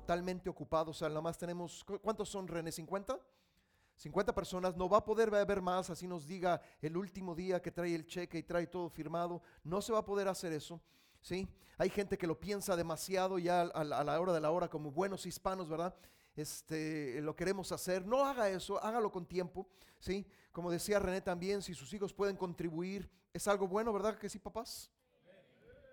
totalmente 0.00 0.50
ocupados. 0.50 0.96
O 0.96 0.98
sea, 0.98 1.08
nada 1.08 1.22
más 1.22 1.38
tenemos, 1.38 1.82
¿cu- 1.82 1.98
¿cuántos 2.00 2.28
son 2.28 2.46
René? 2.46 2.70
¿50? 2.70 3.18
50 3.96 4.34
personas, 4.34 4.76
no 4.76 4.90
va 4.90 4.98
a 4.98 5.04
poder 5.04 5.34
haber 5.34 5.62
más, 5.62 5.88
así 5.88 6.06
nos 6.06 6.26
diga 6.26 6.60
el 6.82 6.98
último 6.98 7.34
día 7.34 7.62
que 7.62 7.70
trae 7.72 7.94
el 7.94 8.06
cheque 8.06 8.36
y 8.36 8.42
trae 8.42 8.66
todo 8.66 8.90
firmado, 8.90 9.40
no 9.64 9.80
se 9.80 9.90
va 9.94 10.00
a 10.00 10.04
poder 10.04 10.28
hacer 10.28 10.52
eso, 10.52 10.82
¿sí? 11.22 11.48
Hay 11.78 11.88
gente 11.88 12.18
que 12.18 12.26
lo 12.26 12.38
piensa 12.38 12.76
demasiado 12.76 13.38
ya 13.38 13.62
a 13.62 13.84
la 13.84 14.20
hora 14.20 14.34
de 14.34 14.40
la 14.42 14.50
hora 14.50 14.68
como 14.68 14.90
buenos 14.90 15.24
hispanos, 15.24 15.66
¿verdad? 15.70 15.94
Este, 16.36 17.22
lo 17.22 17.34
queremos 17.34 17.72
hacer, 17.72 18.04
no 18.06 18.22
haga 18.22 18.50
eso, 18.50 18.78
hágalo 18.84 19.10
con 19.10 19.24
tiempo, 19.24 19.66
¿sí? 19.98 20.26
Como 20.52 20.70
decía 20.70 20.98
René 20.98 21.22
también, 21.22 21.62
si 21.62 21.72
sus 21.72 21.90
hijos 21.94 22.12
pueden 22.12 22.36
contribuir, 22.36 23.10
es 23.32 23.48
algo 23.48 23.66
bueno, 23.66 23.94
¿verdad 23.94 24.18
que 24.18 24.28
sí, 24.28 24.38
papás? 24.38 24.90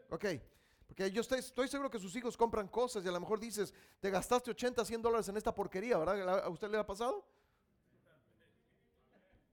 Ok, 0.10 0.26
porque 0.94 1.10
yo 1.10 1.22
estoy, 1.22 1.40
estoy 1.40 1.68
seguro 1.68 1.90
que 1.90 1.98
sus 1.98 2.16
hijos 2.16 2.38
compran 2.38 2.68
cosas 2.68 3.04
y 3.04 3.08
a 3.08 3.12
lo 3.12 3.20
mejor 3.20 3.40
dices, 3.40 3.74
te 4.00 4.12
gastaste 4.12 4.52
80, 4.52 4.86
100 4.86 5.02
dólares 5.02 5.28
en 5.28 5.36
esta 5.38 5.54
porquería, 5.54 5.98
¿verdad? 5.98 6.44
¿A 6.46 6.50
usted 6.50 6.70
le 6.70 6.78
ha 6.78 6.86
pasado? 6.86 7.26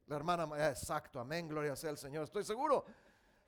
La 0.06 0.16
hermana, 0.16 0.44
Ma- 0.44 0.68
exacto, 0.68 1.18
amén, 1.18 1.48
gloria 1.48 1.74
sea 1.76 1.88
al 1.88 1.96
Señor, 1.96 2.24
estoy 2.24 2.44
seguro. 2.44 2.84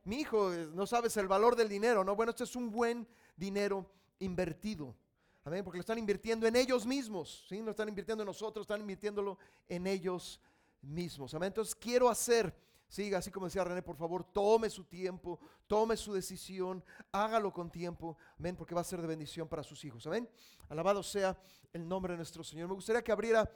Mi 0.04 0.20
hijo, 0.20 0.54
eh, 0.54 0.70
no 0.72 0.86
sabes 0.86 1.14
el 1.18 1.28
valor 1.28 1.54
del 1.54 1.68
dinero, 1.68 2.02
¿no? 2.02 2.16
Bueno, 2.16 2.30
este 2.30 2.44
es 2.44 2.56
un 2.56 2.70
buen 2.70 3.06
dinero 3.36 3.84
invertido. 4.20 4.96
Amén, 5.44 5.62
porque 5.62 5.76
lo 5.76 5.82
están 5.82 5.98
invirtiendo 5.98 6.46
en 6.46 6.56
ellos 6.56 6.86
mismos, 6.86 7.44
¿sí? 7.46 7.60
No 7.60 7.72
están 7.72 7.90
invirtiendo 7.90 8.22
en 8.22 8.26
nosotros, 8.26 8.64
están 8.64 8.80
invirtiéndolo 8.80 9.36
en 9.68 9.86
ellos 9.86 10.40
mismos. 10.80 11.34
Amén, 11.34 11.48
entonces 11.48 11.74
quiero 11.74 12.08
hacer, 12.08 12.56
siga, 12.92 13.18
así 13.18 13.30
como 13.30 13.46
decía 13.46 13.64
René, 13.64 13.80
por 13.80 13.96
favor, 13.96 14.22
tome 14.22 14.68
su 14.68 14.84
tiempo, 14.84 15.40
tome 15.66 15.96
su 15.96 16.12
decisión, 16.12 16.84
hágalo 17.10 17.50
con 17.50 17.70
tiempo, 17.70 18.18
amén, 18.38 18.54
porque 18.54 18.74
va 18.74 18.82
a 18.82 18.84
ser 18.84 19.00
de 19.00 19.06
bendición 19.06 19.48
para 19.48 19.62
sus 19.62 19.82
hijos. 19.86 20.06
Amén, 20.06 20.28
alabado 20.68 21.02
sea 21.02 21.34
el 21.72 21.88
nombre 21.88 22.12
de 22.12 22.18
nuestro 22.18 22.44
Señor. 22.44 22.68
Me 22.68 22.74
gustaría 22.74 23.02
que 23.02 23.10
abriera 23.10 23.50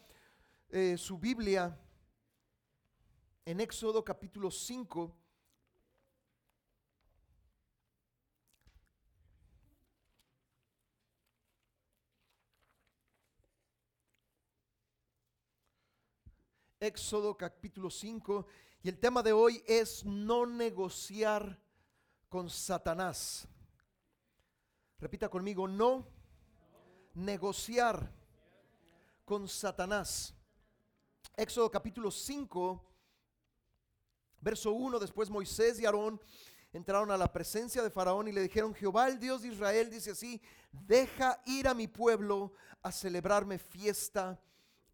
eh, 0.70 0.96
su 0.96 1.18
Biblia 1.18 1.78
en 3.44 3.60
Éxodo 3.60 4.02
capítulo 4.02 4.50
5. 4.50 5.14
Éxodo 16.80 17.36
capítulo 17.36 17.90
5 17.90 18.46
y 18.86 18.88
el 18.88 19.00
tema 19.00 19.20
de 19.20 19.32
hoy 19.32 19.64
es 19.66 20.04
no 20.04 20.46
negociar 20.46 21.60
con 22.28 22.48
Satanás. 22.48 23.48
Repita 25.00 25.28
conmigo, 25.28 25.66
no 25.66 26.06
negociar 27.14 28.08
con 29.24 29.48
Satanás. 29.48 30.32
Éxodo 31.36 31.68
capítulo 31.68 32.12
5, 32.12 32.80
verso 34.40 34.70
1, 34.70 35.00
después 35.00 35.30
Moisés 35.30 35.80
y 35.80 35.84
Aarón 35.84 36.20
entraron 36.72 37.10
a 37.10 37.16
la 37.16 37.32
presencia 37.32 37.82
de 37.82 37.90
Faraón 37.90 38.28
y 38.28 38.32
le 38.32 38.42
dijeron, 38.42 38.72
Jehová 38.72 39.08
el 39.08 39.18
Dios 39.18 39.42
de 39.42 39.48
Israel 39.48 39.90
dice 39.90 40.12
así, 40.12 40.40
deja 40.70 41.42
ir 41.44 41.66
a 41.66 41.74
mi 41.74 41.88
pueblo 41.88 42.52
a 42.82 42.92
celebrarme 42.92 43.58
fiesta 43.58 44.40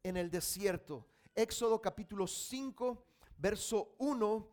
en 0.02 0.16
el 0.16 0.30
desierto. 0.30 1.06
Éxodo 1.34 1.82
capítulo 1.82 2.26
5, 2.26 3.11
verso 3.42 3.94
1. 3.98 4.48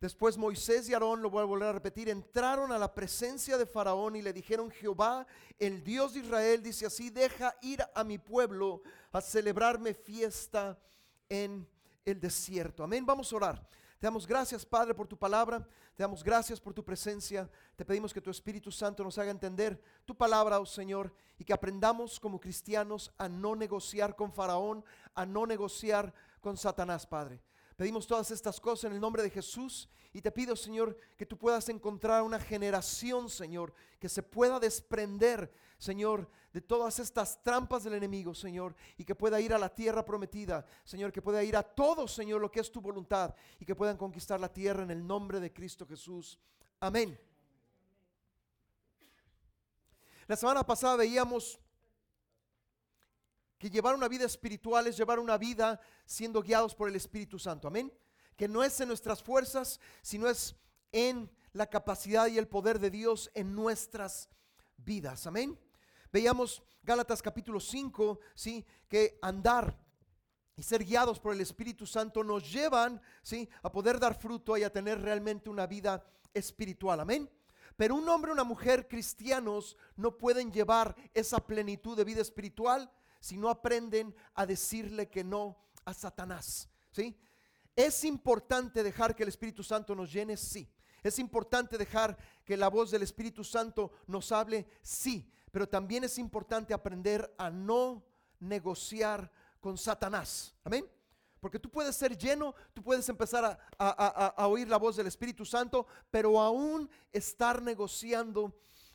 Después 0.00 0.36
Moisés 0.36 0.88
y 0.88 0.94
Aarón, 0.94 1.22
lo 1.22 1.30
voy 1.30 1.42
a 1.42 1.44
volver 1.44 1.68
a 1.68 1.72
repetir, 1.74 2.08
entraron 2.08 2.72
a 2.72 2.78
la 2.78 2.92
presencia 2.92 3.56
de 3.56 3.66
Faraón 3.66 4.16
y 4.16 4.22
le 4.22 4.32
dijeron, 4.32 4.68
Jehová, 4.68 5.24
el 5.60 5.84
Dios 5.84 6.14
de 6.14 6.20
Israel, 6.20 6.60
dice 6.60 6.86
así, 6.86 7.08
deja 7.08 7.54
ir 7.60 7.84
a 7.94 8.02
mi 8.02 8.18
pueblo 8.18 8.82
a 9.12 9.20
celebrarme 9.20 9.94
fiesta 9.94 10.76
en 11.28 11.68
el 12.04 12.18
desierto. 12.18 12.82
Amén, 12.82 13.06
vamos 13.06 13.32
a 13.32 13.36
orar. 13.36 13.68
Te 14.00 14.06
damos 14.08 14.26
gracias, 14.26 14.66
Padre, 14.66 14.92
por 14.92 15.06
tu 15.06 15.16
palabra. 15.16 15.64
Te 15.94 16.02
damos 16.02 16.24
gracias 16.24 16.58
por 16.58 16.74
tu 16.74 16.84
presencia. 16.84 17.48
Te 17.76 17.84
pedimos 17.84 18.12
que 18.12 18.20
tu 18.20 18.30
Espíritu 18.30 18.72
Santo 18.72 19.04
nos 19.04 19.18
haga 19.18 19.30
entender 19.30 19.80
tu 20.04 20.16
palabra, 20.16 20.58
oh 20.58 20.66
Señor, 20.66 21.14
y 21.38 21.44
que 21.44 21.52
aprendamos 21.52 22.18
como 22.18 22.40
cristianos 22.40 23.12
a 23.18 23.28
no 23.28 23.54
negociar 23.54 24.16
con 24.16 24.32
Faraón, 24.32 24.84
a 25.14 25.24
no 25.24 25.46
negociar 25.46 26.12
con 26.40 26.56
Satanás, 26.56 27.06
Padre. 27.06 27.40
Pedimos 27.76 28.06
todas 28.06 28.30
estas 28.30 28.60
cosas 28.60 28.84
en 28.84 28.92
el 28.92 29.00
nombre 29.00 29.22
de 29.22 29.30
Jesús 29.30 29.88
y 30.12 30.20
te 30.20 30.30
pido, 30.30 30.54
Señor, 30.56 30.96
que 31.16 31.26
tú 31.26 31.38
puedas 31.38 31.68
encontrar 31.68 32.22
una 32.22 32.38
generación, 32.38 33.30
Señor, 33.30 33.72
que 33.98 34.08
se 34.08 34.22
pueda 34.22 34.60
desprender, 34.60 35.52
Señor, 35.78 36.28
de 36.52 36.60
todas 36.60 36.98
estas 36.98 37.42
trampas 37.42 37.84
del 37.84 37.94
enemigo, 37.94 38.34
Señor, 38.34 38.74
y 38.98 39.04
que 39.04 39.14
pueda 39.14 39.40
ir 39.40 39.54
a 39.54 39.58
la 39.58 39.74
tierra 39.74 40.04
prometida, 40.04 40.66
Señor, 40.84 41.12
que 41.12 41.22
pueda 41.22 41.42
ir 41.42 41.56
a 41.56 41.62
todo, 41.62 42.06
Señor, 42.06 42.42
lo 42.42 42.50
que 42.50 42.60
es 42.60 42.70
tu 42.70 42.80
voluntad 42.80 43.34
y 43.58 43.64
que 43.64 43.74
puedan 43.74 43.96
conquistar 43.96 44.38
la 44.38 44.52
tierra 44.52 44.82
en 44.82 44.90
el 44.90 45.06
nombre 45.06 45.40
de 45.40 45.52
Cristo 45.52 45.86
Jesús. 45.86 46.38
Amén. 46.78 47.18
La 50.26 50.36
semana 50.36 50.64
pasada 50.64 50.96
veíamos 50.96 51.58
que 53.62 53.70
llevar 53.70 53.94
una 53.94 54.08
vida 54.08 54.24
espiritual 54.24 54.88
es 54.88 54.96
llevar 54.96 55.20
una 55.20 55.38
vida 55.38 55.80
siendo 56.04 56.42
guiados 56.42 56.74
por 56.74 56.88
el 56.88 56.96
Espíritu 56.96 57.38
Santo. 57.38 57.68
Amén. 57.68 57.92
Que 58.36 58.48
no 58.48 58.64
es 58.64 58.80
en 58.80 58.88
nuestras 58.88 59.22
fuerzas, 59.22 59.78
sino 60.02 60.28
es 60.28 60.56
en 60.90 61.30
la 61.52 61.70
capacidad 61.70 62.26
y 62.26 62.38
el 62.38 62.48
poder 62.48 62.80
de 62.80 62.90
Dios 62.90 63.30
en 63.34 63.54
nuestras 63.54 64.28
vidas. 64.78 65.28
Amén. 65.28 65.56
Veíamos 66.12 66.60
Gálatas 66.82 67.22
capítulo 67.22 67.60
5, 67.60 68.18
¿sí? 68.34 68.66
Que 68.88 69.20
andar 69.22 69.78
y 70.56 70.64
ser 70.64 70.84
guiados 70.84 71.20
por 71.20 71.32
el 71.32 71.40
Espíritu 71.40 71.86
Santo 71.86 72.24
nos 72.24 72.52
llevan, 72.52 73.00
¿sí? 73.22 73.48
A 73.62 73.70
poder 73.70 74.00
dar 74.00 74.20
fruto 74.20 74.56
y 74.56 74.64
a 74.64 74.72
tener 74.72 75.00
realmente 75.00 75.48
una 75.48 75.68
vida 75.68 76.04
espiritual. 76.34 76.98
Amén. 76.98 77.30
Pero 77.76 77.94
un 77.94 78.08
hombre 78.08 78.32
o 78.32 78.34
una 78.34 78.42
mujer 78.42 78.88
cristianos 78.88 79.76
no 79.94 80.18
pueden 80.18 80.50
llevar 80.50 80.96
esa 81.14 81.38
plenitud 81.46 81.96
de 81.96 82.02
vida 82.02 82.22
espiritual 82.22 82.90
si 83.22 83.36
no 83.36 83.48
aprenden 83.48 84.12
a 84.34 84.44
decirle 84.44 85.08
que 85.08 85.22
no 85.22 85.56
a 85.84 85.94
Satanás. 85.94 86.68
¿sí? 86.90 87.16
Es 87.76 88.02
importante 88.04 88.82
dejar 88.82 89.14
que 89.14 89.22
el 89.22 89.28
Espíritu 89.28 89.62
Santo 89.62 89.94
nos 89.94 90.12
llene, 90.12 90.36
sí. 90.36 90.68
Es 91.04 91.20
importante 91.20 91.78
dejar 91.78 92.16
que 92.44 92.56
la 92.56 92.68
voz 92.68 92.90
del 92.90 93.02
Espíritu 93.02 93.44
Santo 93.44 93.92
nos 94.08 94.32
hable, 94.32 94.66
sí. 94.82 95.30
Pero 95.52 95.68
también 95.68 96.02
es 96.02 96.18
importante 96.18 96.74
aprender 96.74 97.32
a 97.38 97.48
no 97.48 98.04
negociar 98.40 99.30
con 99.60 99.78
Satanás. 99.78 100.52
Amén. 100.64 100.84
Porque 101.38 101.60
tú 101.60 101.70
puedes 101.70 101.94
ser 101.94 102.18
lleno, 102.18 102.54
tú 102.74 102.82
puedes 102.82 103.08
empezar 103.08 103.44
a, 103.44 103.50
a- 103.78 104.26
a- 104.26 104.26
a 104.36 104.46
oír 104.48 104.66
la 104.68 104.78
voz 104.78 104.96
del 104.96 105.06
Espíritu 105.06 105.44
Santo, 105.44 105.86
pero 106.10 106.40
aún 106.40 106.90
estar 107.12 107.62
negociando 107.62 108.52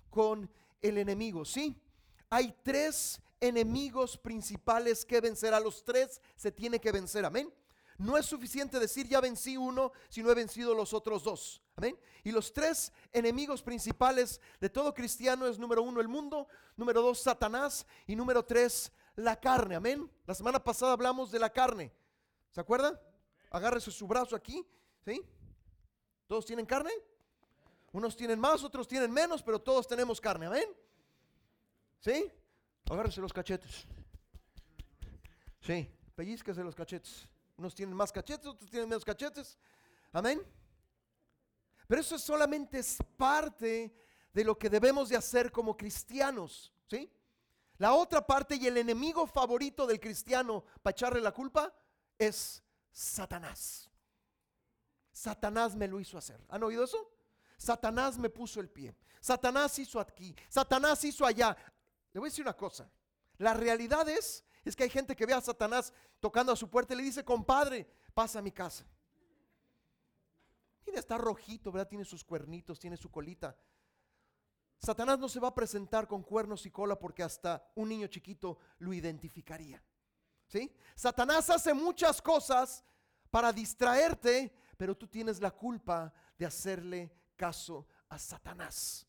con 0.10 0.50
el 0.82 0.98
enemigo. 0.98 1.46
¿Sí? 1.46 1.82
Hay 2.30 2.54
tres 2.64 3.22
enemigos 3.40 4.18
principales 4.18 5.06
que 5.06 5.22
vencer. 5.22 5.54
A 5.54 5.60
los 5.60 5.84
tres 5.84 6.22
se 6.36 6.52
tiene 6.52 6.80
que 6.80 6.92
vencer. 6.92 7.26
Amén. 7.26 7.54
No 7.98 8.16
es 8.16 8.26
suficiente 8.28 8.80
decir 8.80 9.08
ya 9.08 9.20
vencí 9.20 9.58
uno 9.58 9.92
si 10.10 10.22
no 10.22 10.30
he 10.32 10.36
vencido 10.36 10.74
los 10.76 10.94
otros 10.94 11.24
dos. 11.24 11.64
Amén. 11.76 12.00
Y 12.24 12.32
los 12.32 12.54
tres 12.54 12.92
enemigos 13.12 13.64
principales 13.64 14.40
de 14.60 14.70
todo 14.70 14.94
cristiano 14.94 15.48
es 15.48 15.58
número 15.58 15.82
uno 15.82 16.00
el 16.00 16.08
mundo, 16.08 16.48
número 16.76 17.02
dos 17.02 17.20
Satanás 17.20 17.86
y 18.06 18.16
número 18.16 18.46
tres 18.46 18.92
la 19.16 19.40
carne. 19.40 19.76
Amén. 19.76 20.12
La 20.26 20.36
semana 20.36 20.64
pasada 20.64 20.94
hablamos 20.94 21.32
de 21.32 21.40
la 21.40 21.52
carne. 21.52 21.92
¿Se 22.52 22.62
acuerdan? 22.62 23.00
Agárrese 23.50 23.92
su 23.92 24.08
brazo 24.08 24.36
aquí. 24.36 24.66
¿Sí? 25.04 25.22
¿Todos 26.28 26.46
tienen 26.46 26.66
carne? 26.66 26.92
Unos 27.94 28.16
tienen 28.16 28.40
más, 28.40 28.64
otros 28.64 28.88
tienen 28.88 29.12
menos, 29.12 29.42
pero 29.42 29.60
todos 29.60 29.88
tenemos 29.88 30.22
carne. 30.22 30.48
Amén. 30.48 30.68
¿Sí? 32.00 32.32
Agárrese 32.90 33.22
los 33.22 33.34
cachetes. 33.34 33.86
Sí, 35.62 35.90
pellizquese 36.16 36.64
los 36.64 36.76
cachetes. 36.76 37.28
Unos 37.58 37.76
tienen 37.76 37.96
más 37.96 38.12
cachetes, 38.12 38.46
otros 38.46 38.70
tienen 38.70 38.88
menos 38.88 39.04
cachetes. 39.04 39.58
Amén. 40.12 40.42
Pero 41.88 42.02
eso 42.02 42.18
solamente 42.20 42.80
es 42.80 42.98
parte 43.18 43.94
de 44.34 44.44
lo 44.44 44.58
que 44.58 44.70
debemos 44.70 45.10
de 45.10 45.18
hacer 45.18 45.52
como 45.52 45.76
cristianos, 45.76 46.74
¿sí? 46.88 47.12
La 47.78 47.94
otra 47.94 48.26
parte 48.26 48.56
y 48.56 48.68
el 48.68 48.78
enemigo 48.78 49.28
favorito 49.28 49.86
del 49.86 50.00
cristiano 50.00 50.66
para 50.82 50.92
echarle 50.92 51.22
la 51.22 51.32
culpa 51.32 51.74
es 52.18 52.64
Satanás. 52.92 53.90
Satanás 55.12 55.76
me 55.76 55.88
lo 55.88 56.00
hizo 56.00 56.18
hacer. 56.18 56.40
¿Han 56.50 56.64
oído 56.64 56.84
eso? 56.84 57.12
Satanás 57.58 58.18
me 58.18 58.30
puso 58.30 58.60
el 58.60 58.70
pie. 58.70 58.96
Satanás 59.20 59.78
hizo 59.80 60.00
aquí. 60.00 60.36
Satanás 60.50 61.04
hizo 61.04 61.26
allá. 61.26 61.56
Le 62.18 62.20
voy 62.20 62.30
a 62.30 62.32
decir 62.32 62.46
una 62.46 62.58
cosa. 62.58 62.90
La 63.38 63.54
realidad 63.54 64.10
es, 64.10 64.44
es 64.66 64.76
que 64.76 64.82
hay 64.82 64.90
gente 64.90 65.16
que 65.16 65.28
ve 65.28 65.34
a 65.34 65.40
Satanás 65.40 65.94
tocando 66.20 66.52
a 66.52 66.56
su 66.56 66.68
puerta 66.68 66.96
y 66.96 66.98
le 66.98 67.04
dice, 67.04 67.24
compadre, 67.24 67.88
pasa 68.16 68.40
a 68.40 68.42
mi 68.42 68.52
casa. 68.52 68.88
Mira, 70.88 71.00
está 71.00 71.16
rojito, 71.20 71.72
¿verdad? 71.72 71.88
Tiene 71.88 72.04
sus 72.06 72.24
cuernitos, 72.24 72.80
tiene 72.80 72.98
su 72.98 73.12
colita. 73.12 73.56
Satanás 74.80 75.20
no 75.20 75.30
se 75.30 75.40
va 75.40 75.50
a 75.50 75.54
presentar 75.54 76.08
con 76.08 76.24
cuernos 76.24 76.66
y 76.66 76.72
cola 76.72 76.98
porque 76.98 77.22
hasta 77.22 77.72
un 77.76 77.90
niño 77.90 78.08
chiquito 78.08 78.58
lo 78.80 78.94
identificaría. 78.94 79.80
¿Sí? 80.48 80.76
Satanás 80.96 81.52
hace 81.52 81.72
muchas 81.72 82.20
cosas 82.20 82.84
para 83.30 83.54
distraerte, 83.54 84.52
pero 84.76 84.98
tú 84.98 85.06
tienes 85.06 85.40
la 85.40 85.52
culpa 85.52 86.12
de 86.36 86.48
hacerle 86.48 87.12
caso 87.36 87.86
a 88.10 88.18
Satanás. 88.18 89.07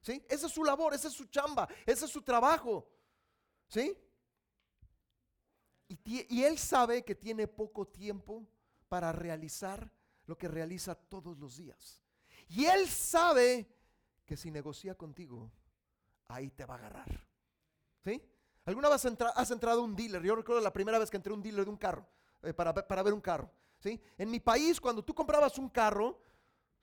¿Sí? 0.00 0.24
Esa 0.28 0.46
es 0.46 0.52
su 0.52 0.64
labor, 0.64 0.94
esa 0.94 1.08
es 1.08 1.14
su 1.14 1.26
chamba, 1.26 1.68
ese 1.84 2.06
es 2.06 2.10
su 2.10 2.22
trabajo. 2.22 2.88
¿Sí? 3.68 3.96
Y, 6.04 6.44
él 6.44 6.56
sabe 6.56 7.04
que 7.04 7.16
tiene 7.16 7.48
poco 7.48 7.86
tiempo 7.86 8.46
para 8.88 9.10
realizar 9.12 9.90
lo 10.24 10.38
que 10.38 10.46
realiza 10.46 10.94
todos 10.94 11.36
los 11.38 11.56
días. 11.56 12.00
Y 12.48 12.64
él 12.66 12.88
sabe 12.88 13.68
que 14.24 14.36
si 14.36 14.50
negocia 14.50 14.94
contigo, 14.94 15.50
ahí 16.28 16.50
te 16.50 16.64
va 16.64 16.74
a 16.74 16.78
agarrar. 16.78 17.26
¿Sí? 18.04 18.22
¿Alguna 18.64 18.88
vez 18.88 19.04
has 19.04 19.50
entrado 19.50 19.80
a 19.80 19.84
un 19.84 19.96
dealer? 19.96 20.22
Yo 20.22 20.36
recuerdo 20.36 20.62
la 20.62 20.72
primera 20.72 20.98
vez 20.98 21.10
que 21.10 21.16
entré 21.16 21.32
a 21.32 21.36
un 21.36 21.42
dealer 21.42 21.64
de 21.64 21.70
un 21.70 21.76
carro, 21.76 22.06
eh, 22.42 22.54
para, 22.54 22.72
para, 22.72 23.02
ver 23.02 23.12
un 23.12 23.20
carro. 23.20 23.50
¿sí? 23.80 24.00
En 24.16 24.30
mi 24.30 24.38
país, 24.38 24.80
cuando 24.80 25.04
tú 25.04 25.12
comprabas 25.12 25.58
un 25.58 25.68
carro, 25.68 26.22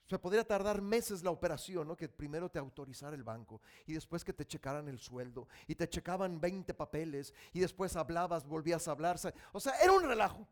se 0.08 0.18
podría 0.18 0.42
tardar 0.42 0.80
meses 0.80 1.22
la 1.22 1.30
operación, 1.30 1.86
¿no? 1.86 1.94
Que 1.94 2.08
primero 2.08 2.50
te 2.50 2.58
autorizara 2.58 3.14
el 3.14 3.22
banco 3.22 3.60
y 3.86 3.92
después 3.92 4.24
que 4.24 4.32
te 4.32 4.46
checaran 4.46 4.88
el 4.88 4.98
sueldo 4.98 5.48
y 5.66 5.74
te 5.74 5.88
checaban 5.88 6.40
20 6.40 6.72
papeles 6.72 7.34
y 7.52 7.60
después 7.60 7.94
hablabas, 7.94 8.46
volvías 8.46 8.88
a 8.88 8.92
hablar. 8.92 9.18
O 9.52 9.60
sea, 9.60 9.74
era 9.82 9.92
un 9.92 10.02
relajo. 10.02 10.48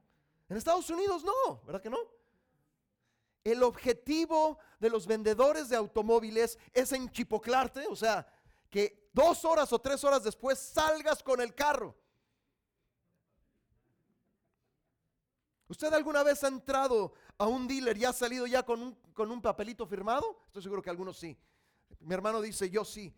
En 0.49 0.59
Estados 0.59 0.91
Unidos 0.91 1.25
no, 1.25 1.63
¿verdad 1.65 1.81
que 1.81 1.89
no? 1.89 1.99
El 3.43 3.63
objetivo 3.63 4.59
de 4.79 4.91
los 4.91 5.07
vendedores 5.07 5.71
de 5.71 5.77
automóviles 5.77 6.59
es 6.75 6.93
enchipoclarte, 6.93 7.87
o 7.87 7.97
sea, 7.97 8.27
que 8.69 9.09
dos 9.15 9.43
horas 9.47 9.73
o 9.73 9.79
tres 9.79 10.05
horas 10.05 10.23
después 10.23 10.59
salgas 10.59 11.23
con 11.23 11.41
el 11.41 11.55
carro. 11.55 11.97
¿Usted 15.69 15.93
alguna 15.93 16.23
vez 16.23 16.45
ha 16.45 16.49
entrado 16.49 17.15
a 17.39 17.47
un 17.47 17.67
dealer 17.67 17.97
y 17.97 18.05
ha 18.05 18.13
salido 18.13 18.47
ya 18.47 18.63
con 18.63 18.83
un, 18.83 18.95
con 19.13 19.31
un 19.31 19.41
papelito 19.41 19.87
firmado? 19.87 20.43
Estoy 20.47 20.63
seguro 20.63 20.83
que 20.83 20.91
algunos 20.91 21.19
sí. 21.19 21.39
Mi 22.01 22.15
hermano 22.15 22.41
dice, 22.41 22.71
yo 22.71 22.85
sí. 22.85 23.15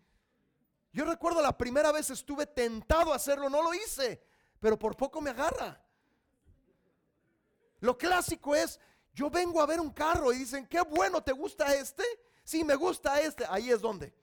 Yo 0.91 1.05
recuerdo 1.05 1.41
la 1.41 1.57
primera 1.57 1.91
vez 1.91 2.09
estuve 2.09 2.45
tentado 2.47 3.13
a 3.13 3.15
hacerlo, 3.15 3.49
no 3.49 3.61
lo 3.61 3.73
hice, 3.73 4.23
pero 4.59 4.77
por 4.77 4.97
poco 4.97 5.21
me 5.21 5.29
agarra. 5.29 5.83
Lo 7.79 7.97
clásico 7.97 8.55
es, 8.55 8.79
yo 9.13 9.29
vengo 9.29 9.61
a 9.61 9.65
ver 9.65 9.79
un 9.79 9.91
carro 9.91 10.33
y 10.33 10.37
dicen, 10.37 10.65
qué 10.67 10.81
bueno, 10.81 11.21
¿te 11.23 11.31
gusta 11.31 11.73
este? 11.75 12.03
Sí, 12.43 12.63
me 12.63 12.75
gusta 12.75 13.21
este. 13.21 13.45
Ahí 13.47 13.69
es 13.69 13.81
donde. 13.81 14.13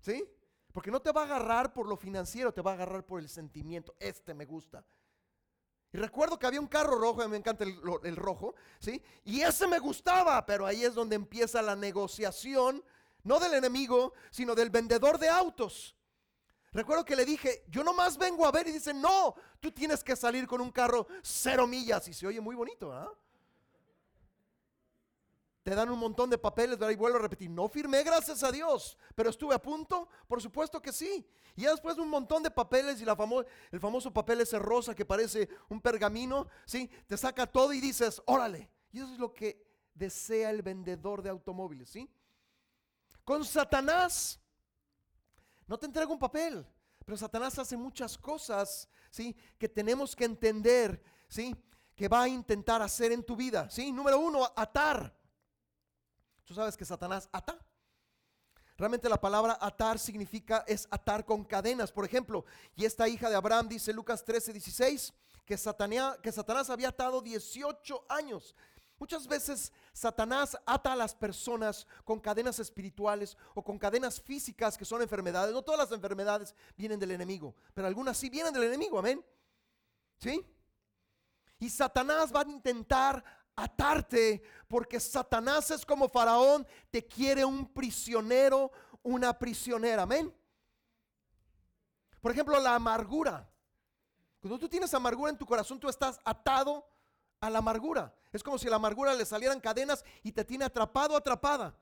¿Sí? 0.00 0.28
Porque 0.72 0.90
no 0.90 1.00
te 1.00 1.12
va 1.12 1.22
a 1.22 1.24
agarrar 1.24 1.72
por 1.72 1.86
lo 1.86 1.96
financiero, 1.96 2.52
te 2.52 2.60
va 2.60 2.72
a 2.72 2.74
agarrar 2.74 3.06
por 3.06 3.20
el 3.20 3.28
sentimiento. 3.28 3.94
Este 4.00 4.34
me 4.34 4.44
gusta. 4.44 4.84
Y 5.94 5.96
recuerdo 5.96 6.40
que 6.40 6.46
había 6.48 6.60
un 6.60 6.66
carro 6.66 6.98
rojo, 6.98 7.22
a 7.22 7.26
mí 7.26 7.30
me 7.30 7.36
encanta 7.36 7.62
el, 7.62 8.16
rojo, 8.16 8.56
¿sí? 8.80 9.00
Y 9.22 9.42
ese 9.42 9.68
me 9.68 9.78
gustaba, 9.78 10.44
pero 10.44 10.66
ahí 10.66 10.84
es 10.84 10.92
donde 10.92 11.14
empieza 11.14 11.62
la 11.62 11.76
negociación, 11.76 12.82
no 13.22 13.38
del 13.38 13.54
enemigo, 13.54 14.12
sino 14.32 14.56
del 14.56 14.70
vendedor 14.70 15.20
de 15.20 15.28
autos. 15.28 15.94
Recuerdo 16.72 17.04
que 17.04 17.14
le 17.14 17.24
dije, 17.24 17.62
yo 17.68 17.84
nomás 17.84 18.18
vengo 18.18 18.44
a 18.44 18.50
ver 18.50 18.66
y 18.66 18.72
dice, 18.72 18.92
no, 18.92 19.36
tú 19.60 19.70
tienes 19.70 20.02
que 20.02 20.16
salir 20.16 20.48
con 20.48 20.60
un 20.60 20.72
carro 20.72 21.06
cero 21.22 21.64
millas 21.64 22.08
y 22.08 22.12
se 22.12 22.26
oye 22.26 22.40
muy 22.40 22.56
bonito, 22.56 22.92
¿ah? 22.92 23.16
Te 25.64 25.74
dan 25.74 25.88
un 25.88 25.98
montón 25.98 26.28
de 26.28 26.36
papeles, 26.36 26.78
y 26.78 26.94
vuelvo 26.94 27.16
a 27.16 27.22
repetir, 27.22 27.48
no 27.48 27.68
firmé, 27.68 28.02
gracias 28.02 28.42
a 28.42 28.52
Dios, 28.52 28.98
pero 29.14 29.30
estuve 29.30 29.54
a 29.54 29.62
punto, 29.62 30.10
por 30.28 30.42
supuesto 30.42 30.80
que 30.80 30.92
sí. 30.92 31.26
Y 31.56 31.62
ya 31.62 31.70
después 31.70 31.96
de 31.96 32.02
un 32.02 32.10
montón 32.10 32.42
de 32.42 32.50
papeles 32.50 33.00
y 33.00 33.04
el 33.04 33.80
famoso 33.80 34.12
papel 34.12 34.42
ese 34.42 34.58
rosa 34.58 34.94
que 34.94 35.06
parece 35.06 35.48
un 35.70 35.80
pergamino, 35.80 36.48
¿sí? 36.66 36.90
Te 37.06 37.16
saca 37.16 37.46
todo 37.46 37.72
y 37.72 37.80
dices, 37.80 38.20
órale. 38.26 38.70
Y 38.92 38.98
eso 38.98 39.10
es 39.10 39.18
lo 39.18 39.32
que 39.32 39.66
desea 39.94 40.50
el 40.50 40.60
vendedor 40.60 41.22
de 41.22 41.30
automóviles, 41.30 41.88
¿sí? 41.88 42.10
Con 43.24 43.42
Satanás, 43.42 44.38
no 45.66 45.78
te 45.78 45.86
entrega 45.86 46.12
un 46.12 46.18
papel, 46.18 46.66
pero 47.06 47.16
Satanás 47.16 47.58
hace 47.58 47.78
muchas 47.78 48.18
cosas, 48.18 48.86
¿sí? 49.10 49.34
Que 49.56 49.70
tenemos 49.70 50.14
que 50.14 50.26
entender, 50.26 51.02
¿sí? 51.26 51.56
Que 51.96 52.06
va 52.06 52.24
a 52.24 52.28
intentar 52.28 52.82
hacer 52.82 53.12
en 53.12 53.24
tu 53.24 53.34
vida, 53.34 53.70
¿sí? 53.70 53.90
Número 53.92 54.18
uno, 54.18 54.44
atar. 54.54 55.23
Tú 56.44 56.54
sabes 56.54 56.76
que 56.76 56.84
Satanás 56.84 57.28
ata. 57.32 57.58
Realmente 58.76 59.08
la 59.08 59.20
palabra 59.20 59.56
atar 59.60 59.98
significa 59.98 60.64
es 60.66 60.86
atar 60.90 61.24
con 61.24 61.44
cadenas. 61.44 61.92
Por 61.92 62.04
ejemplo, 62.04 62.44
y 62.74 62.84
esta 62.84 63.08
hija 63.08 63.30
de 63.30 63.36
Abraham 63.36 63.68
dice 63.68 63.92
Lucas 63.92 64.24
13, 64.24 64.52
16, 64.52 65.12
que, 65.44 65.56
que 66.22 66.32
Satanás 66.32 66.70
había 66.70 66.88
atado 66.88 67.20
18 67.20 68.06
años. 68.08 68.54
Muchas 68.98 69.26
veces 69.26 69.72
Satanás 69.92 70.56
ata 70.66 70.92
a 70.92 70.96
las 70.96 71.14
personas 71.14 71.86
con 72.04 72.20
cadenas 72.20 72.58
espirituales 72.58 73.36
o 73.54 73.62
con 73.62 73.78
cadenas 73.78 74.20
físicas 74.20 74.78
que 74.78 74.84
son 74.84 75.02
enfermedades. 75.02 75.52
No 75.52 75.62
todas 75.62 75.80
las 75.80 75.92
enfermedades 75.92 76.54
vienen 76.76 76.98
del 76.98 77.10
enemigo, 77.10 77.54
pero 77.74 77.86
algunas 77.86 78.16
sí 78.16 78.30
vienen 78.30 78.52
del 78.52 78.64
enemigo, 78.64 78.98
amén. 78.98 79.24
¿Sí? 80.18 80.44
Y 81.58 81.70
Satanás 81.70 82.34
va 82.34 82.40
a 82.40 82.48
intentar 82.48 83.24
atarte, 83.56 84.42
porque 84.68 84.98
Satanás 85.00 85.70
es 85.70 85.84
como 85.84 86.08
faraón, 86.08 86.66
te 86.90 87.04
quiere 87.04 87.44
un 87.44 87.72
prisionero, 87.72 88.70
una 89.02 89.38
prisionera, 89.38 90.02
amén. 90.02 90.34
Por 92.20 92.32
ejemplo, 92.32 92.58
la 92.58 92.74
amargura. 92.74 93.48
Cuando 94.40 94.58
tú 94.58 94.68
tienes 94.68 94.92
amargura 94.94 95.30
en 95.30 95.38
tu 95.38 95.46
corazón, 95.46 95.78
tú 95.78 95.88
estás 95.88 96.18
atado 96.24 96.86
a 97.40 97.50
la 97.50 97.58
amargura. 97.58 98.14
Es 98.32 98.42
como 98.42 98.58
si 98.58 98.66
a 98.66 98.70
la 98.70 98.76
amargura 98.76 99.14
le 99.14 99.24
salieran 99.24 99.60
cadenas 99.60 100.04
y 100.22 100.32
te 100.32 100.44
tiene 100.44 100.64
atrapado, 100.64 101.16
atrapada. 101.16 101.76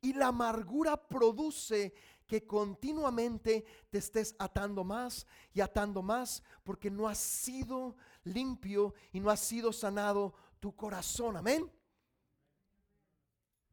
Y 0.00 0.12
la 0.12 0.28
amargura 0.28 0.96
produce 0.96 1.94
que 2.26 2.46
continuamente 2.46 3.64
te 3.90 3.98
estés 3.98 4.34
atando 4.38 4.84
más 4.84 5.26
y 5.52 5.60
atando 5.60 6.02
más 6.02 6.42
porque 6.64 6.90
no 6.90 7.08
has 7.08 7.18
sido 7.18 7.96
limpio 8.24 8.94
y 9.12 9.20
no 9.20 9.30
has 9.30 9.40
sido 9.40 9.72
sanado 9.72 10.34
tu 10.60 10.74
corazón. 10.74 11.36
Amén. 11.36 11.70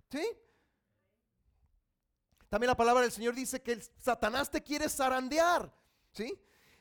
¿Sí? 0.10 0.25
También 2.50 2.70
la 2.70 2.77
palabra 2.77 3.03
del 3.03 3.12
Señor 3.12 3.36
dice 3.36 3.62
que 3.62 3.74
el 3.74 3.84
Satanás 3.84 4.50
te 4.50 4.62
quiere 4.62 4.89
zarandear. 4.89 5.72
¿Sí? 6.12 6.34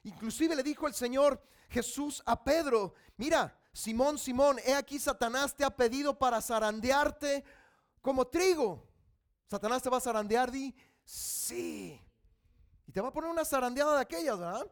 Inclusive 0.05 0.57
le 0.57 0.63
dijo 0.63 0.87
el 0.87 0.95
Señor 0.95 1.43
Jesús 1.69 2.23
a 2.25 2.43
Pedro, 2.43 2.95
mira, 3.17 3.59
Simón, 3.73 4.19
Simón, 4.19 4.59
he 4.65 4.75
aquí 4.75 4.99
Satanás 4.99 5.55
te 5.55 5.65
ha 5.65 5.71
pedido 5.71 6.19
para 6.19 6.41
zarandearte 6.41 7.45
como 8.01 8.27
trigo. 8.27 8.89
Satanás 9.47 9.83
te 9.83 9.91
va 9.91 9.99
a 9.99 10.01
zarandear, 10.01 10.51
di, 10.51 10.75
sí. 11.05 12.01
Y 12.87 12.93
te 12.93 13.01
va 13.01 13.09
a 13.09 13.13
poner 13.13 13.31
una 13.31 13.45
zarandeada 13.45 13.97
de 13.97 14.03
aquellas, 14.03 14.39
¿verdad? 14.39 14.67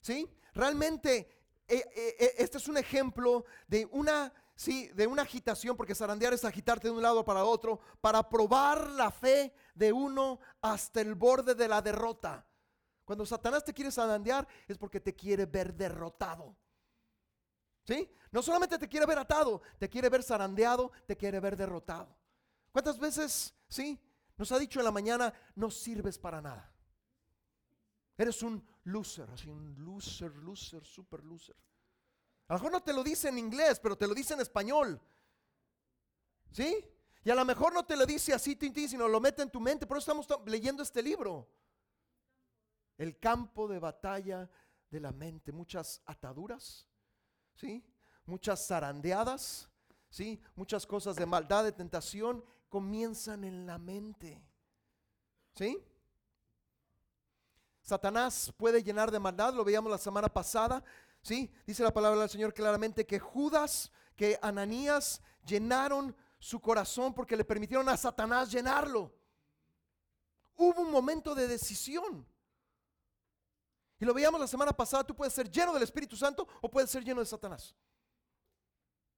¿Sí? 0.00 0.30
Realmente, 0.54 1.35
eh, 1.68 1.84
eh, 1.94 2.16
eh, 2.18 2.34
este 2.38 2.58
es 2.58 2.68
un 2.68 2.76
ejemplo 2.76 3.44
de 3.66 3.86
una, 3.86 4.32
sí, 4.54 4.88
de 4.88 5.06
una 5.06 5.22
agitación, 5.22 5.76
porque 5.76 5.94
zarandear 5.94 6.32
es 6.32 6.44
agitarte 6.44 6.88
de 6.88 6.94
un 6.94 7.02
lado 7.02 7.24
para 7.24 7.44
otro, 7.44 7.80
para 8.00 8.28
probar 8.28 8.90
la 8.90 9.10
fe 9.10 9.52
de 9.74 9.92
uno 9.92 10.38
hasta 10.60 11.00
el 11.00 11.14
borde 11.14 11.54
de 11.54 11.68
la 11.68 11.82
derrota. 11.82 12.46
Cuando 13.04 13.26
Satanás 13.26 13.64
te 13.64 13.72
quiere 13.72 13.90
zarandear 13.90 14.46
es 14.66 14.78
porque 14.78 15.00
te 15.00 15.14
quiere 15.14 15.46
ver 15.46 15.74
derrotado. 15.74 16.56
¿Sí? 17.84 18.10
No 18.32 18.42
solamente 18.42 18.78
te 18.78 18.88
quiere 18.88 19.06
ver 19.06 19.18
atado, 19.18 19.62
te 19.78 19.88
quiere 19.88 20.08
ver 20.08 20.22
zarandeado, 20.22 20.90
te 21.06 21.16
quiere 21.16 21.38
ver 21.38 21.56
derrotado. 21.56 22.16
¿Cuántas 22.72 22.98
veces, 22.98 23.54
sí? 23.68 24.00
Nos 24.36 24.50
ha 24.52 24.58
dicho 24.58 24.80
en 24.80 24.84
la 24.84 24.90
mañana, 24.90 25.32
no 25.54 25.70
sirves 25.70 26.18
para 26.18 26.42
nada. 26.42 26.70
Eres 28.18 28.42
un 28.42 28.66
loser, 28.86 29.28
así 29.30 29.48
un 29.48 29.74
loser, 29.84 30.34
loser, 30.36 30.84
super 30.84 31.22
loser. 31.24 31.56
A 32.48 32.54
lo 32.54 32.58
mejor 32.58 32.72
no 32.72 32.82
te 32.82 32.92
lo 32.92 33.02
dice 33.02 33.28
en 33.28 33.38
inglés, 33.38 33.80
pero 33.80 33.96
te 33.96 34.06
lo 34.06 34.14
dice 34.14 34.34
en 34.34 34.40
español. 34.40 35.00
¿Sí? 36.52 36.84
Y 37.24 37.30
a 37.30 37.34
lo 37.34 37.44
mejor 37.44 37.72
no 37.72 37.84
te 37.84 37.96
lo 37.96 38.06
dice 38.06 38.32
así, 38.32 38.54
Tintín, 38.54 38.88
sino 38.88 39.08
lo 39.08 39.20
mete 39.20 39.42
en 39.42 39.50
tu 39.50 39.60
mente. 39.60 39.86
Por 39.86 39.98
eso 39.98 40.12
estamos 40.12 40.46
leyendo 40.46 40.82
este 40.82 41.02
libro. 41.02 41.48
El 42.96 43.18
campo 43.18 43.66
de 43.66 43.80
batalla 43.80 44.48
de 44.90 45.00
la 45.00 45.10
mente. 45.10 45.50
Muchas 45.50 46.00
ataduras, 46.06 46.88
¿sí? 47.54 47.84
Muchas 48.26 48.66
zarandeadas, 48.66 49.68
¿sí? 50.08 50.40
Muchas 50.54 50.86
cosas 50.86 51.16
de 51.16 51.26
maldad, 51.26 51.64
de 51.64 51.72
tentación 51.72 52.44
comienzan 52.68 53.42
en 53.42 53.66
la 53.66 53.78
mente. 53.78 54.40
¿Sí? 55.56 55.82
Satanás 57.86 58.52
puede 58.56 58.82
llenar 58.82 59.12
de 59.12 59.20
maldad, 59.20 59.54
lo 59.54 59.64
veíamos 59.64 59.92
la 59.92 59.98
semana 59.98 60.28
pasada. 60.28 60.82
¿Sí? 61.22 61.52
Dice 61.64 61.84
la 61.84 61.94
palabra 61.94 62.20
del 62.20 62.28
Señor 62.28 62.52
claramente 62.52 63.06
que 63.06 63.20
Judas, 63.20 63.92
que 64.16 64.38
Ananías 64.42 65.22
llenaron 65.46 66.14
su 66.40 66.60
corazón 66.60 67.14
porque 67.14 67.36
le 67.36 67.44
permitieron 67.44 67.88
a 67.88 67.96
Satanás 67.96 68.50
llenarlo. 68.50 69.14
hubo 70.56 70.82
un 70.82 70.90
momento 70.90 71.34
de 71.34 71.46
decisión. 71.46 72.26
Y 74.00 74.04
lo 74.04 74.12
veíamos 74.12 74.40
la 74.40 74.48
semana 74.48 74.72
pasada, 74.72 75.04
tú 75.04 75.14
puedes 75.14 75.32
ser 75.32 75.48
lleno 75.48 75.72
del 75.72 75.84
Espíritu 75.84 76.16
Santo 76.16 76.46
o 76.60 76.68
puedes 76.68 76.90
ser 76.90 77.04
lleno 77.04 77.20
de 77.20 77.26
Satanás. 77.26 77.74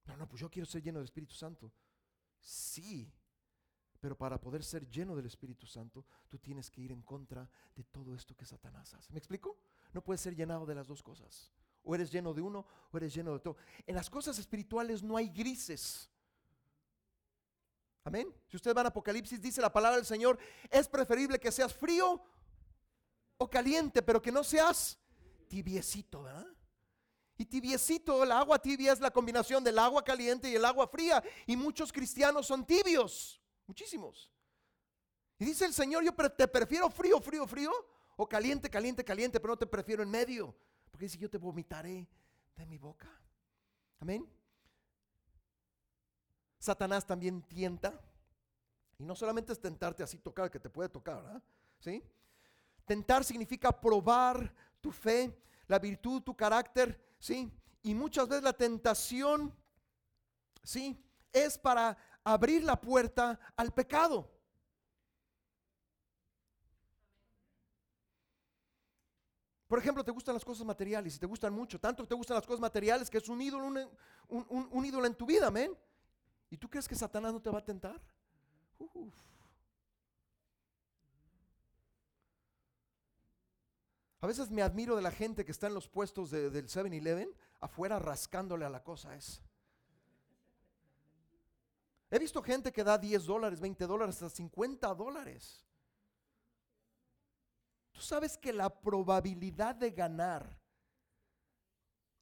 No, 0.04 0.16
no, 0.16 0.28
pues 0.28 0.40
yo 0.40 0.50
quiero 0.50 0.66
ser 0.66 0.82
lleno 0.82 0.98
del 0.98 1.06
Espíritu 1.06 1.34
Santo. 1.34 1.72
Sí, 2.40 3.10
pero 4.00 4.16
para 4.16 4.40
poder 4.40 4.62
ser 4.62 4.88
lleno 4.88 5.16
del 5.16 5.26
Espíritu 5.26 5.66
Santo, 5.66 6.04
tú 6.28 6.38
tienes 6.38 6.70
que 6.70 6.80
ir 6.80 6.92
en 6.92 7.02
contra 7.02 7.48
de 7.74 7.84
todo 7.84 8.14
esto 8.14 8.36
que 8.36 8.44
Satanás 8.44 8.94
hace. 8.94 9.12
¿Me 9.12 9.18
explico? 9.18 9.58
No 9.92 10.02
puedes 10.02 10.20
ser 10.20 10.34
llenado 10.34 10.66
de 10.66 10.74
las 10.74 10.86
dos 10.86 11.02
cosas. 11.02 11.52
O 11.82 11.94
eres 11.94 12.10
lleno 12.10 12.34
de 12.34 12.42
uno 12.42 12.66
o 12.92 12.96
eres 12.96 13.14
lleno 13.14 13.32
de 13.32 13.40
todo. 13.40 13.56
En 13.86 13.94
las 13.94 14.08
cosas 14.08 14.38
espirituales 14.38 15.02
no 15.02 15.16
hay 15.16 15.28
grises. 15.28 16.10
Amén. 18.04 18.32
Si 18.46 18.56
ustedes 18.56 18.74
van 18.74 18.86
a 18.86 18.90
Apocalipsis, 18.90 19.40
dice 19.40 19.60
la 19.60 19.72
palabra 19.72 19.96
del 19.96 20.06
Señor, 20.06 20.38
es 20.70 20.88
preferible 20.88 21.38
que 21.38 21.52
seas 21.52 21.74
frío 21.74 22.22
o 23.36 23.50
caliente, 23.50 24.02
pero 24.02 24.22
que 24.22 24.32
no 24.32 24.44
seas 24.44 24.98
tibiecito, 25.48 26.22
¿verdad? 26.22 26.46
Y 27.36 27.44
tibiecito, 27.44 28.24
el 28.24 28.32
agua 28.32 28.58
tibia 28.58 28.92
es 28.92 29.00
la 29.00 29.12
combinación 29.12 29.62
del 29.62 29.78
agua 29.78 30.02
caliente 30.02 30.50
y 30.50 30.56
el 30.56 30.64
agua 30.64 30.88
fría. 30.88 31.22
Y 31.46 31.56
muchos 31.56 31.92
cristianos 31.92 32.46
son 32.46 32.66
tibios, 32.66 33.40
muchísimos. 33.68 34.30
Y 35.38 35.44
dice 35.44 35.66
el 35.66 35.72
Señor, 35.72 36.02
yo 36.02 36.12
te 36.12 36.48
prefiero 36.48 36.90
frío, 36.90 37.20
frío, 37.20 37.46
frío, 37.46 37.70
o 38.16 38.28
caliente, 38.28 38.68
caliente, 38.68 39.04
caliente, 39.04 39.38
pero 39.38 39.52
no 39.52 39.58
te 39.58 39.66
prefiero 39.66 40.02
en 40.02 40.10
medio. 40.10 40.52
Porque 40.90 41.04
dice, 41.04 41.18
yo 41.18 41.30
te 41.30 41.38
vomitaré 41.38 42.08
de 42.56 42.66
mi 42.66 42.78
boca. 42.78 43.06
Amén. 44.00 44.28
Satanás 46.58 47.06
también 47.06 47.42
tienta. 47.42 48.00
Y 48.98 49.04
no 49.04 49.14
solamente 49.14 49.52
es 49.52 49.60
tentarte 49.60 50.02
así 50.02 50.18
tocar, 50.18 50.50
que 50.50 50.58
te 50.58 50.68
puede 50.68 50.88
tocar, 50.88 51.22
¿verdad? 51.22 51.42
¿Sí? 51.78 52.02
Tentar 52.84 53.22
significa 53.22 53.70
probar 53.70 54.52
tu 54.80 54.90
fe, 54.90 55.40
la 55.68 55.78
virtud, 55.78 56.22
tu 56.22 56.36
carácter, 56.36 57.00
¿sí? 57.20 57.52
Y 57.82 57.94
muchas 57.94 58.26
veces 58.26 58.42
la 58.42 58.52
tentación, 58.52 59.54
¿sí? 60.64 61.00
Es 61.32 61.56
para 61.56 61.96
abrir 62.32 62.62
la 62.62 62.80
puerta 62.80 63.38
al 63.56 63.72
pecado. 63.72 64.30
Por 69.66 69.78
ejemplo, 69.78 70.02
te 70.02 70.10
gustan 70.10 70.34
las 70.34 70.44
cosas 70.44 70.66
materiales 70.66 71.16
y 71.16 71.18
te 71.18 71.26
gustan 71.26 71.52
mucho, 71.52 71.78
tanto 71.78 72.06
te 72.06 72.14
gustan 72.14 72.36
las 72.36 72.46
cosas 72.46 72.60
materiales 72.60 73.10
que 73.10 73.18
es 73.18 73.28
un 73.28 73.40
ídolo, 73.40 73.66
un, 74.28 74.84
ídolo 74.84 75.06
en 75.06 75.14
tu 75.14 75.26
vida, 75.26 75.48
amén. 75.48 75.76
¿Y 76.50 76.56
tú 76.56 76.70
crees 76.70 76.88
que 76.88 76.94
Satanás 76.94 77.34
no 77.34 77.40
te 77.40 77.50
va 77.50 77.58
a 77.58 77.64
tentar? 77.64 78.00
A 84.20 84.26
veces 84.26 84.50
me 84.50 84.62
admiro 84.62 84.96
de 84.96 85.02
la 85.02 85.10
gente 85.10 85.44
que 85.44 85.52
está 85.52 85.66
en 85.66 85.74
los 85.74 85.86
puestos 85.86 86.30
del 86.30 86.66
7-Eleven 86.66 87.30
afuera 87.60 87.98
rascándole 87.98 88.64
a 88.64 88.70
la 88.70 88.82
cosa 88.82 89.14
esa. 89.14 89.47
He 92.10 92.18
visto 92.18 92.42
gente 92.42 92.72
que 92.72 92.82
da 92.82 92.96
10 92.96 93.24
dólares, 93.24 93.60
20 93.60 93.86
dólares, 93.86 94.22
hasta 94.22 94.36
50 94.36 94.94
dólares. 94.94 95.64
Tú 97.92 98.00
sabes 98.00 98.38
que 98.38 98.52
la 98.52 98.70
probabilidad 98.70 99.74
de 99.74 99.90
ganar 99.90 100.58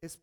es... 0.00 0.18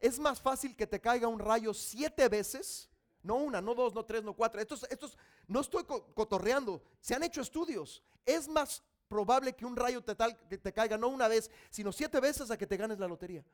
Es 0.00 0.18
más 0.18 0.40
fácil 0.40 0.76
que 0.76 0.86
te 0.86 1.00
caiga 1.00 1.26
un 1.26 1.40
rayo 1.40 1.74
siete 1.74 2.28
veces, 2.28 2.88
no 3.22 3.34
una, 3.36 3.60
no 3.60 3.74
dos, 3.74 3.94
no 3.94 4.04
tres, 4.04 4.22
no 4.22 4.32
cuatro. 4.32 4.60
Estos, 4.60 4.84
estos, 4.90 5.18
no 5.48 5.60
estoy 5.60 5.84
cotorreando, 5.84 6.82
se 7.00 7.16
han 7.16 7.24
hecho 7.24 7.40
estudios. 7.40 8.02
Es 8.24 8.46
más 8.46 8.82
probable 9.08 9.54
que 9.54 9.66
un 9.66 9.74
rayo 9.74 10.02
te, 10.02 10.14
que 10.48 10.58
te 10.58 10.72
caiga 10.72 10.96
no 10.96 11.08
una 11.08 11.26
vez, 11.26 11.50
sino 11.70 11.90
siete 11.90 12.20
veces 12.20 12.50
a 12.50 12.56
que 12.56 12.66
te 12.66 12.76
ganes 12.76 12.98
la 12.98 13.08
lotería. 13.08 13.44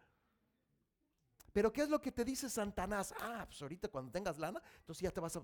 Pero 1.54 1.72
¿qué 1.72 1.82
es 1.82 1.88
lo 1.88 2.00
que 2.00 2.10
te 2.10 2.24
dice 2.24 2.50
Santanás? 2.50 3.14
Ah, 3.20 3.44
pues 3.46 3.62
ahorita 3.62 3.86
cuando 3.86 4.10
tengas 4.10 4.38
lana, 4.38 4.60
entonces 4.80 5.02
ya 5.02 5.12
te 5.12 5.20
vas 5.20 5.36
a, 5.36 5.42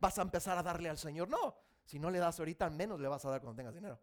vas 0.00 0.18
a 0.18 0.22
empezar 0.22 0.58
a 0.58 0.62
darle 0.62 0.88
al 0.88 0.98
Señor. 0.98 1.28
No, 1.28 1.54
si 1.84 2.00
no 2.00 2.10
le 2.10 2.18
das 2.18 2.36
ahorita, 2.40 2.68
menos 2.68 2.98
le 2.98 3.06
vas 3.06 3.24
a 3.24 3.30
dar 3.30 3.40
cuando 3.40 3.58
tengas 3.58 3.72
dinero. 3.72 3.96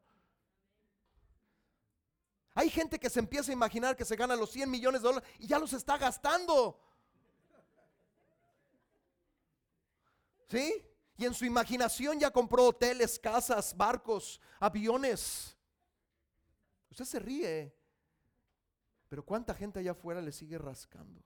Hay 2.54 2.70
gente 2.70 2.98
que 2.98 3.10
se 3.10 3.20
empieza 3.20 3.51
a 3.51 3.54
imaginar 3.54 3.98
que 3.98 4.06
se 4.06 4.16
gana 4.16 4.38
los 4.38 4.51
100 4.51 4.72
millones 4.72 5.01
de 5.01 5.10
dólares 5.10 5.30
y 5.38 5.48
ya 5.48 5.60
los 5.60 5.74
está 5.74 5.98
gastando. 5.98 6.80
¿Sí? 10.48 10.82
Y 11.18 11.25
en 11.25 11.34
su 11.34 11.44
imaginación 11.44 12.22
ya 12.22 12.32
compró 12.32 12.68
hoteles, 12.68 13.20
casas, 13.20 13.75
barcos, 13.75 14.39
aviones. 14.62 15.58
Usted 16.89 17.04
se 17.04 17.20
ríe. 17.20 17.75
Pero 19.10 19.25
¿cuánta 19.25 19.54
gente 19.54 19.80
allá 19.80 19.92
afuera 19.92 20.22
le 20.22 20.32
sigue 20.32 20.58
rascando? 20.58 21.22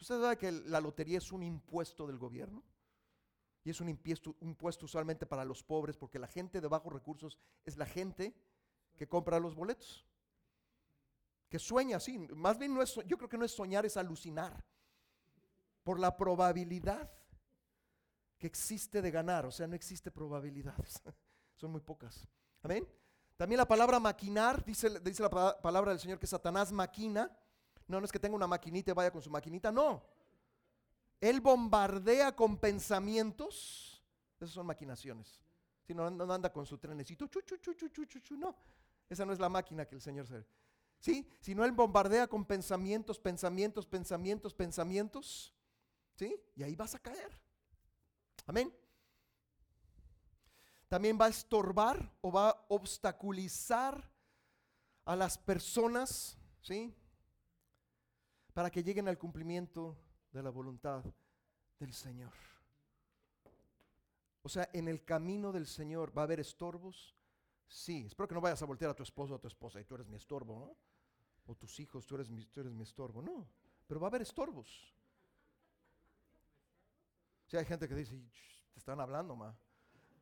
¿Usted 0.00 0.20
sabe 0.20 0.38
que 0.38 0.50
la 0.50 0.80
lotería 0.80 1.18
es 1.18 1.30
un 1.30 1.42
impuesto 1.42 2.06
del 2.06 2.18
gobierno? 2.18 2.62
Y 3.62 3.70
es 3.70 3.80
un 3.80 3.90
impuesto, 3.90 4.34
un 4.40 4.48
impuesto 4.48 4.86
usualmente 4.86 5.26
para 5.26 5.44
los 5.44 5.62
pobres, 5.62 5.96
porque 5.98 6.18
la 6.18 6.26
gente 6.26 6.60
de 6.60 6.68
bajos 6.68 6.92
recursos 6.92 7.38
es 7.64 7.76
la 7.76 7.84
gente 7.84 8.34
que 8.96 9.06
compra 9.06 9.38
los 9.38 9.54
boletos. 9.54 10.06
Que 11.50 11.58
sueña 11.58 11.98
así. 11.98 12.18
Más 12.18 12.58
bien 12.58 12.74
no 12.74 12.80
es, 12.80 12.94
yo 13.06 13.18
creo 13.18 13.28
que 13.28 13.36
no 13.36 13.44
es 13.44 13.52
soñar, 13.52 13.84
es 13.84 13.98
alucinar. 13.98 14.64
Por 15.82 16.00
la 16.00 16.16
probabilidad 16.16 17.10
que 18.38 18.46
existe 18.46 19.02
de 19.02 19.10
ganar. 19.10 19.44
O 19.44 19.50
sea, 19.50 19.66
no 19.66 19.74
existe 19.74 20.10
probabilidades. 20.10 21.02
Son 21.56 21.70
muy 21.70 21.82
pocas. 21.82 22.26
Amén. 22.62 22.88
También 23.36 23.58
la 23.58 23.68
palabra 23.68 24.00
maquinar, 24.00 24.64
dice, 24.64 25.00
dice 25.00 25.22
la 25.22 25.60
palabra 25.60 25.90
del 25.90 26.00
Señor 26.00 26.18
que 26.18 26.26
Satanás 26.26 26.72
maquina. 26.72 27.30
No, 27.90 27.98
no 27.98 28.04
es 28.04 28.12
que 28.12 28.20
tenga 28.20 28.36
una 28.36 28.46
maquinita 28.46 28.92
y 28.92 28.94
vaya 28.94 29.10
con 29.10 29.20
su 29.20 29.30
maquinita, 29.30 29.72
no. 29.72 30.00
Él 31.20 31.40
bombardea 31.40 32.34
con 32.36 32.56
pensamientos. 32.56 34.00
Esas 34.38 34.54
son 34.54 34.66
maquinaciones. 34.66 35.42
Si 35.82 35.92
no, 35.92 36.08
no 36.08 36.32
anda 36.32 36.52
con 36.52 36.64
su 36.64 36.78
trenecito, 36.78 37.26
chu, 37.26 37.40
chu, 37.42 38.04
chu, 38.06 38.36
no. 38.36 38.56
Esa 39.08 39.26
no 39.26 39.32
es 39.32 39.40
la 39.40 39.48
máquina 39.48 39.86
que 39.86 39.96
el 39.96 40.00
Señor 40.00 40.28
se... 40.28 40.46
¿Sí? 41.00 41.28
Sino 41.40 41.64
Él 41.64 41.72
bombardea 41.72 42.28
con 42.28 42.44
pensamientos, 42.44 43.18
pensamientos, 43.18 43.86
pensamientos, 43.86 44.54
pensamientos. 44.54 45.52
¿Sí? 46.14 46.40
Y 46.54 46.62
ahí 46.62 46.76
vas 46.76 46.94
a 46.94 47.00
caer. 47.00 47.32
Amén. 48.46 48.72
También 50.86 51.18
va 51.20 51.26
a 51.26 51.30
estorbar 51.30 52.12
o 52.20 52.30
va 52.30 52.50
a 52.50 52.66
obstaculizar 52.68 54.08
a 55.04 55.16
las 55.16 55.36
personas, 55.38 56.38
¿sí? 56.60 56.94
Para 58.52 58.70
que 58.70 58.82
lleguen 58.82 59.08
al 59.08 59.18
cumplimiento 59.18 59.96
de 60.32 60.42
la 60.42 60.50
voluntad 60.50 61.04
del 61.78 61.92
Señor. 61.92 62.32
O 64.42 64.48
sea, 64.48 64.68
en 64.72 64.88
el 64.88 65.04
camino 65.04 65.52
del 65.52 65.66
Señor 65.66 66.16
va 66.16 66.22
a 66.22 66.24
haber 66.24 66.40
estorbos, 66.40 67.14
Sí, 67.70 68.04
espero 68.04 68.26
que 68.26 68.34
no 68.34 68.40
vayas 68.40 68.60
a 68.62 68.66
voltear 68.66 68.90
a 68.90 68.94
tu 68.94 69.04
esposo 69.04 69.32
o 69.32 69.36
a 69.36 69.40
tu 69.40 69.46
esposa 69.46 69.80
y 69.80 69.84
tú 69.84 69.94
eres 69.94 70.08
mi 70.08 70.16
estorbo, 70.16 70.58
¿no? 70.58 70.76
O 71.46 71.54
tus 71.54 71.78
hijos, 71.78 72.04
tú 72.04 72.16
eres 72.16 72.28
mi, 72.28 72.44
tú 72.46 72.60
eres 72.60 72.72
mi 72.72 72.82
estorbo. 72.82 73.22
No, 73.22 73.46
pero 73.86 74.00
va 74.00 74.08
a 74.08 74.10
haber 74.10 74.22
estorbos. 74.22 74.92
Si 77.46 77.56
hay 77.56 77.64
gente 77.64 77.88
que 77.88 77.94
dice, 77.94 78.20
te 78.72 78.78
están 78.78 79.00
hablando, 79.00 79.36
ma. 79.36 79.56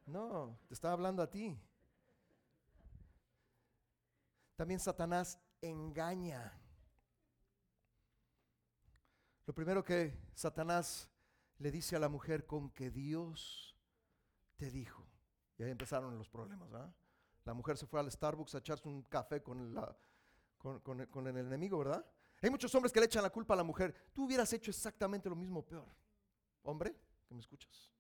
No, 0.05 0.59
te 0.69 0.75
está 0.75 0.93
hablando 0.93 1.23
a 1.23 1.31
ti. 1.31 1.59
También 4.55 4.79
Satanás 4.79 5.41
engaña. 5.63 6.53
Lo 9.49 9.55
primero 9.55 9.83
que 9.83 10.15
Satanás 10.35 11.09
le 11.57 11.71
dice 11.71 11.97
a 11.97 11.99
la 11.99 12.11
mujer 12.11 12.45
con 12.45 12.69
que 12.69 12.91
Dios 12.91 13.75
te 14.57 14.71
dijo. 14.71 15.09
Y 15.57 15.63
ahí 15.63 15.71
empezaron 15.71 16.19
los 16.19 16.29
problemas, 16.29 16.71
¿verdad? 16.71 16.95
La 17.47 17.55
mujer 17.55 17.79
se 17.79 17.87
fue 17.87 17.99
al 17.99 18.13
Starbucks 18.13 18.55
a 18.57 18.59
echarse 18.59 18.87
un 18.87 19.05
café 19.05 19.43
con, 19.43 19.73
la, 19.73 19.97
con, 20.59 21.27
el 21.27 21.37
enemigo, 21.39 21.79
¿verdad? 21.79 22.05
Hay 22.43 22.51
muchos 22.51 22.75
hombres 22.75 22.93
que 22.93 23.01
le 23.01 23.07
echan 23.07 23.23
la 23.23 23.31
culpa 23.31 23.55
a 23.55 23.57
la 23.57 23.63
mujer. 23.63 23.95
Tú 24.13 24.27
hubieras 24.27 24.53
hecho 24.53 24.71
exactamente 24.71 25.31
lo 25.31 25.35
mismo 25.35 25.65
peor. 25.65 25.89
Hombre, 26.65 26.95
que 27.27 27.35
me 27.35 27.41
escuchas. 27.41 27.91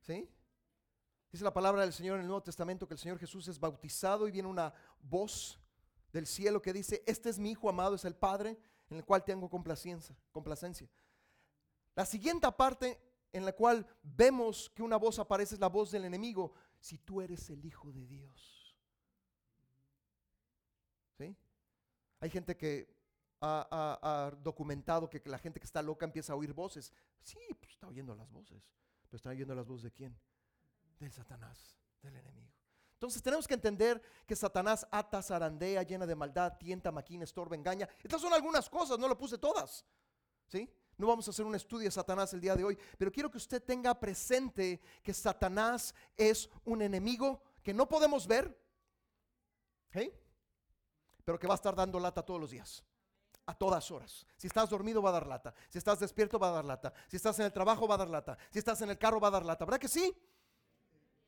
¿Sí? 0.00 0.26
Dice 1.30 1.44
la 1.44 1.52
palabra 1.52 1.82
del 1.82 1.92
Señor 1.92 2.14
en 2.14 2.22
el 2.22 2.28
Nuevo 2.28 2.44
Testamento 2.44 2.88
que 2.88 2.94
el 2.94 2.98
Señor 2.98 3.18
Jesús 3.18 3.46
es 3.46 3.60
bautizado 3.60 4.26
y 4.26 4.30
viene 4.30 4.48
una 4.48 4.72
voz 5.02 5.60
del 6.14 6.26
cielo 6.26 6.62
que 6.62 6.72
dice, 6.72 7.04
este 7.06 7.28
es 7.28 7.38
mi 7.38 7.50
Hijo 7.50 7.68
amado, 7.68 7.94
es 7.94 8.06
el 8.06 8.16
Padre 8.16 8.58
en 8.92 8.98
el 8.98 9.04
cual 9.04 9.24
tengo 9.24 9.48
complacencia. 9.48 10.16
complacencia. 10.30 10.88
La 11.94 12.06
siguiente 12.06 12.50
parte 12.52 12.98
en 13.32 13.44
la 13.44 13.52
cual 13.52 13.86
vemos 14.02 14.70
que 14.74 14.82
una 14.82 14.96
voz 14.96 15.18
aparece 15.18 15.54
es 15.54 15.60
la 15.60 15.68
voz 15.68 15.90
del 15.90 16.04
enemigo. 16.04 16.52
Si 16.78 16.98
tú 16.98 17.20
eres 17.20 17.48
el 17.50 17.64
Hijo 17.64 17.90
de 17.92 18.06
Dios. 18.06 18.58
Hay 22.20 22.30
gente 22.30 22.56
que 22.56 22.88
ha, 23.40 24.32
documentado 24.44 25.10
que, 25.10 25.20
la 25.24 25.38
gente 25.38 25.58
que 25.58 25.66
está 25.66 25.82
loca 25.82 26.06
empieza 26.06 26.34
a 26.34 26.36
oír 26.36 26.52
voces. 26.52 26.92
Sí, 27.20 27.40
pues 27.58 27.72
está 27.72 27.88
oyendo 27.88 28.14
las 28.14 28.30
voces. 28.30 28.62
Pero 29.08 29.16
está 29.16 29.30
oyendo 29.30 29.56
las 29.56 29.66
voces 29.66 29.82
de 29.82 29.90
quién? 29.90 30.16
del 31.00 31.10
Satanás, 31.10 31.80
del 32.00 32.14
enemigo. 32.14 32.51
Entonces 33.02 33.20
tenemos 33.20 33.48
que 33.48 33.54
entender 33.54 34.00
que 34.24 34.36
Satanás 34.36 34.86
ata, 34.88 35.20
zarandea, 35.20 35.82
llena 35.82 36.06
de 36.06 36.14
maldad, 36.14 36.56
tienta, 36.56 36.92
maquina, 36.92 37.24
estorba, 37.24 37.56
engaña. 37.56 37.88
Estas 38.00 38.20
son 38.20 38.32
algunas 38.32 38.70
cosas, 38.70 38.96
no 38.96 39.08
lo 39.08 39.18
puse 39.18 39.38
todas. 39.38 39.84
¿Sí? 40.46 40.72
No 40.96 41.08
vamos 41.08 41.26
a 41.26 41.32
hacer 41.32 41.44
un 41.44 41.56
estudio 41.56 41.86
de 41.86 41.90
Satanás 41.90 42.32
el 42.32 42.40
día 42.40 42.54
de 42.54 42.62
hoy, 42.62 42.78
pero 42.96 43.10
quiero 43.10 43.28
que 43.28 43.38
usted 43.38 43.60
tenga 43.60 43.98
presente 43.98 44.80
que 45.02 45.12
Satanás 45.12 45.92
es 46.16 46.48
un 46.64 46.80
enemigo 46.80 47.42
que 47.60 47.74
no 47.74 47.88
podemos 47.88 48.24
ver, 48.24 48.56
pero 51.24 51.40
que 51.40 51.48
va 51.48 51.54
a 51.54 51.56
estar 51.56 51.74
dando 51.74 51.98
lata 51.98 52.24
todos 52.24 52.40
los 52.40 52.52
días, 52.52 52.84
a 53.46 53.54
todas 53.56 53.90
horas. 53.90 54.24
Si 54.36 54.46
estás 54.46 54.70
dormido 54.70 55.02
va 55.02 55.08
a 55.08 55.14
dar 55.14 55.26
lata, 55.26 55.52
si 55.70 55.78
estás 55.78 55.98
despierto 55.98 56.38
va 56.38 56.50
a 56.50 56.52
dar 56.52 56.64
lata, 56.64 56.92
si 57.08 57.16
estás 57.16 57.36
en 57.40 57.46
el 57.46 57.52
trabajo 57.52 57.88
va 57.88 57.96
a 57.96 57.98
dar 57.98 58.10
lata, 58.10 58.38
si 58.52 58.60
estás 58.60 58.80
en 58.82 58.90
el 58.90 58.98
carro 58.98 59.18
va 59.18 59.26
a 59.26 59.32
dar 59.32 59.44
lata, 59.44 59.64
¿verdad 59.64 59.80
que 59.80 59.88
sí? 59.88 60.16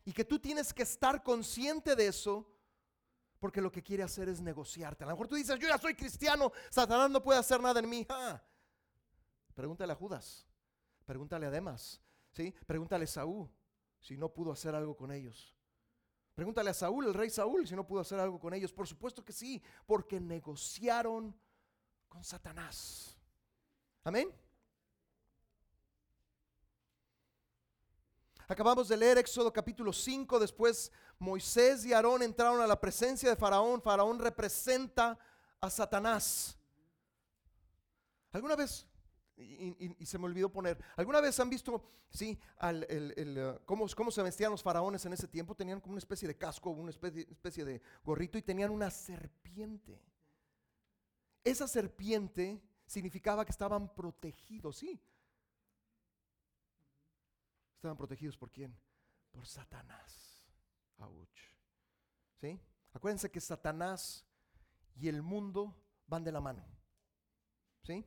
Y 0.04 0.12
que 0.12 0.25
tú 0.25 0.38
tienes 0.38 0.73
que 0.73 0.82
estar 0.82 1.23
consciente 1.23 1.96
de 1.96 2.06
eso, 2.06 2.46
porque 3.38 3.61
lo 3.61 3.70
que 3.73 3.82
quiere 3.82 4.02
hacer 4.02 4.28
es 4.28 4.40
negociarte. 4.40 5.04
A 5.04 5.06
lo 5.06 5.12
mejor 5.12 5.28
tú 5.28 5.34
dices, 5.34 5.58
yo 5.58 5.68
ya 5.68 5.78
soy 5.78 5.94
cristiano, 5.94 6.52
Satanás 6.70 7.11
no 7.11 7.23
puede 7.23 7.38
hacer 7.38 7.61
nada 7.61 7.80
en 7.80 7.88
mí. 7.88 8.06
Ah, 8.08 8.42
Pregúntale 9.54 9.92
a 9.92 9.96
Judas, 9.96 10.46
pregúntale 11.06 11.46
a 11.46 11.50
Demas, 11.50 12.00
¿sí? 12.32 12.52
pregúntale 12.66 13.04
a 13.04 13.06
Saúl 13.06 13.49
si 14.00 14.16
no 14.16 14.28
pudo 14.28 14.52
hacer 14.52 14.75
algo 14.75 14.96
con 14.96 15.12
ellos. 15.12 15.54
Pregúntale 16.34 16.70
a 16.70 16.75
Saúl, 16.75 17.06
el 17.06 17.14
rey 17.14 17.30
Saúl, 17.30 17.66
si 17.66 17.76
no 17.76 17.87
pudo 17.87 18.00
hacer 18.00 18.18
algo 18.18 18.40
con 18.40 18.52
ellos. 18.52 18.73
Por 18.73 18.88
supuesto 18.88 19.25
que 19.25 19.32
sí, 19.32 19.62
porque 19.87 20.18
negociaron 20.18 21.38
con 22.08 22.25
Satanás. 22.25 23.16
Amén. 24.02 24.34
Acabamos 28.46 28.88
de 28.88 28.96
leer 28.96 29.18
Éxodo 29.18 29.52
capítulo 29.52 29.92
5, 29.92 30.38
después 30.38 30.92
Moisés 31.18 31.84
y 31.86 31.92
Aarón 31.92 32.22
entraron 32.22 32.60
a 32.60 32.66
la 32.66 32.80
presencia 32.80 33.30
de 33.30 33.36
Faraón. 33.36 33.80
Faraón 33.80 34.18
representa 34.18 35.18
a 35.60 35.70
Satanás. 35.70 36.58
¿Alguna 38.32 38.56
vez 38.56 38.86
y, 39.36 40.06
se 40.06 40.18
me 40.18 40.26
olvidó 40.26 40.48
poner. 40.50 40.78
¿Alguna 40.96 41.20
vez 41.20 41.38
han 41.40 41.50
visto, 41.50 41.82
sí, 42.08 42.38
uh, 42.62 43.58
cómo, 43.64 44.10
se 44.10 44.22
vestían 44.22 44.50
los 44.50 44.62
faraones 44.62 45.04
en 45.06 45.12
ese 45.12 45.26
tiempo? 45.26 45.54
Tenían 45.54 45.80
como 45.80 45.92
una 45.92 45.98
especie 45.98 46.28
de 46.28 46.36
casco, 46.36 46.70
una 46.70 46.90
especie, 46.90 47.22
especie 47.22 47.64
de 47.64 47.82
gorrito 48.04 48.38
y 48.38 48.42
tenían 48.42 48.70
una 48.70 48.90
serpiente. 48.90 50.00
Esa 51.42 51.66
serpiente 51.66 52.62
significaba 52.86 53.44
que 53.44 53.52
estaban 53.52 53.92
protegidos, 53.94 54.76
sí. 54.76 55.00
Estaban 57.84 57.98
protegidos 57.98 58.38
por 58.38 58.50
quién? 58.50 58.74
Por 59.30 59.46
Satanás. 59.46 60.42
¿Sí? 62.40 62.58
Acuérdense 62.94 63.30
que 63.30 63.42
Satanás 63.42 64.24
y 64.94 65.06
el 65.06 65.20
mundo 65.20 65.76
van 66.06 66.24
de 66.24 66.32
la 66.32 66.40
mano. 66.40 66.64
¿Sí? 67.82 68.02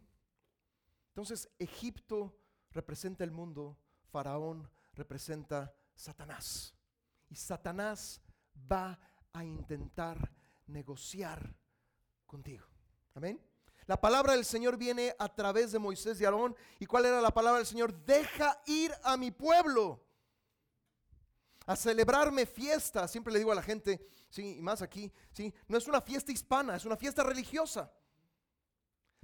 Entonces 1.10 1.48
Egipto 1.60 2.41
representa 2.72 3.24
el 3.24 3.29
mundo, 3.29 3.77
Faraón 4.10 4.67
representa 4.93 5.72
Satanás. 5.93 6.74
Y 7.29 7.36
Satanás 7.36 8.19
va 8.72 9.00
a 9.31 9.43
intentar 9.43 10.34
negociar 10.65 11.55
contigo. 12.25 12.65
Amén. 13.13 13.39
La 13.88 14.00
palabra 14.00 14.34
del 14.34 14.44
Señor 14.44 14.75
viene 14.75 15.15
a 15.17 15.34
través 15.34 15.72
de 15.72 15.79
Moisés 15.79 16.20
y 16.20 16.25
Aarón. 16.25 16.56
¿Y 16.77 16.86
cuál 16.86 17.06
era 17.06 17.22
la 17.22 17.34
palabra 17.34 17.60
del 17.60 17.65
Señor? 17.65 17.94
Deja 18.06 18.62
ir 18.65 18.94
a 19.01 19.15
mi 19.15 19.32
pueblo 19.32 20.03
a 21.66 21.75
celebrarme 21.75 22.46
fiesta. 22.46 23.07
Siempre 23.07 23.31
le 23.31 23.40
digo 23.40 23.53
a 23.53 23.55
la 23.55 23.64
gente, 23.64 24.05
sí, 24.29 24.57
y 24.57 24.62
más 24.62 24.81
aquí, 24.81 25.09
sí, 25.31 25.53
no 25.70 25.77
es 25.77 25.88
una 25.88 26.01
fiesta 26.01 26.33
hispana, 26.33 26.75
es 26.75 26.83
una 26.83 26.98
fiesta 26.98 27.24
religiosa. 27.24 27.90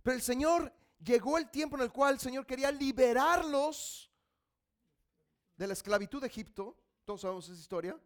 Pero 0.01 0.15
el 0.15 0.21
Señor 0.21 0.73
llegó 1.03 1.38
el 1.38 1.49
tiempo 1.51 1.75
en 1.75 1.83
el 1.83 1.91
cual 1.91 2.13
el 2.13 2.19
Señor 2.21 2.45
quería 2.45 2.71
liberarlos 2.71 4.09
de 5.57 5.67
la 5.67 5.73
esclavitud 5.73 6.21
de 6.21 6.27
Egipto. 6.27 6.77
Todos 7.03 7.19
sabemos 7.19 7.49
esa 7.49 7.59
historia. 7.59 7.99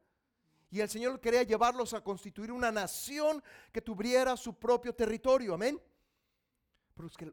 Y 0.71 0.79
el 0.79 0.89
Señor 0.89 1.21
quería 1.21 1.43
llevarlos 1.43 1.93
a 1.93 2.03
constituir 2.03 2.51
una 2.51 2.71
nación 2.71 3.43
que 3.71 3.81
tuviera 3.81 4.35
su 4.35 4.55
propio 4.55 4.93
territorio. 4.93 5.53
Amén. 5.53 5.79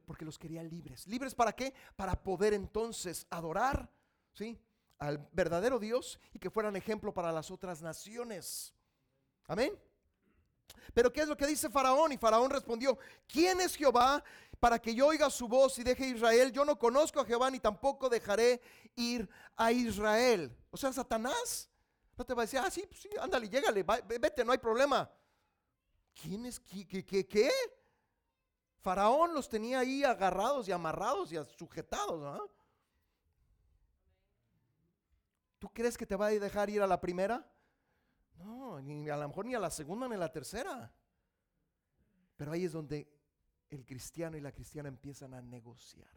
Porque 0.07 0.25
los 0.25 0.39
quería 0.39 0.63
libres. 0.63 1.07
¿Libres 1.07 1.35
para 1.35 1.53
qué? 1.53 1.75
Para 1.97 2.23
poder 2.23 2.53
entonces 2.55 3.27
adorar 3.31 3.91
¿sí? 4.35 4.61
al 4.99 5.27
verdadero 5.33 5.79
Dios 5.79 6.19
y 6.33 6.39
que 6.39 6.51
fueran 6.51 6.77
ejemplo 6.77 7.13
para 7.13 7.33
las 7.33 7.51
otras 7.51 7.83
naciones. 7.83 8.75
Amén. 9.47 9.73
Pero 10.93 11.13
¿qué 11.13 11.23
es 11.23 11.29
lo 11.29 11.37
que 11.37 11.47
dice 11.47 11.69
Faraón? 11.69 12.13
Y 12.13 12.19
Faraón 12.19 12.51
respondió, 12.51 12.99
¿quién 13.27 13.61
es 13.61 13.75
Jehová 13.75 14.23
para 14.61 14.79
que 14.79 14.95
yo 14.95 15.07
oiga 15.07 15.29
su 15.31 15.49
voz 15.49 15.79
y 15.79 15.83
deje 15.83 16.09
Israel? 16.09 16.53
Yo 16.53 16.65
no 16.65 16.79
conozco 16.79 17.21
a 17.21 17.25
Jehová 17.25 17.51
ni 17.51 17.59
tampoco 17.59 18.09
dejaré 18.09 18.61
ir 18.97 19.29
a 19.57 19.73
Israel. 19.73 20.57
O 20.71 20.77
sea, 20.77 20.93
Satanás 20.93 21.69
no 22.17 22.25
te 22.25 22.35
va 22.35 22.43
a 22.43 22.47
decir, 22.47 22.61
ah, 22.61 22.71
sí, 22.71 22.85
pues 22.89 23.01
sí, 23.01 23.09
ándale, 23.21 23.49
llégale, 23.49 23.83
vete, 23.83 24.45
no 24.45 24.53
hay 24.53 24.59
problema. 24.59 25.11
¿Quién 26.23 26.47
es? 26.47 26.61
¿Qué, 26.61 26.87
qué, 26.87 27.27
qué? 27.27 27.51
Faraón 28.85 29.33
los 29.33 29.49
tenía 29.49 29.79
ahí 29.79 30.05
agarrados 30.05 30.69
y 30.69 30.73
amarrados 30.73 31.33
y 31.33 31.43
sujetados. 31.57 32.51
¿Tú 35.59 35.73
crees 35.73 35.97
que 35.97 36.05
te 36.05 36.15
va 36.15 36.27
a 36.27 36.31
dejar 36.31 36.69
ir 36.69 36.83
a 36.83 36.87
la 36.87 37.01
primera? 37.01 37.51
No, 38.37 38.83
ni 38.83 39.09
a 39.09 39.17
lo 39.17 39.27
mejor 39.27 39.47
ni 39.47 39.55
a 39.55 39.59
la 39.59 39.71
segunda 39.71 40.07
ni 40.07 40.17
a 40.17 40.19
la 40.19 40.31
tercera. 40.31 40.95
Pero 42.37 42.53
ahí 42.53 42.67
es 42.67 42.73
donde 42.73 43.11
el 43.71 43.87
cristiano 43.87 44.37
y 44.37 44.43
la 44.43 44.53
cristiana 44.53 44.91
empiezan 44.91 45.33
a 45.33 45.41
negociar. 45.41 46.13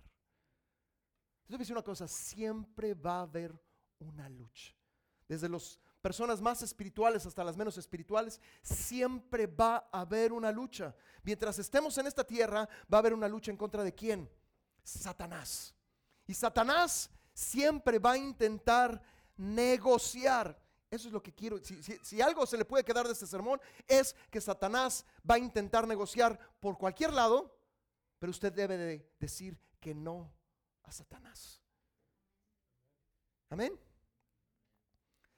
Entonces, 1.43 1.59
decir 1.59 1.73
una 1.73 1.85
cosa, 1.85 2.05
siempre 2.05 2.93
va 2.95 3.19
a 3.19 3.21
haber 3.21 3.57
una 3.99 4.27
lucha. 4.27 4.75
Desde 5.25 5.47
las 5.47 5.79
personas 6.01 6.41
más 6.41 6.61
espirituales 6.61 7.25
hasta 7.25 7.43
las 7.43 7.57
menos 7.57 7.77
espirituales, 7.77 8.39
siempre 8.61 9.47
va 9.47 9.89
a 9.91 10.01
haber 10.01 10.31
una 10.31 10.51
lucha. 10.51 10.95
Mientras 11.23 11.59
estemos 11.59 11.97
en 11.97 12.07
esta 12.07 12.23
tierra, 12.23 12.67
va 12.91 12.97
a 12.97 12.99
haber 12.99 13.13
una 13.13 13.27
lucha 13.27 13.51
en 13.51 13.57
contra 13.57 13.83
de 13.83 13.93
quién? 13.93 14.29
Satanás. 14.83 15.75
Y 16.25 16.33
Satanás 16.33 17.09
siempre 17.33 17.99
va 17.99 18.11
a 18.11 18.17
intentar 18.17 19.01
negociar. 19.37 20.57
Eso 20.89 21.07
es 21.07 21.13
lo 21.13 21.21
que 21.21 21.33
quiero. 21.33 21.59
Si, 21.63 22.21
algo 22.21 22.45
se 22.45 22.57
le 22.57 22.65
puede 22.65 22.83
quedar 22.83 23.05
de 23.05 23.13
este 23.13 23.27
sermón, 23.27 23.59
es 23.87 24.15
que 24.29 24.39
Satanás 24.39 25.05
va 25.29 25.35
a 25.35 25.39
intentar 25.39 25.87
negociar 25.87 26.39
por 26.59 26.77
cualquier 26.77 27.13
lado, 27.13 27.57
pero 28.19 28.31
usted 28.31 28.53
debe 28.53 28.77
de 28.77 29.11
decir 29.19 29.59
que 29.79 29.93
no 29.93 30.33
a 30.83 30.91
Satanás. 30.91 31.61
Amén. 33.49 33.77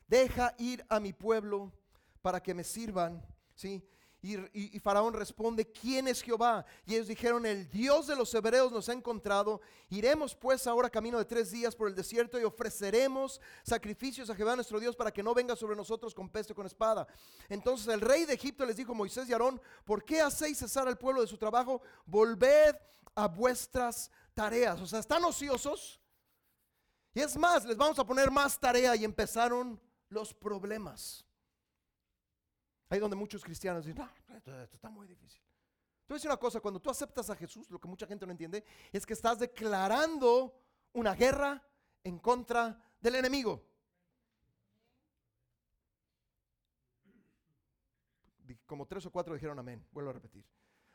Deja 0.10 0.56
ir 0.58 0.84
a 0.90 1.00
mi 1.00 1.14
pueblo 1.14 1.72
para 2.22 2.42
que 2.42 2.54
me 2.54 2.64
sirvan. 2.64 3.24
¿sí? 3.54 3.88
Y, 4.22 4.80
Faraón 4.80 5.14
responde, 5.14 5.72
¿quién 5.72 6.10
es 6.10 6.22
Jehová? 6.22 6.66
Y 6.86 6.96
ellos 6.96 7.08
dijeron, 7.08 7.46
el 7.46 7.70
Dios 7.70 8.08
de 8.08 8.18
los 8.18 8.34
hebreos 8.34 8.70
nos 8.70 8.90
ha 8.90 8.94
encontrado. 8.94 9.62
Iremos 9.90 10.36
pues 10.36 10.68
ahora 10.68 10.90
camino 10.90 11.18
de 11.18 11.24
tres 11.24 11.52
días 11.52 11.74
por 11.74 11.88
el 11.88 11.96
desierto 11.96 12.38
y 12.38 12.44
ofreceremos 12.44 13.40
sacrificios 13.64 14.30
a 14.30 14.36
Jehová 14.36 14.56
nuestro 14.56 14.78
Dios 14.80 14.96
para 14.96 15.12
que 15.12 15.24
no 15.24 15.34
venga 15.34 15.56
sobre 15.56 15.76
nosotros 15.78 16.14
con 16.14 16.28
peste 16.28 16.52
o 16.52 16.56
con 16.56 16.66
espada. 16.66 17.08
Entonces 17.48 17.88
el 17.88 18.02
rey 18.02 18.26
de 18.26 18.34
Egipto 18.34 18.66
les 18.66 18.76
dijo, 18.76 18.94
Moisés 18.94 19.30
y 19.30 19.32
Aarón, 19.32 19.62
¿por 19.86 20.04
qué 20.04 20.20
hacéis 20.20 20.58
cesar 20.58 20.88
al 20.90 20.98
pueblo 20.98 21.22
de 21.22 21.28
su 21.28 21.38
trabajo? 21.38 21.82
Volved 22.06 22.76
a 23.16 23.28
vuestras 23.28 24.12
tareas. 24.34 24.82
O 24.82 24.88
sea, 24.88 25.00
están 25.00 25.24
ociosos. 25.24 26.02
Y 27.14 27.22
es 27.22 27.38
más, 27.38 27.64
les 27.64 27.78
vamos 27.78 27.98
a 28.00 28.06
poner 28.06 28.30
más 28.30 28.60
tarea 28.60 28.98
y 28.98 29.06
empezaron 29.06 29.80
los 30.10 30.34
problemas. 30.34 31.26
Ahí 32.90 33.00
donde 33.00 33.16
muchos 33.16 33.44
cristianos 33.44 33.86
dicen, 33.86 34.04
esto, 34.36 34.52
está 34.74 34.90
muy 34.90 35.08
difícil. 35.08 35.42
Te 36.06 36.14
voy 36.14 36.22
una 36.26 36.38
cosa, 36.38 36.60
cuando 36.60 36.80
tú 36.80 36.90
aceptas 36.90 37.30
a 37.30 37.36
Jesús, 37.36 37.70
lo 37.70 37.80
que 37.80 37.88
mucha 37.88 38.08
gente 38.08 38.26
no 38.26 38.32
entiende, 38.32 38.64
es 38.92 39.06
que 39.06 39.14
estás 39.14 39.38
declarando 39.38 40.60
una 40.94 41.14
guerra 41.14 41.64
en 42.04 42.18
contra 42.18 42.82
del 43.00 43.16
enemigo. 43.16 43.64
Como 48.66 48.88
tres 48.88 49.06
o 49.06 49.12
cuatro 49.12 49.34
dijeron 49.34 49.58
amén, 49.60 49.86
vuelvo 49.92 50.10
a 50.10 50.14
repetir. 50.14 50.44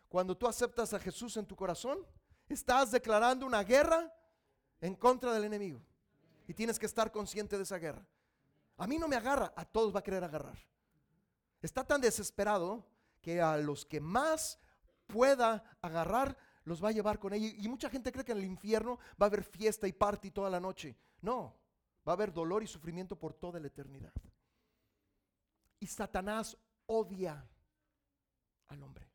Cuando 0.08 0.36
tú 0.36 0.46
aceptas 0.46 0.92
a 0.94 1.00
Jesús 1.00 1.36
en 1.36 1.46
tu 1.46 1.56
corazón, 1.56 2.06
estás 2.48 2.90
declarando 2.90 3.46
una 3.46 3.62
guerra 3.62 4.12
en 4.80 4.94
contra 4.94 5.32
del 5.32 5.44
enemigo. 5.44 5.80
Y 6.46 6.54
tienes 6.54 6.78
que 6.78 6.86
estar 6.86 7.10
consciente 7.10 7.56
de 7.56 7.62
esa 7.62 7.78
guerra. 7.78 8.06
A 8.76 8.86
mí 8.86 8.98
no 8.98 9.08
me 9.08 9.16
agarra, 9.16 9.52
a 9.56 9.64
todos 9.64 9.94
va 9.94 10.00
a 10.00 10.02
querer 10.02 10.24
agarrar. 10.24 10.58
Está 11.62 11.84
tan 11.84 12.00
desesperado 12.00 12.84
que 13.20 13.40
a 13.40 13.56
los 13.56 13.86
que 13.86 14.00
más 14.00 14.58
pueda 15.06 15.78
agarrar 15.80 16.36
los 16.64 16.82
va 16.82 16.88
a 16.88 16.92
llevar 16.92 17.18
con 17.18 17.32
ella. 17.32 17.48
Y 17.56 17.68
mucha 17.68 17.88
gente 17.88 18.10
cree 18.10 18.24
que 18.24 18.32
en 18.32 18.38
el 18.38 18.44
infierno 18.44 18.98
va 19.20 19.26
a 19.26 19.28
haber 19.28 19.44
fiesta 19.44 19.86
y 19.86 19.92
party 19.92 20.30
toda 20.30 20.50
la 20.50 20.60
noche. 20.60 20.96
No, 21.20 21.56
va 22.06 22.12
a 22.12 22.16
haber 22.16 22.32
dolor 22.32 22.62
y 22.62 22.66
sufrimiento 22.66 23.18
por 23.18 23.34
toda 23.34 23.60
la 23.60 23.68
eternidad. 23.68 24.12
Y 25.78 25.86
Satanás 25.86 26.56
odia 26.86 27.48
al 28.68 28.82
hombre. 28.82 29.10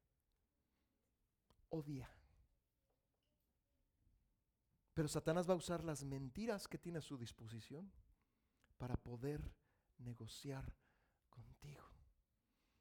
Odia. 1.69 2.09
Pero 4.93 5.07
Satanás 5.07 5.47
va 5.47 5.53
a 5.53 5.57
usar 5.57 5.83
las 5.83 6.03
mentiras 6.03 6.67
que 6.67 6.77
tiene 6.77 6.99
a 6.99 7.01
su 7.01 7.17
disposición 7.17 7.91
para 8.79 8.95
poder 8.95 9.39
negociar 9.99 10.65
contigo. 11.29 11.83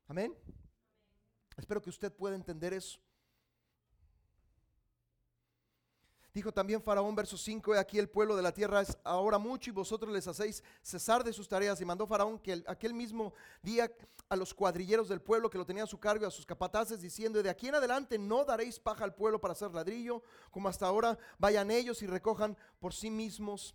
Amén. 0.07 0.35
Espero 1.57 1.83
que 1.83 1.91
usted 1.91 2.11
pueda 2.11 2.37
entender 2.37 2.73
eso. 2.73 2.99
Dijo 6.33 6.53
también 6.53 6.81
Faraón, 6.81 7.17
verso 7.17 7.37
5, 7.37 7.75
aquí 7.75 7.99
el 7.99 8.09
pueblo 8.09 8.37
de 8.37 8.43
la 8.43 8.53
tierra 8.53 8.81
es 8.83 8.97
ahora 9.03 9.39
mucho 9.39 9.71
y 9.71 9.73
vosotros 9.73 10.13
les 10.13 10.29
hacéis 10.29 10.63
cesar 10.83 11.25
de 11.25 11.33
sus 11.33 11.49
tareas. 11.49 11.81
Y 11.81 11.85
mandó 11.85 12.07
Faraón 12.07 12.39
que 12.39 12.63
aquel 12.69 12.95
mismo 12.95 13.35
día 13.61 13.91
a 14.29 14.37
los 14.37 14.55
cuadrilleros 14.55 15.09
del 15.09 15.21
pueblo 15.21 15.51
que 15.51 15.59
lo 15.59 15.67
tenían 15.67 15.85
a 15.85 15.91
su 15.91 15.99
cargo, 15.99 16.25
a 16.25 16.31
sus 16.31 16.47
capataces, 16.47 17.01
diciendo, 17.01 17.43
de 17.43 17.51
aquí 17.51 17.67
en 17.67 17.75
adelante 17.75 18.19
no 18.19 18.45
daréis 18.45 18.79
paja 18.79 19.03
al 19.03 19.17
pueblo 19.17 19.41
para 19.41 19.53
hacer 19.53 19.73
ladrillo, 19.73 20.23
como 20.53 20.69
hasta 20.69 20.87
ahora 20.87 21.19
vayan 21.39 21.73
ellos 21.73 22.03
y 22.03 22.07
recojan 22.07 22.57
por 22.79 22.95
sí 22.95 23.11
mismos 23.11 23.75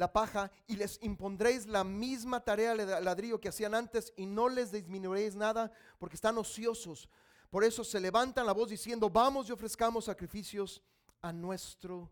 la 0.00 0.10
paja 0.10 0.50
y 0.66 0.76
les 0.76 0.98
impondréis 1.02 1.66
la 1.66 1.84
misma 1.84 2.40
tarea 2.40 2.74
de 2.74 3.00
ladrillo 3.02 3.38
que 3.38 3.50
hacían 3.50 3.74
antes 3.74 4.14
y 4.16 4.24
no 4.24 4.48
les 4.48 4.72
disminuiréis 4.72 5.36
nada 5.36 5.70
porque 5.98 6.14
están 6.14 6.38
ociosos. 6.38 7.06
Por 7.50 7.64
eso 7.64 7.84
se 7.84 8.00
levantan 8.00 8.46
la 8.46 8.54
voz 8.54 8.70
diciendo, 8.70 9.10
vamos 9.10 9.50
y 9.50 9.52
ofrezcamos 9.52 10.06
sacrificios 10.06 10.82
a 11.20 11.34
nuestro 11.34 12.10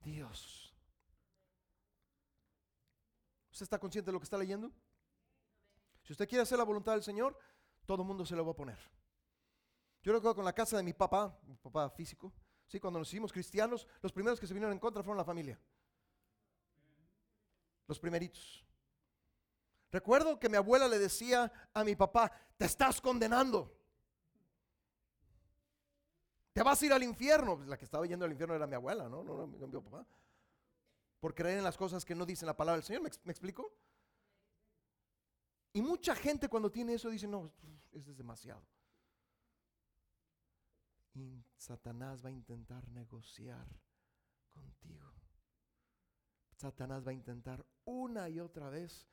Dios. 0.00 0.74
¿Usted 3.52 3.64
está 3.64 3.78
consciente 3.78 4.08
de 4.08 4.12
lo 4.12 4.20
que 4.20 4.24
está 4.24 4.36
leyendo? 4.36 4.70
Si 6.02 6.12
usted 6.12 6.28
quiere 6.28 6.42
hacer 6.42 6.58
la 6.58 6.64
voluntad 6.64 6.92
del 6.92 7.02
Señor, 7.02 7.38
todo 7.86 8.02
el 8.02 8.06
mundo 8.08 8.26
se 8.26 8.36
lo 8.36 8.44
va 8.44 8.52
a 8.52 8.56
poner. 8.56 8.78
Yo 10.02 10.12
recuerdo 10.12 10.34
con 10.34 10.44
la 10.44 10.52
casa 10.52 10.76
de 10.76 10.82
mi 10.82 10.92
papá, 10.92 11.40
mi 11.46 11.56
papá 11.56 11.88
físico, 11.88 12.34
¿sí? 12.66 12.78
cuando 12.78 12.98
nos 12.98 13.08
hicimos 13.08 13.32
cristianos, 13.32 13.86
los 14.02 14.12
primeros 14.12 14.38
que 14.38 14.46
se 14.46 14.52
vinieron 14.52 14.74
en 14.74 14.78
contra 14.78 15.02
fueron 15.02 15.16
la 15.16 15.24
familia. 15.24 15.58
Los 17.88 17.98
primeritos. 17.98 18.64
Recuerdo 19.90 20.38
que 20.38 20.48
mi 20.48 20.56
abuela 20.56 20.86
le 20.86 20.98
decía 20.98 21.50
a 21.72 21.82
mi 21.82 21.96
papá, 21.96 22.30
te 22.56 22.66
estás 22.66 23.00
condenando. 23.00 23.74
Te 26.52 26.62
vas 26.62 26.82
a 26.82 26.86
ir 26.86 26.92
al 26.92 27.02
infierno. 27.02 27.56
Pues 27.56 27.68
la 27.68 27.78
que 27.78 27.86
estaba 27.86 28.06
yendo 28.06 28.24
al 28.24 28.32
infierno 28.32 28.54
era 28.54 28.66
mi 28.66 28.74
abuela, 28.74 29.08
¿no? 29.08 29.24
No, 29.24 29.46
no, 29.46 29.46
mi 29.46 29.80
papá. 29.80 30.06
Por 31.20 31.34
creer 31.34 31.58
en 31.58 31.64
las 31.64 31.76
cosas 31.76 32.04
que 32.04 32.14
no 32.14 32.26
dicen 32.26 32.46
la 32.46 32.56
palabra 32.56 32.76
del 32.76 32.84
Señor. 32.84 33.02
¿Me, 33.02 33.10
¿Me, 33.24 33.32
explico? 33.32 33.72
Y 35.72 35.80
mucha 35.80 36.14
gente 36.14 36.48
cuando 36.48 36.70
tiene 36.70 36.94
eso 36.94 37.08
dice, 37.08 37.26
no, 37.26 37.50
eso 37.92 38.10
es 38.10 38.16
demasiado. 38.16 38.62
Y 41.14 41.42
Satanás 41.56 42.24
va 42.24 42.28
a 42.28 42.32
intentar 42.32 42.86
negociar 42.88 43.66
contigo. 44.52 45.17
Satanás 46.58 47.06
va 47.06 47.12
a 47.12 47.14
intentar 47.14 47.64
una 47.84 48.28
y 48.28 48.40
otra 48.40 48.68
vez. 48.68 49.06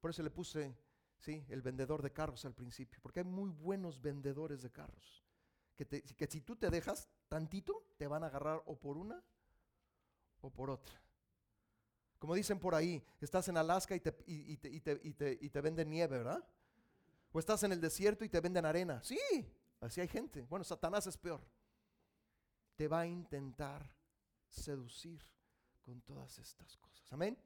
Por 0.00 0.10
eso 0.10 0.22
le 0.22 0.30
puse, 0.30 0.76
sí, 1.18 1.44
el 1.48 1.62
vendedor 1.62 2.02
de 2.02 2.12
carros 2.12 2.44
al 2.44 2.54
principio, 2.54 2.98
porque 3.02 3.20
hay 3.20 3.26
muy 3.26 3.50
buenos 3.50 4.00
vendedores 4.00 4.62
de 4.62 4.70
carros 4.70 5.26
que, 5.76 6.26
si 6.28 6.40
tú 6.40 6.56
te 6.56 6.70
dejas 6.70 7.08
tantito, 7.28 7.84
te 7.98 8.06
van 8.06 8.24
a 8.24 8.28
agarrar 8.28 8.62
o 8.66 8.76
por 8.76 8.96
una 8.96 9.22
o 10.40 10.50
por 10.50 10.70
otra. 10.70 10.94
Como 12.18 12.34
dicen 12.34 12.58
por 12.58 12.74
ahí, 12.74 13.04
estás 13.20 13.46
en 13.48 13.58
Alaska 13.58 13.94
y 13.94 14.00
te, 14.00 14.16
y, 14.26 14.56
te, 14.56 15.60
venden 15.60 15.90
nieve, 15.90 16.16
¿verdad? 16.16 16.42
O 17.30 17.38
estás 17.38 17.62
en 17.64 17.72
el 17.72 17.80
desierto 17.80 18.24
y 18.24 18.30
te 18.30 18.40
venden 18.40 18.64
arena. 18.64 19.02
Sí, 19.02 19.18
así 19.80 20.00
hay 20.00 20.08
gente. 20.08 20.46
Bueno, 20.48 20.64
Satanás 20.64 21.06
es 21.06 21.18
peor. 21.18 21.46
Te 22.74 22.88
va 22.88 23.00
a 23.00 23.06
intentar 23.06 23.86
seducir 24.48 25.22
con 25.86 26.02
todas 26.02 26.38
estas 26.38 26.76
cosas. 26.76 27.10
Amén. 27.12 27.38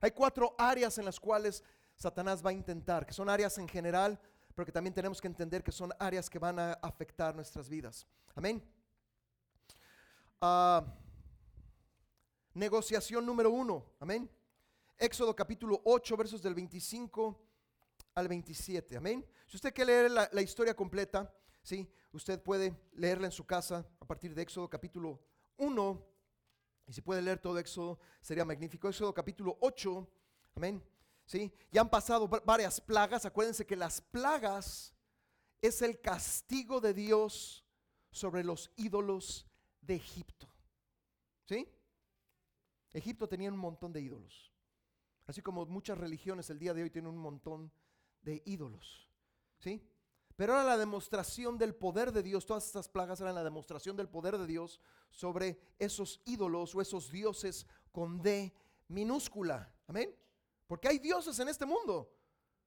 Hay 0.00 0.12
cuatro 0.12 0.54
áreas 0.56 0.96
en 0.98 1.06
las 1.06 1.18
cuales 1.18 1.64
Satanás 1.96 2.44
va 2.44 2.50
a 2.50 2.52
intentar, 2.52 3.04
que 3.04 3.12
son 3.12 3.28
áreas 3.28 3.58
en 3.58 3.66
general 3.66 4.20
pero 4.54 4.66
que 4.66 4.72
también 4.72 4.92
tenemos 4.92 5.20
que 5.22 5.26
entender 5.26 5.62
que 5.62 5.72
son 5.72 5.90
áreas 5.98 6.28
que 6.28 6.38
van 6.38 6.58
a 6.58 6.72
afectar 6.74 7.34
nuestras 7.34 7.68
vidas. 7.68 8.06
Amén. 8.34 8.62
Ah, 10.40 10.84
negociación 12.52 13.24
número 13.24 13.50
uno. 13.50 13.86
Amén. 14.00 14.30
Éxodo 14.98 15.34
capítulo 15.34 15.80
8, 15.84 16.16
versos 16.16 16.42
del 16.42 16.54
25 16.54 17.40
al 18.16 18.28
27. 18.28 18.98
Amén. 18.98 19.26
Si 19.46 19.56
usted 19.56 19.72
quiere 19.72 20.10
leer 20.10 20.28
la, 20.30 20.42
historia 20.42 20.74
completa, 20.74 21.32
¿sí? 21.62 21.90
usted 22.12 22.42
puede 22.42 22.76
leerla 22.92 23.28
en 23.28 23.32
su 23.32 23.46
casa 23.46 23.86
a 23.98 24.04
partir 24.04 24.34
de 24.34 24.42
Éxodo 24.42 24.68
capítulo 24.68 25.20
1. 25.56 26.06
Y 26.90 26.92
si 26.92 27.02
puede 27.02 27.22
leer 27.22 27.38
todo 27.38 27.56
Éxodo, 27.56 28.00
sería 28.20 28.44
magnífico. 28.44 28.88
Éxodo 28.88 29.14
capítulo 29.14 29.56
8. 29.60 30.08
Amén. 30.56 30.82
¿sí? 31.24 31.52
Ya 31.70 31.82
han 31.82 31.88
pasado 31.88 32.26
varias 32.26 32.80
plagas. 32.80 33.24
Acuérdense 33.24 33.64
que 33.64 33.76
las 33.76 34.00
plagas 34.00 34.92
es 35.62 35.82
el 35.82 36.00
castigo 36.00 36.80
de 36.80 36.92
Dios 36.92 37.64
sobre 38.10 38.42
los 38.42 38.72
ídolos 38.74 39.46
de 39.80 39.94
Egipto. 39.94 40.48
¿Sí? 41.44 41.72
Egipto 42.92 43.28
tenía 43.28 43.52
un 43.52 43.58
montón 43.58 43.92
de 43.92 44.00
ídolos. 44.00 44.52
Así 45.28 45.42
como 45.42 45.64
muchas 45.66 45.96
religiones 45.96 46.50
el 46.50 46.58
día 46.58 46.74
de 46.74 46.82
hoy 46.82 46.90
tienen 46.90 47.12
un 47.12 47.18
montón 47.18 47.70
de 48.20 48.42
ídolos. 48.46 49.08
¿Sí? 49.60 49.80
Pero 50.40 50.54
era 50.54 50.64
la 50.64 50.78
demostración 50.78 51.58
del 51.58 51.74
poder 51.74 52.12
de 52.12 52.22
Dios, 52.22 52.46
todas 52.46 52.64
estas 52.64 52.88
plagas 52.88 53.20
eran 53.20 53.34
la 53.34 53.44
demostración 53.44 53.94
del 53.94 54.08
poder 54.08 54.38
de 54.38 54.46
Dios 54.46 54.80
sobre 55.10 55.60
esos 55.78 56.22
ídolos 56.24 56.74
o 56.74 56.80
esos 56.80 57.10
dioses 57.10 57.66
con 57.92 58.22
D 58.22 58.50
minúscula. 58.88 59.70
Amén. 59.86 60.16
Porque 60.66 60.88
hay 60.88 60.98
dioses 60.98 61.38
en 61.40 61.48
este 61.48 61.66
mundo 61.66 62.10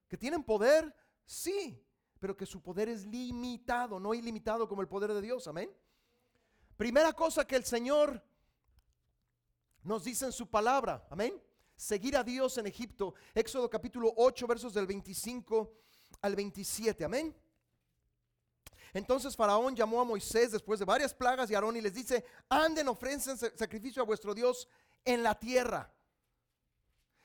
que 0.06 0.16
tienen 0.16 0.44
poder, 0.44 0.94
sí, 1.24 1.84
pero 2.20 2.36
que 2.36 2.46
su 2.46 2.62
poder 2.62 2.88
es 2.88 3.06
limitado, 3.06 3.98
no 3.98 4.14
ilimitado 4.14 4.68
como 4.68 4.80
el 4.80 4.86
poder 4.86 5.12
de 5.12 5.22
Dios. 5.22 5.48
Amén. 5.48 5.68
Primera 6.76 7.12
cosa 7.12 7.44
que 7.44 7.56
el 7.56 7.64
Señor 7.64 8.24
nos 9.82 10.04
dice 10.04 10.26
en 10.26 10.32
su 10.32 10.48
palabra. 10.48 11.08
Amén. 11.10 11.42
Seguir 11.74 12.16
a 12.16 12.22
Dios 12.22 12.56
en 12.56 12.68
Egipto. 12.68 13.14
Éxodo 13.34 13.68
capítulo 13.68 14.14
8, 14.16 14.46
versos 14.46 14.72
del 14.74 14.86
25 14.86 15.72
al 16.20 16.36
27. 16.36 17.04
Amén. 17.04 17.34
Entonces 18.94 19.34
Faraón 19.34 19.74
llamó 19.74 20.00
a 20.00 20.04
Moisés 20.04 20.52
después 20.52 20.78
de 20.78 20.84
varias 20.84 21.12
plagas 21.12 21.50
y 21.50 21.54
Aarón 21.54 21.76
y 21.76 21.80
les 21.80 21.92
dice, 21.92 22.24
anden, 22.48 22.86
ofrecen 22.86 23.36
sacrificio 23.36 24.00
a 24.00 24.06
vuestro 24.06 24.32
Dios 24.32 24.68
en 25.04 25.24
la 25.24 25.34
tierra. 25.34 25.92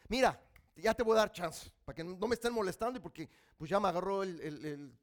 Mira, 0.08 0.44
ya 0.76 0.96
te 0.96 1.04
voy 1.04 1.14
a 1.14 1.20
dar 1.20 1.32
chance, 1.32 1.72
para 1.86 1.96
que 1.96 2.04
no 2.04 2.28
me 2.28 2.34
estén 2.34 2.52
molestando 2.54 2.98
y 2.98 3.02
porque 3.02 3.30
pues 3.56 3.70
ya 3.70 3.80
me 3.80 3.88
agarró 3.88 4.24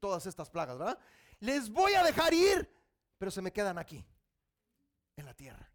todas 0.00 0.26
estas 0.26 0.50
plagas, 0.50 0.76
¿verdad? 0.76 0.98
Les 1.38 1.70
voy 1.70 1.94
a 1.94 2.02
dejar 2.02 2.34
ir, 2.34 2.68
pero 3.16 3.30
se 3.30 3.40
me 3.40 3.52
quedan 3.52 3.78
aquí, 3.78 4.04
en 5.14 5.24
la 5.24 5.34
tierra. 5.34 5.70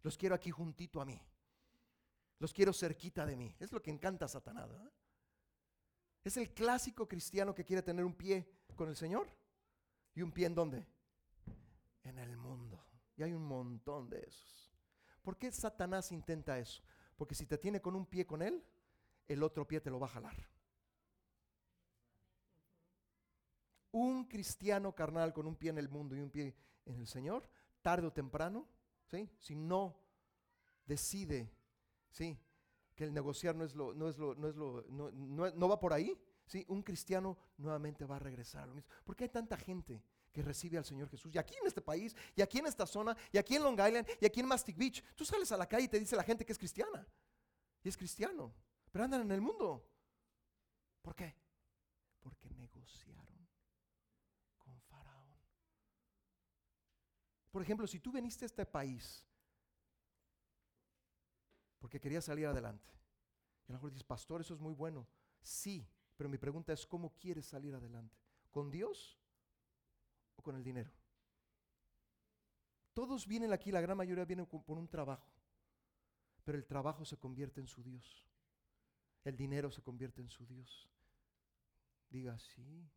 Los 0.00 0.16
quiero 0.16 0.34
aquí 0.34 0.50
juntito 0.50 1.02
a 1.02 1.04
mí. 1.04 1.20
Los 2.38 2.54
quiero 2.54 2.72
cerquita 2.72 3.26
de 3.26 3.36
mí. 3.36 3.54
Es 3.60 3.70
lo 3.70 3.82
que 3.82 3.90
encanta 3.90 4.24
a 4.24 4.28
Satanás. 4.28 4.70
Es 6.24 6.38
el 6.38 6.54
clásico 6.54 7.06
cristiano 7.06 7.54
que 7.54 7.64
quiere 7.64 7.82
tener 7.82 8.06
un 8.06 8.14
pie 8.14 8.48
con 8.74 8.88
el 8.88 8.96
Señor 8.96 9.41
y 10.14 10.22
un 10.22 10.32
pie 10.32 10.46
en 10.46 10.54
dónde? 10.54 10.86
En 12.04 12.18
el 12.18 12.36
mundo. 12.36 12.84
Y 13.16 13.22
hay 13.22 13.32
un 13.32 13.44
montón 13.44 14.08
de 14.08 14.20
esos. 14.20 14.72
¿Por 15.22 15.38
qué 15.38 15.50
Satanás 15.52 16.10
intenta 16.12 16.58
eso? 16.58 16.82
Porque 17.16 17.34
si 17.34 17.46
te 17.46 17.58
tiene 17.58 17.80
con 17.80 17.94
un 17.94 18.06
pie 18.06 18.26
con 18.26 18.42
él, 18.42 18.64
el 19.28 19.42
otro 19.42 19.66
pie 19.66 19.80
te 19.80 19.90
lo 19.90 20.00
va 20.00 20.06
a 20.06 20.10
jalar. 20.10 20.36
Un 23.92 24.24
cristiano 24.24 24.94
carnal 24.94 25.32
con 25.32 25.46
un 25.46 25.56
pie 25.56 25.70
en 25.70 25.78
el 25.78 25.88
mundo 25.88 26.16
y 26.16 26.20
un 26.20 26.30
pie 26.30 26.56
en 26.86 26.98
el 26.98 27.06
Señor, 27.06 27.48
tarde 27.82 28.06
o 28.06 28.12
temprano, 28.12 28.66
¿sí? 29.06 29.30
si 29.38 29.54
no 29.54 30.00
decide 30.86 31.52
¿sí? 32.10 32.38
que 32.94 33.04
el 33.04 33.12
negociar 33.12 33.54
no 33.54 33.64
es 33.64 33.74
lo, 33.74 33.94
no 33.94 34.08
es 34.08 34.18
lo, 34.18 34.34
no 34.34 34.48
es 34.48 34.56
lo, 34.56 34.82
no, 34.88 35.10
no, 35.50 35.68
va 35.68 35.78
por 35.78 35.92
ahí, 35.92 36.18
¿sí? 36.46 36.64
un 36.68 36.82
cristiano 36.82 37.36
nuevamente 37.56 38.04
va 38.04 38.16
a 38.16 38.20
regresar. 38.20 38.68
¿Por 39.04 39.16
qué 39.16 39.24
hay 39.24 39.30
tanta 39.30 39.56
gente 39.56 40.02
que 40.32 40.42
recibe 40.42 40.78
al 40.78 40.84
Señor 40.84 41.08
Jesús? 41.08 41.34
Y 41.34 41.38
aquí 41.38 41.54
en 41.60 41.66
este 41.66 41.80
país, 41.80 42.16
y 42.34 42.42
aquí 42.42 42.58
en 42.58 42.66
esta 42.66 42.86
zona, 42.86 43.16
y 43.32 43.38
aquí 43.38 43.56
en 43.56 43.62
Long 43.62 43.78
Island, 43.78 44.06
y 44.20 44.26
aquí 44.26 44.40
en 44.40 44.46
Mastic 44.46 44.76
Beach, 44.76 45.02
tú 45.14 45.24
sales 45.24 45.50
a 45.52 45.56
la 45.56 45.66
calle 45.66 45.84
y 45.84 45.88
te 45.88 45.98
dice 45.98 46.16
la 46.16 46.24
gente 46.24 46.44
que 46.44 46.52
es 46.52 46.58
cristiana. 46.58 47.06
Y 47.82 47.88
es 47.88 47.96
cristiano 47.96 48.54
pero 48.92 49.04
andan 49.06 49.22
en 49.22 49.32
el 49.32 49.40
mundo. 49.40 49.88
¿Por 51.00 51.16
qué? 51.16 51.34
Porque 52.20 52.48
negociaron 52.50 53.48
con 54.58 54.78
Faraón. 54.82 55.40
Por 57.50 57.62
ejemplo, 57.62 57.86
si 57.86 57.98
tú 57.98 58.12
viniste 58.12 58.44
a 58.44 58.46
este 58.46 58.66
país 58.66 59.26
porque 61.78 61.98
querías 61.98 62.24
salir 62.24 62.46
adelante, 62.46 62.88
y 63.66 63.72
a 63.72 63.74
lo 63.74 63.82
mejor 63.82 64.06
pastor, 64.06 64.42
eso 64.42 64.54
es 64.54 64.60
muy 64.60 64.74
bueno. 64.74 65.08
Sí, 65.40 65.88
Pero 66.22 66.30
mi 66.30 66.38
pregunta 66.38 66.72
es, 66.72 66.86
¿cómo 66.86 67.18
quieres 67.18 67.46
salir 67.46 67.74
adelante? 67.74 68.16
¿Con 68.52 68.70
Dios 68.70 69.18
o 70.36 70.42
con 70.44 70.54
el 70.54 70.62
dinero? 70.62 70.92
Todos 72.94 73.26
vienen 73.26 73.52
aquí, 73.52 73.72
la 73.72 73.80
gran 73.80 73.96
mayoría 73.96 74.24
vienen 74.24 74.46
por 74.46 74.78
un 74.78 74.86
trabajo, 74.86 75.28
pero 76.44 76.56
el 76.56 76.64
trabajo 76.64 77.04
se 77.04 77.16
convierte 77.16 77.60
en 77.60 77.66
su 77.66 77.82
Dios. 77.82 78.24
El 79.24 79.36
dinero 79.36 79.72
se 79.72 79.82
convierte 79.82 80.20
en 80.20 80.30
su 80.30 80.46
Dios. 80.46 80.88
Diga, 82.08 82.38
sí. 82.38 82.88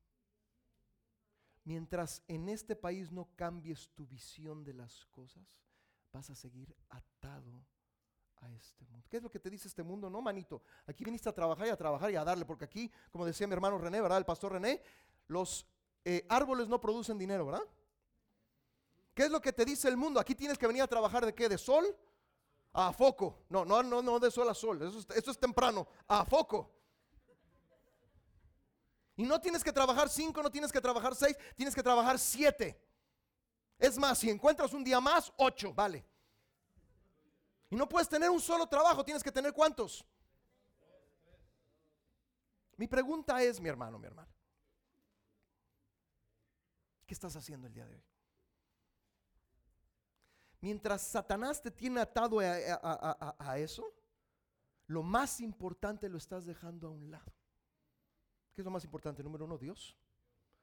Mientras 1.63 2.21
en 2.27 2.47
este 2.47 2.75
país 2.75 3.11
no 3.11 3.35
cambies 3.35 3.89
tu 3.95 4.05
visión 4.05 4.63
de 4.63 4.75
las 4.75 5.03
cosas, 5.07 5.47
vas 6.13 6.29
a 6.29 6.35
seguir 6.35 6.75
atado 6.89 7.65
este 8.53 8.85
mundo. 8.85 9.07
¿Qué 9.09 9.17
es 9.17 9.23
lo 9.23 9.29
que 9.29 9.39
te 9.39 9.49
dice 9.49 9.67
este 9.67 9.83
mundo? 9.83 10.09
No, 10.09 10.21
manito. 10.21 10.61
Aquí 10.85 11.03
viniste 11.03 11.29
a 11.29 11.33
trabajar 11.33 11.67
y 11.67 11.69
a 11.69 11.77
trabajar 11.77 12.11
y 12.11 12.15
a 12.15 12.23
darle, 12.23 12.45
porque 12.45 12.65
aquí, 12.65 12.91
como 13.11 13.25
decía 13.25 13.47
mi 13.47 13.53
hermano 13.53 13.77
René, 13.77 14.01
¿verdad? 14.01 14.17
El 14.17 14.25
pastor 14.25 14.53
René, 14.53 14.81
los 15.27 15.65
eh, 16.03 16.25
árboles 16.29 16.67
no 16.67 16.79
producen 16.79 17.17
dinero, 17.17 17.45
¿verdad? 17.45 17.63
¿Qué 19.13 19.23
es 19.23 19.31
lo 19.31 19.41
que 19.41 19.53
te 19.53 19.63
dice 19.63 19.87
el 19.87 19.97
mundo? 19.97 20.19
Aquí 20.19 20.35
tienes 20.35 20.57
que 20.57 20.67
venir 20.67 20.83
a 20.83 20.87
trabajar 20.87 21.25
de 21.25 21.33
qué? 21.33 21.47
¿De 21.47 21.57
sol? 21.57 21.85
A 22.73 22.91
foco. 22.91 23.45
No, 23.49 23.63
no, 23.63 23.81
no, 23.81 24.01
no 24.01 24.19
de 24.19 24.29
sol 24.29 24.49
a 24.49 24.53
sol. 24.53 24.81
Eso 24.81 24.99
es, 24.99 25.07
eso 25.15 25.31
es 25.31 25.39
temprano. 25.39 25.87
A 26.07 26.25
foco. 26.25 26.71
Y 29.15 29.23
no 29.23 29.39
tienes 29.39 29.63
que 29.63 29.71
trabajar 29.71 30.09
cinco, 30.09 30.43
no 30.43 30.51
tienes 30.51 30.71
que 30.71 30.81
trabajar 30.81 31.15
seis, 31.15 31.37
tienes 31.55 31.73
que 31.73 31.81
trabajar 31.81 32.19
siete. 32.19 32.77
Es 33.77 33.97
más, 33.97 34.17
si 34.17 34.29
encuentras 34.29 34.73
un 34.73 34.83
día 34.83 34.99
más, 34.99 35.31
ocho, 35.37 35.73
vale. 35.73 36.05
Y 37.69 37.75
no 37.75 37.89
puedes 37.89 38.07
tener 38.07 38.29
un 38.29 38.39
solo 38.39 38.67
trabajo, 38.67 39.03
tienes 39.03 39.23
que 39.23 39.31
tener 39.31 39.53
cuántos. 39.53 40.05
Mi 42.77 42.87
pregunta 42.87 43.41
es, 43.41 43.59
mi 43.59 43.69
hermano, 43.69 43.97
mi 43.97 44.07
hermano, 44.07 44.31
¿qué 47.05 47.13
estás 47.13 47.35
haciendo 47.35 47.67
el 47.67 47.73
día 47.73 47.85
de 47.87 47.95
hoy? 47.95 48.03
Mientras 50.61 51.03
Satanás 51.03 51.61
te 51.61 51.71
tiene 51.71 52.01
atado 52.01 52.39
a, 52.39 53.57
eso, 53.59 53.93
lo 54.87 55.03
más 55.03 55.39
importante 55.39 56.09
lo 56.09 56.17
estás 56.17 56.45
dejando 56.45 56.87
a 56.87 56.91
un 56.91 57.11
lado. 57.11 57.31
¿Qué 58.53 58.61
es 58.61 58.65
lo 58.65 58.71
más 58.71 58.83
importante? 58.83 59.23
Número 59.23 59.45
uno, 59.45 59.57
Dios. 59.57 59.95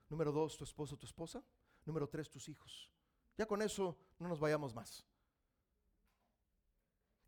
Número 0.09 0.33
dos, 0.33 0.57
tu 0.57 0.65
esposo, 0.65 0.97
tu 0.97 1.07
esposa. 1.07 1.43
Número 1.85 2.09
tres, 2.09 2.29
tus 2.29 2.49
hijos. 2.49 2.91
Ya 3.37 3.47
con 3.47 3.63
eso 3.63 3.97
no 4.19 4.29
nos 4.29 4.41
vayamos 4.41 4.75
más. 4.75 5.07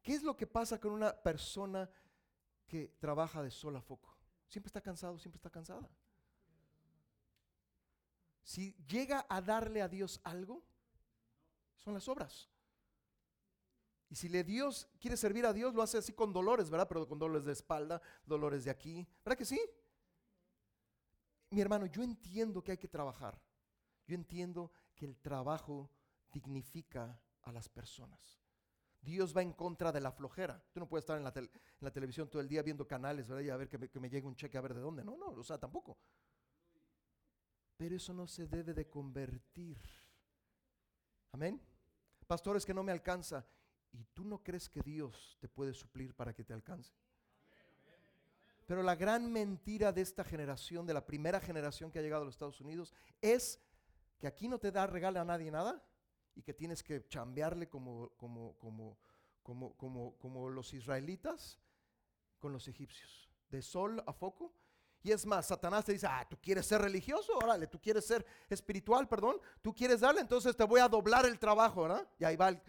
¿Qué 0.05 0.13
es 0.13 0.23
lo 0.23 0.37
que 0.37 0.47
pasa 0.47 0.79
con 0.79 0.93
una 0.93 1.15
persona 1.15 1.91
que 2.67 2.89
trabaja 3.01 3.43
de 3.43 3.51
sol 3.51 3.75
a 3.75 3.81
foco? 3.81 4.15
Siempre 4.47 4.69
está 4.69 4.83
cansado, 4.83 5.19
siempre 5.19 5.39
está 5.39 5.49
cansada. 5.49 5.91
Si 8.43 8.75
llega 8.87 9.25
a 9.31 9.41
darle 9.41 9.81
a 9.81 9.89
Dios 9.89 10.21
algo, 10.23 10.63
son 11.79 11.95
las 11.95 12.07
obras. 12.07 12.51
Y 14.11 14.17
si 14.17 14.29
le 14.29 14.45
Dios 14.45 14.87
quiere 15.01 15.17
servir 15.17 15.47
a 15.47 15.55
Dios, 15.55 15.75
lo 15.75 15.81
hace 15.81 15.97
así 15.97 16.13
con 16.13 16.35
dolores, 16.35 16.69
¿verdad? 16.69 16.87
Pero 16.87 17.09
con 17.09 17.19
dolores 17.19 17.47
de 17.47 17.53
espalda, 17.53 18.03
dolores 18.27 18.63
de 18.65 18.71
aquí. 18.71 19.09
¿Verdad 19.25 19.39
que 19.39 19.47
sí? 19.47 19.61
Mi 21.49 21.63
hermano, 21.63 21.87
yo 21.87 22.03
entiendo 22.03 22.63
que 22.63 22.73
hay 22.73 22.79
que 22.79 22.89
trabajar. 22.89 23.41
Yo 24.07 24.15
entiendo 24.15 24.71
que 24.95 25.07
el 25.07 25.17
trabajo 25.17 25.91
dignifica 26.31 27.19
a 27.41 27.53
las 27.53 27.71
personas. 27.71 28.44
Dios 29.05 29.37
va 29.37 29.43
en 29.43 29.53
contra 29.53 29.93
de 29.93 30.01
la 30.01 30.11
flojera. 30.11 30.63
Tú 30.73 30.81
no 30.81 30.89
puedes 30.89 31.03
estar 31.03 31.19
en 31.19 31.25
la, 31.81 31.91
televisión 31.91 32.29
todo 32.29 32.41
el 32.41 32.49
día 32.49 32.63
viendo 32.63 32.87
canales, 32.87 33.29
¿verdad? 33.29 33.43
Y 33.45 33.51
a 33.51 33.57
ver 33.57 33.69
que 33.69 33.79
me, 33.79 33.89
que 33.89 34.01
me 34.01 34.09
llegue 34.09 34.27
un 34.27 34.35
cheque 34.35 34.57
a 34.57 34.63
ver 34.63 34.75
de 34.75 34.81
dónde. 34.81 35.05
No, 35.05 35.17
no, 35.17 35.27
o 35.27 35.45
sea, 35.45 35.59
tampoco. 35.59 35.99
Pero 37.77 37.97
eso 37.97 38.15
no 38.15 38.27
se 38.27 38.47
debe 38.47 38.73
de 38.73 38.89
convertir. 38.89 39.79
Amén. 41.33 41.61
Pastores 42.27 42.65
que 42.65 42.75
no 42.75 42.83
me 42.83 42.93
alcanza. 42.93 43.45
¿Y 43.93 44.05
tú 44.13 44.25
no 44.25 44.43
crees 44.43 44.69
que 44.69 44.81
Dios 44.81 45.37
te 45.41 45.49
puede 45.49 45.73
suplir 45.73 46.15
para 46.15 46.33
que 46.33 46.43
te 46.43 46.53
alcance? 46.53 46.93
Pero 48.67 48.83
la 48.83 48.97
gran 48.97 49.31
mentira 49.31 49.93
de 49.93 50.01
esta 50.01 50.25
generación, 50.25 50.87
de 50.87 50.95
la 50.95 51.05
primera 51.05 51.39
generación 51.39 51.91
que 51.91 51.99
ha 51.99 52.03
llegado 52.03 52.23
a 52.23 52.25
los 52.25 52.35
Estados 52.35 52.61
Unidos, 52.61 52.93
es 53.21 53.61
que 54.19 54.27
aquí 54.27 54.49
no 54.49 54.59
te 54.59 54.73
da 54.73 54.87
regalo 54.87 55.21
a 55.21 55.25
nadie 55.25 55.51
nada 55.51 55.83
y 56.35 56.43
que 56.43 56.55
tienes 56.55 56.83
que 56.83 57.07
chambearle 57.09 57.69
como, 57.69 58.11
como, 58.17 58.57
como, 58.59 58.97
como, 59.43 59.77
como, 59.77 60.17
como 60.19 60.49
los 60.49 60.73
israelitas 60.75 61.59
con 62.39 62.53
los 62.53 62.69
egipcios, 62.69 63.29
de 63.51 63.63
sol 63.63 64.03
a 64.07 64.13
foco. 64.13 64.53
Y 65.03 65.13
es 65.13 65.27
más, 65.27 65.47
Satanás 65.47 65.85
te 65.85 65.93
dice, 65.93 66.07
ah, 66.07 66.27
tú 66.29 66.39
quieres 66.41 66.67
ser 66.67 66.81
religioso, 66.81 67.37
órale, 67.37 67.67
tú 67.67 67.79
quieres 67.81 68.07
ser 68.07 68.25
espiritual, 68.49 69.07
perdón, 69.07 69.39
tú 69.61 69.75
quieres 69.75 70.01
darle, 70.01 70.23
entonces 70.23 70.57
te 70.57 70.65
voy 70.65 70.81
a 70.81 70.89
doblar 70.89 71.27
el 71.27 71.39
trabajo, 71.39 71.83
¿verdad? 71.83 72.09
Y 72.19 72.25
ahí 72.25 72.37
va 72.37 72.49
el, 72.49 72.63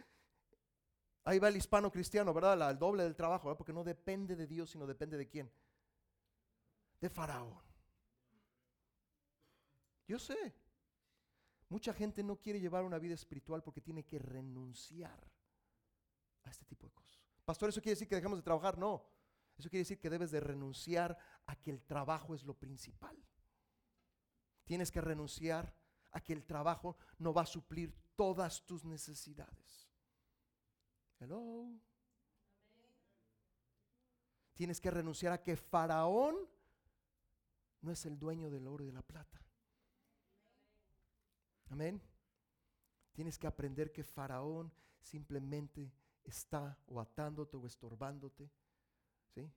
ahí 1.26 1.40
va 1.40 1.48
el 1.50 1.58
hispano 1.58 1.92
cristiano, 1.92 2.34
¿verdad? 2.34 2.72
El 2.72 2.78
doble 2.78 3.04
del 3.04 3.16
trabajo. 3.16 3.56
Porque 3.58 3.74
no 3.74 3.84
depende 3.84 4.36
de 4.36 4.48
Dios, 4.48 4.70
sino 4.70 4.86
depende 4.86 5.18
de 5.18 5.28
quién? 5.28 5.52
De 7.02 7.10
Faraón. 7.10 7.64
Yo 10.08 10.20
sé, 10.20 10.54
Mucha 11.70 11.94
gente 11.94 12.24
no 12.24 12.38
quiere 12.38 12.60
llevar 12.60 12.84
una 12.84 13.00
vida 13.00 13.16
espiritual 13.16 13.64
porque 13.64 13.82
tiene 13.82 14.06
que 14.06 14.20
renunciar 14.20 15.20
a 16.44 16.50
este 16.50 16.66
tipo 16.66 16.86
de 16.86 16.94
cosas. 16.94 17.20
Pastor, 17.44 17.70
¿eso 17.70 17.82
quiere 17.82 17.96
decir 17.96 18.08
que 18.08 18.16
dejamos 18.16 18.40
de 18.40 18.44
trabajar? 18.44 18.78
No. 18.78 19.04
Eso 19.58 19.70
quiere 19.70 19.82
decir 19.82 20.00
que 20.00 20.10
debes 20.10 20.32
de 20.32 20.40
renunciar 20.40 21.18
a 21.46 21.56
que 21.56 21.72
el 21.72 21.82
trabajo 21.82 22.36
es 22.36 22.44
lo 22.44 22.54
principal. 22.54 23.18
Tienes 24.66 24.92
que 24.92 25.02
renunciar 25.02 25.74
a 26.12 26.22
que 26.22 26.34
el 26.34 26.46
trabajo 26.46 26.98
no 27.20 27.34
va 27.34 27.44
a 27.44 27.48
suplir 27.48 27.94
todas 28.16 28.66
tus 28.66 28.84
necesidades. 28.84 29.90
Hello. 31.20 31.70
Tienes 34.54 34.80
que 34.80 34.92
renunciar 34.92 35.34
a 35.34 35.42
que 35.42 35.56
Faraón 35.56 36.36
no 37.82 37.92
es 37.92 38.06
el 38.06 38.18
dueño 38.18 38.50
del 38.50 38.68
oro 38.68 38.84
y 38.84 38.88
de 38.88 38.94
la 38.94 39.02
plata. 39.02 39.45
Amén. 41.70 42.02
Tienes 43.14 43.38
que 43.38 43.48
aprender 43.48 43.92
que 43.92 44.04
Faraón 44.04 44.72
simplemente 45.00 45.92
está 46.24 46.78
o 46.88 47.00
atándote 47.00 47.58
o 47.58 47.66
estorbándote. 47.66 48.52
¿Sí? 49.34 49.52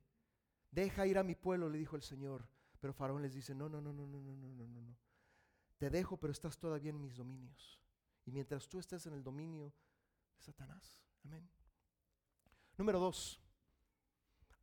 Deja 0.71 1.05
ir 1.07 1.17
a 1.17 1.23
mi 1.23 1.35
pueblo, 1.35 1.69
le 1.69 1.77
dijo 1.77 1.95
el 1.95 2.01
Señor. 2.01 2.47
Pero 2.79 2.93
Faraón 2.93 3.21
les 3.21 3.33
dice, 3.33 3.53
no, 3.53 3.67
no, 3.67 3.81
no, 3.81 3.91
no, 3.91 4.07
no, 4.07 4.21
no, 4.21 4.35
no, 4.35 4.67
no, 4.67 4.67
no. 4.67 4.97
Te 5.77 5.89
dejo, 5.89 6.17
pero 6.17 6.31
estás 6.31 6.57
todavía 6.57 6.91
en 6.91 7.01
mis 7.01 7.15
dominios. 7.15 7.79
Y 8.25 8.31
mientras 8.31 8.67
tú 8.67 8.79
estés 8.79 9.05
en 9.05 9.13
el 9.13 9.23
dominio 9.23 9.73
de 10.35 10.41
Satanás. 10.41 11.03
Amén. 11.23 11.49
Número 12.77 12.99
dos. 12.99 13.41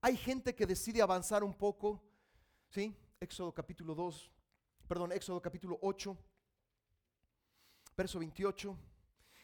Hay 0.00 0.16
gente 0.16 0.54
que 0.54 0.66
decide 0.66 1.02
avanzar 1.02 1.42
un 1.44 1.54
poco. 1.54 2.02
¿Sí? 2.68 2.96
Éxodo 3.20 3.52
capítulo 3.52 3.94
2. 3.94 4.30
Perdón, 4.88 5.12
Éxodo 5.12 5.40
capítulo 5.40 5.78
8 5.82 6.16
verso 7.96 8.18
28. 8.18 8.76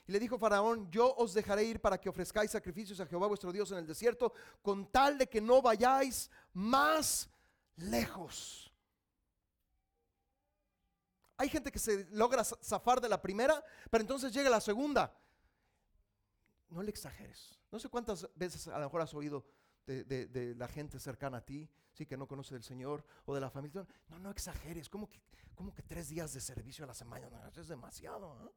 Y 0.07 0.13
le 0.13 0.19
dijo 0.19 0.39
Faraón, 0.39 0.91
yo 0.91 1.15
os 1.15 1.33
dejaré 1.33 1.65
ir 1.65 1.81
para 1.81 1.99
que 1.99 2.09
ofrezcáis 2.09 2.51
sacrificios 2.51 3.01
a 3.01 3.07
Jehová 3.07 3.29
vuestro 3.29 3.53
Dios 3.53 3.71
en 3.73 3.79
el 3.79 3.87
desierto, 3.87 4.33
con 4.61 4.91
tal 4.91 5.17
de 5.17 5.29
que 5.29 5.41
no 5.41 5.63
vayáis 5.63 6.31
más 6.53 7.31
lejos. 7.77 8.73
Hay 11.37 11.49
gente 11.49 11.73
que 11.73 11.79
se 11.79 12.07
logra 12.11 12.45
zafar 12.45 13.01
de 13.01 13.09
la 13.09 13.21
primera, 13.21 13.65
pero 13.91 14.03
entonces 14.03 14.33
llega 14.33 14.51
la 14.51 14.61
segunda. 14.61 15.17
No 16.69 16.83
le 16.83 16.91
exageres. 16.91 17.59
No 17.71 17.79
sé 17.79 17.89
cuántas 17.89 18.29
veces 18.35 18.69
a 18.69 18.79
lo 18.79 18.85
mejor 18.85 19.01
has 19.01 19.15
oído 19.15 19.45
de, 19.87 20.55
la 20.57 20.69
gente 20.69 20.99
cercana 20.99 21.39
a 21.39 21.45
ti, 21.45 21.69
sí, 21.93 22.07
que 22.07 22.17
no 22.17 22.27
conoce 22.27 22.55
del 22.55 22.63
Señor 22.63 23.05
o 23.25 23.35
de 23.35 23.41
la 23.41 23.51
familia. 23.51 23.87
No, 24.09 24.19
no 24.19 24.31
exageres. 24.31 24.89
¿Cómo 24.89 25.09
que, 25.09 25.21
que 25.75 25.83
tres 25.83 26.09
días 26.09 26.33
de 26.35 26.41
servicio 26.41 26.85
a 26.85 26.89
la 26.89 26.95
semana? 26.95 27.49
eso 27.49 27.61
es 27.61 27.69
demasiado. 27.69 28.53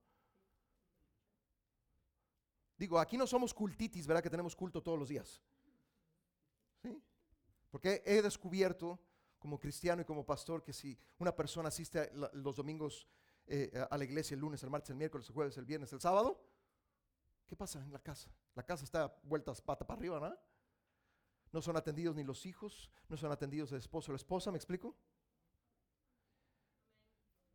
Digo, 2.78 3.00
aquí 3.00 3.18
no 3.18 3.26
somos 3.26 3.54
cultitis, 3.54 4.06
¿verdad? 4.06 4.22
Que 4.22 4.30
tenemos 4.30 4.56
culto 4.56 4.82
todos 4.84 5.00
los 5.00 5.10
días. 5.10 5.42
¿Sí? 6.82 7.02
Porque 7.70 8.04
he 8.06 8.22
descubierto 8.22 9.00
como 9.40 9.60
cristiano 9.60 10.02
y 10.02 10.06
como 10.06 10.26
pastor 10.26 10.64
que 10.64 10.74
si 10.74 10.98
una 11.20 11.36
persona 11.36 11.70
asiste 11.70 12.12
los 12.34 12.56
domingos 12.56 13.08
eh, 13.48 13.86
a 13.90 13.98
la 13.98 14.04
iglesia 14.04 14.34
el 14.34 14.42
lunes, 14.42 14.64
el 14.64 14.70
martes, 14.70 14.90
el 14.90 14.96
miércoles, 14.96 15.28
el 15.28 15.36
jueves, 15.36 15.58
el 15.58 15.66
viernes, 15.66 15.94
el 15.94 16.02
sábado, 16.02 16.44
¿qué 17.46 17.56
pasa 17.56 17.80
en 17.80 17.94
la 17.94 18.00
casa? 18.00 18.30
La 18.56 18.64
casa 18.64 18.84
está 18.84 19.16
vueltas 19.24 19.62
pata 19.62 19.86
para 19.86 20.00
arriba, 20.00 20.20
¿no? 20.20 20.36
No 21.56 21.62
son 21.62 21.78
atendidos 21.78 22.14
ni 22.18 22.26
los 22.26 22.46
hijos, 22.46 22.92
no 23.08 23.16
son 23.16 23.32
atendidos 23.32 23.72
el 23.72 23.78
esposo 23.78 24.12
o 24.12 24.14
la 24.14 24.18
esposa, 24.18 24.52
¿me 24.52 24.58
explico? 24.58 24.94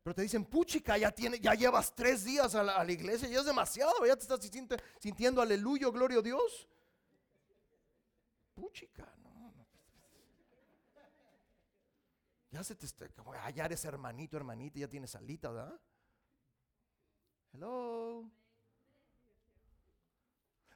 Pero 0.03 0.15
te 0.15 0.23
dicen, 0.23 0.47
puchica, 0.47 0.97
ya, 0.97 1.11
tiene, 1.11 1.39
ya 1.39 1.53
llevas 1.53 1.95
tres 1.95 2.25
días 2.25 2.55
a 2.55 2.63
la, 2.63 2.91
iglesia, 2.91 3.29
ya 3.29 3.41
es 3.41 3.45
demasiado, 3.45 4.07
ya 4.07 4.17
te 4.17 4.23
estás 4.23 4.41
sintiendo, 4.41 4.75
sintiendo 4.99 5.43
aleluya, 5.43 5.91
gloria 5.91 6.21
a 6.21 6.23
Dios. 6.23 6.67
Puchica, 8.55 9.15
no. 9.23 9.53
Ya 12.53 12.65
se 12.65 12.75
te 12.77 12.87
está, 12.87 13.07
ah, 13.35 13.51
ya 13.51 13.67
eres 13.67 13.85
hermanito, 13.85 14.39
hermanita, 14.39 14.79
ya 14.79 14.89
tienes 14.89 15.15
alita, 15.15 15.51
¿verdad? 15.51 15.79
Hello. 17.53 18.31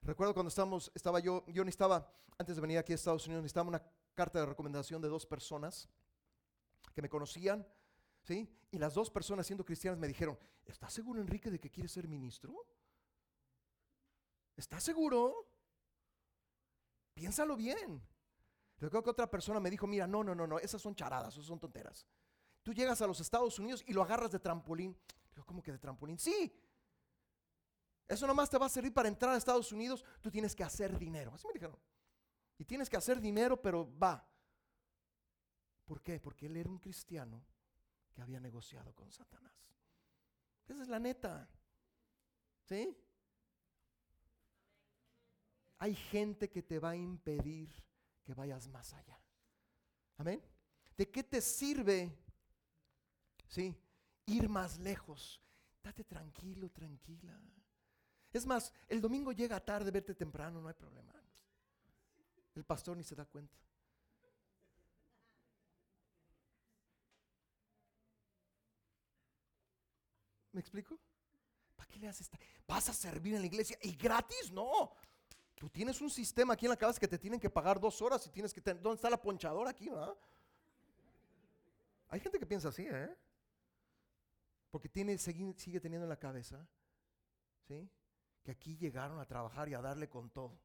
Recuerdo 0.05 0.35
cuando 0.35 0.49
estábamos, 0.49 0.93
estaba 0.95 1.19
yo, 1.19 1.45
yo 1.47 1.65
necesitaba, 1.65 2.07
antes 2.37 2.57
de 2.57 2.63
venir 2.63 2.77
aquí 2.77 2.93
a 2.93 2.95
Estados 2.95 3.27
Unidos, 3.27 3.43
necesitaba 3.43 3.69
una 3.69 3.83
carta 4.15 4.39
de 4.39 4.47
recomendación 4.47 5.01
de 5.01 5.09
dos 5.09 5.25
personas 5.25 5.89
que 6.95 7.01
me 7.01 7.09
conocían, 7.09 7.67
¿sí? 8.23 8.47
Y 8.71 8.79
las 8.79 8.93
dos 8.93 9.11
personas 9.11 9.47
siendo 9.47 9.65
cristianas 9.65 9.99
me 9.99 10.07
dijeron, 10.07 10.39
¿estás 10.67 10.93
seguro, 10.93 11.23
Enrique, 11.23 11.51
de 11.51 11.59
que 11.59 11.71
quieres 11.71 11.91
ser 11.91 12.07
ministro? 12.07 12.67
¿Estás 14.57 14.85
seguro? 14.85 15.49
Piénsalo 17.15 17.57
bien. 17.57 18.07
Recuerdo 18.79 19.05
que 19.05 19.11
otra 19.11 19.31
persona 19.31 19.59
me 19.59 19.71
dijo, 19.71 19.87
mira, 19.87 20.07
no, 20.07 20.23
no, 20.23 20.35
no, 20.35 20.47
no, 20.47 20.59
esas 20.59 20.83
son 20.83 20.95
charadas, 20.95 21.33
esas 21.33 21.47
son 21.47 21.59
tonteras. 21.59 22.07
Tú 22.63 22.75
llegas 22.75 23.01
a 23.01 23.07
los 23.07 23.21
Estados 23.21 23.59
Unidos 23.59 23.83
y 23.87 23.95
lo 23.95 24.03
agarras 24.03 24.31
de 24.31 24.39
trampolín. 24.39 24.95
Digo, 25.31 25.47
¿cómo 25.47 25.63
que 25.63 25.73
de 25.73 25.79
trampolín? 25.79 26.19
Sí. 26.19 26.53
Eso 28.07 28.27
nomás 28.27 28.51
te 28.51 28.59
va 28.59 28.67
a 28.67 28.71
servir 28.71 28.93
para 28.93 29.09
entrar 29.09 29.33
a 29.33 29.37
Estados 29.37 29.73
Unidos. 29.73 30.05
Tú 30.21 30.31
tienes 30.31 30.55
que 30.55 30.63
hacer 30.63 30.99
dinero. 30.99 31.33
Así 31.35 31.47
me 31.47 31.55
dijeron. 31.55 31.79
Y 32.59 32.65
tienes 32.65 32.89
que 32.89 32.97
hacer 32.97 33.21
dinero, 33.21 33.61
pero 33.61 33.91
va. 33.99 34.29
¿Por 35.85 36.03
qué? 36.03 36.21
Porque 36.21 36.47
él 36.47 36.57
era 36.57 36.71
un 36.71 36.79
cristiano 36.79 37.45
que 38.13 38.23
había 38.23 38.41
negociado 38.41 38.95
con 38.95 39.11
Satanás. 39.11 39.53
Esa 40.67 40.83
es 40.83 40.89
la 40.89 40.99
neta. 40.99 41.49
¿Sí? 42.63 42.97
Hay 45.79 45.95
gente 45.95 46.49
que 46.49 46.63
te 46.63 46.79
va 46.79 46.91
a 46.91 46.97
impedir 46.97 47.71
que 48.23 48.35
vayas 48.35 48.69
más 48.69 48.93
allá. 48.95 49.21
Amén. 50.17 50.43
¿De 50.97 51.11
qué 51.11 51.25
te 51.25 51.41
sirve? 51.41 52.17
Sí, 53.49 53.77
ir 54.27 54.49
más 54.49 54.79
lejos. 54.79 55.41
Date 55.83 56.05
tranquilo, 56.05 56.71
tranquila. 56.71 57.39
Es 58.35 58.45
más, 58.45 58.73
el 58.89 59.01
domingo 59.01 59.31
llega 59.31 59.61
tarde, 59.61 59.93
verte 59.93 60.13
temprano, 60.13 60.61
no 60.61 60.67
hay 60.67 60.75
problema. 60.75 61.15
El 62.57 62.65
pastor 62.65 62.97
ni 62.97 63.05
se 63.05 63.15
da 63.15 63.25
cuenta. 63.25 63.57
¿Me 70.51 70.61
explico? 70.61 70.99
¿Para 71.77 71.89
qué 71.89 72.01
le 72.01 72.09
haces? 72.09 72.29
¿Vas 72.67 72.89
a 72.89 72.93
servir 72.93 73.37
en 73.37 73.41
la 73.41 73.47
iglesia 73.47 73.79
y 73.83 73.95
gratis? 73.95 74.51
No. 74.51 74.93
Tú 75.55 75.69
tienes 75.69 76.01
un 76.01 76.11
sistema 76.11 76.55
aquí 76.55 76.67
en 76.67 76.71
la 76.71 76.77
cabeza 76.77 76.99
que 76.99 77.07
te 77.07 77.19
tienen 77.21 77.39
que 77.39 77.51
pagar 77.51 77.79
dos 77.79 78.03
horas 78.03 78.27
y 78.27 78.31
tienes 78.31 78.53
que 78.53 78.61
tener, 78.61 78.83
¿dónde 78.83 78.97
está 78.97 79.09
la 79.11 79.23
ponchadora 79.23 79.71
aquí? 79.71 79.89
Hay 82.09 82.19
gente 82.19 82.41
que 82.41 82.47
piensa 82.47 82.69
así, 82.69 82.85
¿eh? 82.85 83.17
Porque 84.73 84.89
tiene, 84.89 85.17
sigue 85.19 85.81
teniendo 85.81 86.05
en 86.05 86.09
la 86.09 86.19
cabeza, 86.19 86.67
¿sí? 87.69 87.89
Que 88.45 88.53
aquí 88.53 88.77
llegaron 88.77 89.19
a 89.19 89.27
trabajar 89.27 89.69
y 89.69 89.75
a 89.75 89.81
darle 89.81 90.09
con 90.09 90.31
todo. 90.31 90.61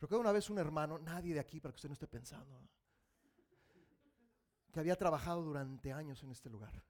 Recuerdo 0.00 0.20
una 0.20 0.32
vez 0.32 0.48
un 0.48 0.58
hermano, 0.58 0.98
nadie 0.98 1.34
de 1.34 1.40
aquí 1.40 1.60
para 1.60 1.72
que 1.72 1.76
usted 1.76 1.88
no 1.88 1.94
esté 1.94 2.06
pensando, 2.06 2.66
que 4.72 4.80
había 4.80 4.96
trabajado 4.96 5.42
durante 5.42 5.92
años 5.92 6.22
en 6.22 6.30
este 6.30 6.48
lugar. 6.48 6.82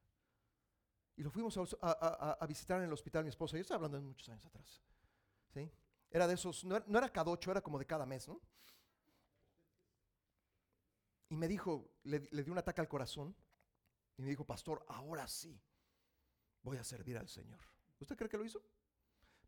Y 1.16 1.22
lo 1.22 1.30
fuimos 1.30 1.56
a, 1.80 2.46
visitar 2.46 2.78
en 2.78 2.88
el 2.88 2.92
hospital 2.92 3.24
mi 3.24 3.30
esposa. 3.30 3.56
Yo 3.56 3.62
estoy 3.62 3.76
hablando 3.76 3.96
de 3.96 4.02
muchos 4.02 4.28
años 4.28 4.44
atrás. 4.44 4.82
¿sí? 5.54 5.70
Era 6.10 6.26
de 6.26 6.34
esos, 6.34 6.64
no, 6.64 6.76
era 6.76 7.08
cada 7.10 7.30
ocho, 7.30 7.50
era 7.50 7.62
como 7.62 7.78
de 7.78 7.86
cada 7.86 8.04
mes, 8.04 8.28
¿no? 8.28 8.40
Y 11.28 11.36
me 11.36 11.48
dijo, 11.48 11.90
le, 12.04 12.28
le 12.30 12.44
dio 12.44 12.52
un 12.52 12.58
ataque 12.58 12.80
al 12.80 12.88
corazón. 12.88 13.34
Y 14.18 14.22
me 14.22 14.28
dijo, 14.28 14.44
pastor, 14.44 14.84
ahora 14.88 15.26
sí 15.28 15.60
voy 16.62 16.76
a 16.76 16.84
servir 16.84 17.16
al 17.16 17.28
Señor. 17.28 17.60
¿Usted 18.00 18.16
cree 18.16 18.28
que 18.28 18.38
lo 18.38 18.44
hizo? 18.44 18.62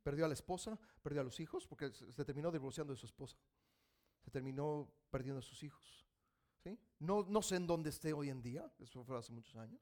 Perdió 0.02 0.24
a 0.24 0.28
la 0.28 0.34
esposa, 0.34 0.78
perdió 1.02 1.20
a 1.20 1.24
los 1.24 1.40
hijos, 1.40 1.66
porque 1.66 1.90
se 1.92 2.24
terminó 2.24 2.50
divorciando 2.50 2.92
de 2.92 2.98
su 2.98 3.06
esposa. 3.06 3.36
Se 4.24 4.30
terminó 4.30 4.90
perdiendo 5.10 5.40
a 5.40 5.42
sus 5.42 5.62
hijos. 5.62 6.06
¿sí? 6.62 6.78
No, 7.00 7.24
no 7.28 7.42
sé 7.42 7.56
en 7.56 7.66
dónde 7.66 7.90
esté 7.90 8.12
hoy 8.12 8.30
en 8.30 8.42
día, 8.42 8.70
eso 8.78 9.04
fue 9.04 9.18
hace 9.18 9.32
muchos 9.32 9.56
años. 9.56 9.80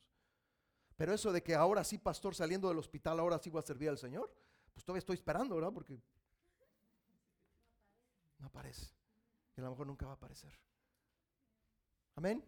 Pero 0.96 1.12
eso 1.12 1.30
de 1.30 1.42
que 1.42 1.54
ahora 1.54 1.84
sí, 1.84 1.98
pastor, 1.98 2.34
saliendo 2.34 2.68
del 2.68 2.78
hospital, 2.78 3.20
ahora 3.20 3.38
sí 3.38 3.50
voy 3.50 3.60
a 3.60 3.66
servir 3.66 3.90
al 3.90 3.98
Señor, 3.98 4.32
pues 4.72 4.84
todavía 4.84 5.00
estoy 5.00 5.14
esperando, 5.14 5.54
¿verdad? 5.54 5.72
Porque 5.72 6.00
no 8.38 8.46
aparece. 8.46 8.86
Y 9.56 9.60
a 9.60 9.64
lo 9.64 9.70
mejor 9.70 9.86
nunca 9.86 10.06
va 10.06 10.12
a 10.12 10.16
aparecer. 10.16 10.52
Amén. 12.14 12.42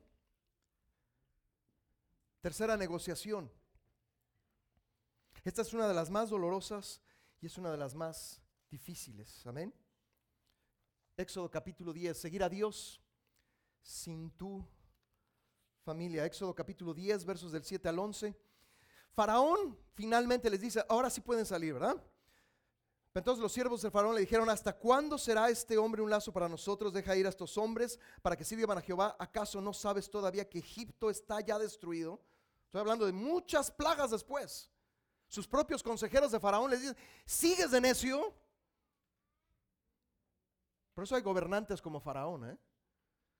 Tercera 2.40 2.76
negociación. 2.76 3.50
Esta 5.44 5.62
es 5.62 5.72
una 5.74 5.88
de 5.88 5.94
las 5.94 6.10
más 6.10 6.30
dolorosas 6.30 7.02
y 7.40 7.46
es 7.46 7.56
una 7.58 7.70
de 7.70 7.76
las 7.76 7.94
más 7.94 8.40
difíciles. 8.70 9.46
Amén. 9.46 9.72
Éxodo 11.16 11.50
capítulo 11.50 11.92
10. 11.92 12.16
Seguir 12.16 12.42
a 12.42 12.48
Dios 12.48 13.00
sin 13.80 14.30
tu 14.32 14.64
familia. 15.82 16.24
Éxodo 16.24 16.54
capítulo 16.54 16.92
10, 16.92 17.24
versos 17.24 17.52
del 17.52 17.64
7 17.64 17.88
al 17.88 17.98
11. 17.98 18.36
Faraón 19.12 19.78
finalmente 19.94 20.50
les 20.50 20.60
dice, 20.60 20.84
ahora 20.88 21.10
sí 21.10 21.20
pueden 21.20 21.46
salir, 21.46 21.74
¿verdad? 21.74 22.02
Entonces 23.14 23.42
los 23.42 23.52
siervos 23.52 23.82
del 23.82 23.90
faraón 23.90 24.14
le 24.14 24.20
dijeron, 24.20 24.48
¿hasta 24.48 24.76
cuándo 24.76 25.18
será 25.18 25.50
este 25.50 25.76
hombre 25.76 26.02
un 26.02 26.10
lazo 26.10 26.32
para 26.32 26.48
nosotros? 26.48 26.92
Deja 26.92 27.16
ir 27.16 27.26
a 27.26 27.30
estos 27.30 27.58
hombres 27.58 27.98
para 28.22 28.36
que 28.36 28.44
sirvan 28.44 28.78
a 28.78 28.80
Jehová. 28.80 29.16
¿Acaso 29.18 29.60
no 29.60 29.72
sabes 29.72 30.08
todavía 30.08 30.48
que 30.48 30.60
Egipto 30.60 31.10
está 31.10 31.40
ya 31.40 31.58
destruido? 31.58 32.22
Estoy 32.66 32.80
hablando 32.80 33.06
de 33.06 33.12
muchas 33.12 33.70
plagas 33.72 34.12
después. 34.12 34.70
Sus 35.28 35.46
propios 35.46 35.82
consejeros 35.82 36.32
de 36.32 36.40
faraón 36.40 36.70
les 36.70 36.80
dicen, 36.80 36.96
¿sigues 37.26 37.70
de 37.70 37.80
necio? 37.80 38.34
Por 40.94 41.04
eso 41.04 41.14
hay 41.14 41.22
gobernantes 41.22 41.80
como 41.80 42.00
faraón, 42.00 42.50
¿eh? 42.50 42.58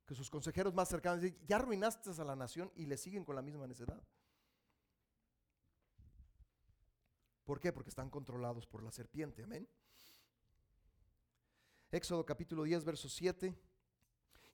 que 0.06 0.14
sus 0.14 0.30
consejeros 0.30 0.72
más 0.74 0.88
cercanos 0.88 1.20
dicen, 1.20 1.38
ya 1.46 1.56
arruinaste 1.56 2.10
a 2.10 2.24
la 2.24 2.36
nación 2.36 2.70
y 2.76 2.86
le 2.86 2.96
siguen 2.96 3.24
con 3.24 3.34
la 3.34 3.42
misma 3.42 3.66
necedad. 3.66 4.02
¿Por 7.44 7.58
qué? 7.58 7.72
Porque 7.72 7.90
están 7.90 8.10
controlados 8.10 8.66
por 8.66 8.82
la 8.82 8.90
serpiente. 8.90 9.42
Amén. 9.42 9.66
Éxodo 11.90 12.24
capítulo 12.24 12.64
10, 12.64 12.84
verso 12.84 13.08
7. 13.08 13.54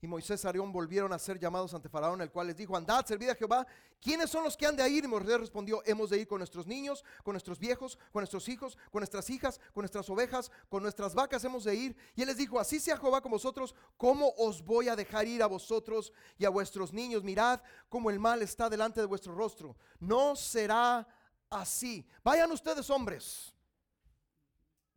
Y 0.04 0.06
Moisés 0.06 0.44
y 0.44 0.46
Aarón 0.46 0.70
volvieron 0.70 1.14
a 1.14 1.18
ser 1.18 1.38
llamados 1.38 1.72
ante 1.72 1.88
Faraón, 1.88 2.20
el 2.20 2.30
cual 2.30 2.48
les 2.48 2.56
dijo, 2.58 2.76
andad, 2.76 3.06
servid 3.06 3.30
a 3.30 3.34
Jehová. 3.34 3.66
¿Quiénes 4.02 4.28
son 4.28 4.44
los 4.44 4.54
que 4.54 4.66
han 4.66 4.76
de 4.76 4.86
ir? 4.86 5.02
Y 5.02 5.08
Moisés 5.08 5.40
respondió, 5.40 5.82
hemos 5.86 6.10
de 6.10 6.18
ir 6.18 6.28
con 6.28 6.40
nuestros 6.40 6.66
niños, 6.66 7.02
con 7.22 7.32
nuestros 7.32 7.58
viejos, 7.58 7.98
con 8.12 8.20
nuestros 8.20 8.46
hijos, 8.50 8.76
con 8.90 9.00
nuestras 9.00 9.30
hijas, 9.30 9.58
con 9.72 9.80
nuestras 9.80 10.10
ovejas, 10.10 10.50
con 10.68 10.82
nuestras 10.82 11.14
vacas 11.14 11.42
hemos 11.44 11.64
de 11.64 11.74
ir. 11.74 11.96
Y 12.14 12.20
él 12.20 12.28
les 12.28 12.36
dijo, 12.36 12.60
así 12.60 12.80
sea 12.80 12.98
Jehová 12.98 13.22
con 13.22 13.32
vosotros, 13.32 13.74
¿cómo 13.96 14.34
os 14.36 14.62
voy 14.62 14.88
a 14.88 14.94
dejar 14.94 15.26
ir 15.26 15.42
a 15.42 15.46
vosotros 15.46 16.12
y 16.36 16.44
a 16.44 16.50
vuestros 16.50 16.92
niños? 16.92 17.24
Mirad 17.24 17.62
cómo 17.88 18.10
el 18.10 18.20
mal 18.20 18.42
está 18.42 18.68
delante 18.68 19.00
de 19.00 19.06
vuestro 19.06 19.34
rostro. 19.34 19.74
No 20.00 20.36
será 20.36 21.08
así. 21.48 22.06
Vayan 22.22 22.52
ustedes 22.52 22.90
hombres. 22.90 23.54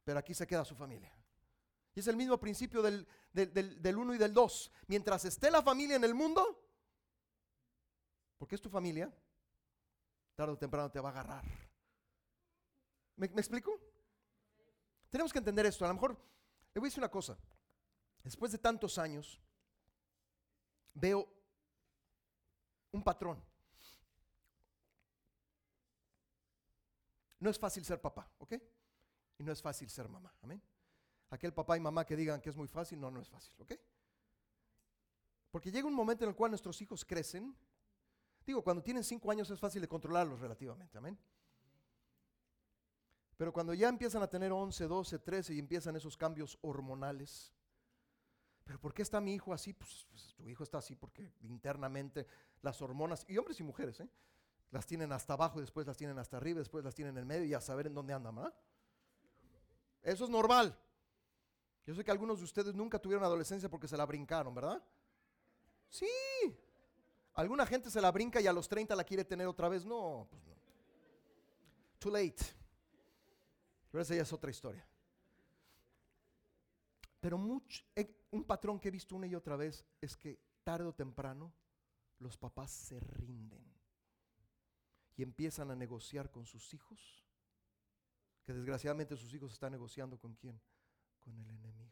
Pero 0.04 0.20
aquí 0.20 0.34
se 0.34 0.46
queda 0.46 0.66
su 0.66 0.76
familia. 0.76 1.14
Y 1.96 2.02
es 2.02 2.08
el 2.08 2.18
mismo 2.18 2.38
principio 2.38 2.82
del, 2.82 3.08
del, 3.46 3.98
uno 3.98 4.14
y 4.14 4.18
del 4.18 4.34
dos. 4.34 4.72
Mientras 4.88 5.26
esté 5.26 5.52
la 5.52 5.62
familia 5.62 5.96
en 5.96 6.04
el 6.04 6.16
mundo, 6.16 6.64
porque 8.38 8.56
es 8.56 8.62
tu 8.62 8.70
familia, 8.70 9.14
tarde 10.36 10.54
o 10.54 10.58
temprano 10.58 10.92
te 10.92 11.00
va 11.00 11.10
a 11.10 11.12
agarrar. 11.12 11.46
¿Me, 13.16 13.28
explico? 13.28 13.80
Tenemos 15.10 15.32
que 15.32 15.40
entender 15.40 15.66
esto. 15.66 15.86
A 15.86 15.88
lo 15.88 15.94
mejor, 15.96 16.12
le 16.74 16.80
voy 16.80 16.88
a 16.88 16.90
decir 16.90 17.00
una 17.00 17.12
cosa. 17.12 17.38
Después 18.24 18.52
de 18.52 18.58
tantos 18.58 18.98
años, 18.98 19.40
veo 20.94 21.28
un 22.92 23.04
patrón. 23.04 23.44
No 27.40 27.50
es 27.50 27.60
fácil 27.60 27.86
ser 27.86 28.02
papá, 28.02 28.32
¿ok? 28.40 28.54
Y 29.38 29.44
no 29.44 29.52
es 29.52 29.62
fácil 29.62 29.90
ser 29.90 30.10
mamá, 30.10 30.36
amén. 30.42 30.62
Aquel 31.30 31.54
papá 31.54 31.78
y 31.78 31.80
mamá 31.80 32.06
que 32.06 32.16
digan 32.16 32.40
que 32.40 32.50
es 32.50 32.56
muy 32.56 32.68
fácil, 32.68 33.00
no, 33.00 33.12
no 33.12 33.20
es 33.20 33.30
fácil, 33.30 33.54
¿ok? 33.60 33.74
Porque 35.52 35.72
llega 35.72 35.88
un 35.88 35.94
momento 35.94 36.24
en 36.24 36.30
el 36.30 36.36
cual 36.36 36.52
nuestros 36.52 36.82
hijos 36.82 37.04
crecen. 37.04 37.56
Digo, 38.46 38.64
cuando 38.64 38.82
tienen 38.82 39.04
cinco 39.04 39.30
años 39.32 39.50
es 39.50 39.60
fácil 39.60 39.82
de 39.82 39.88
controlarlos 39.88 40.40
relativamente, 40.40 40.98
amén. 40.98 41.18
Pero 43.36 43.54
cuando 43.54 43.74
ya 43.74 43.88
empiezan 43.90 44.24
a 44.24 44.28
tener 44.28 44.52
11, 44.52 44.88
12, 44.88 45.20
13 45.20 45.54
y 45.54 45.60
empiezan 45.60 45.96
esos 45.96 46.18
cambios 46.18 46.58
hormonales, 46.62 47.54
¿pero 48.64 48.80
por 48.80 48.94
qué 48.94 49.04
está 49.04 49.22
mi 49.22 49.34
hijo 49.34 49.54
así? 49.54 49.74
Pues, 49.74 50.08
pues, 50.10 50.34
tu 50.36 50.48
hijo 50.48 50.64
está 50.64 50.80
así 50.80 50.96
porque 50.96 51.32
internamente 51.42 52.26
las 52.62 52.82
hormonas, 52.82 53.26
y 53.28 53.38
hombres 53.38 53.60
y 53.60 53.64
mujeres, 53.64 54.00
¿eh? 54.00 54.10
las 54.72 54.86
tienen 54.86 55.12
hasta 55.12 55.34
abajo 55.34 55.62
después 55.62 55.86
las 55.88 55.98
tienen 55.98 56.18
hasta 56.20 56.38
arriba, 56.38 56.60
después 56.60 56.84
las 56.84 56.96
tienen 56.96 57.18
en 57.18 57.28
medio 57.28 57.46
y 57.46 57.54
a 57.54 57.62
saber 57.62 57.88
en 57.88 57.94
dónde 57.94 58.14
andan, 58.14 58.36
¿verdad? 58.36 58.54
Eso 60.02 60.24
es 60.26 60.30
normal. 60.30 60.78
Yo 61.88 61.96
sé 61.96 62.04
que 62.04 62.12
algunos 62.12 62.40
de 62.40 62.44
ustedes 62.44 62.76
nunca 62.76 63.00
tuvieron 63.00 63.24
adolescencia 63.24 63.70
porque 63.70 63.88
se 63.88 63.96
la 63.96 64.06
brincaron, 64.06 64.54
¿verdad? 64.54 64.84
Sí. 65.88 66.06
Alguna 67.34 67.66
gente 67.66 67.90
se 67.90 68.02
la 68.02 68.12
brinca 68.12 68.42
y 68.42 68.48
a 68.48 68.52
los 68.52 68.68
30 68.68 68.94
la 68.94 69.06
quiere 69.06 69.24
tener 69.24 69.48
otra 69.48 69.70
vez. 69.70 69.86
No, 69.86 70.28
pues 70.30 70.44
no. 70.44 70.54
Too 71.98 72.12
late. 72.12 72.44
Pero 73.90 74.02
esa 74.02 74.16
ya 74.16 74.24
es 74.24 74.34
otra 74.34 74.52
historia. 74.52 74.86
Pero 77.22 77.38
mucho, 77.38 77.86
eh, 77.96 78.26
un 78.32 78.44
patrón 78.44 78.82
que 78.82 78.90
he 78.90 78.92
visto 78.92 79.16
una 79.16 79.26
y 79.26 79.34
otra 79.34 79.56
vez 79.56 79.86
es 80.02 80.18
que 80.18 80.38
tarde 80.66 80.90
o 80.90 80.94
temprano 80.94 81.54
los 82.20 82.36
papás 82.36 82.70
se 82.70 83.00
rinden 83.00 83.64
y 85.16 85.24
empiezan 85.24 85.72
a 85.72 85.76
negociar 85.76 86.30
con 86.32 86.46
sus 86.46 86.74
hijos, 86.74 87.24
que 88.44 88.54
desgraciadamente 88.54 89.16
sus 89.16 89.34
hijos 89.34 89.54
están 89.54 89.72
negociando 89.72 90.20
con 90.20 90.36
quién? 90.36 90.60
Con 91.28 91.38
el 91.42 91.50
enemigo. 91.50 91.92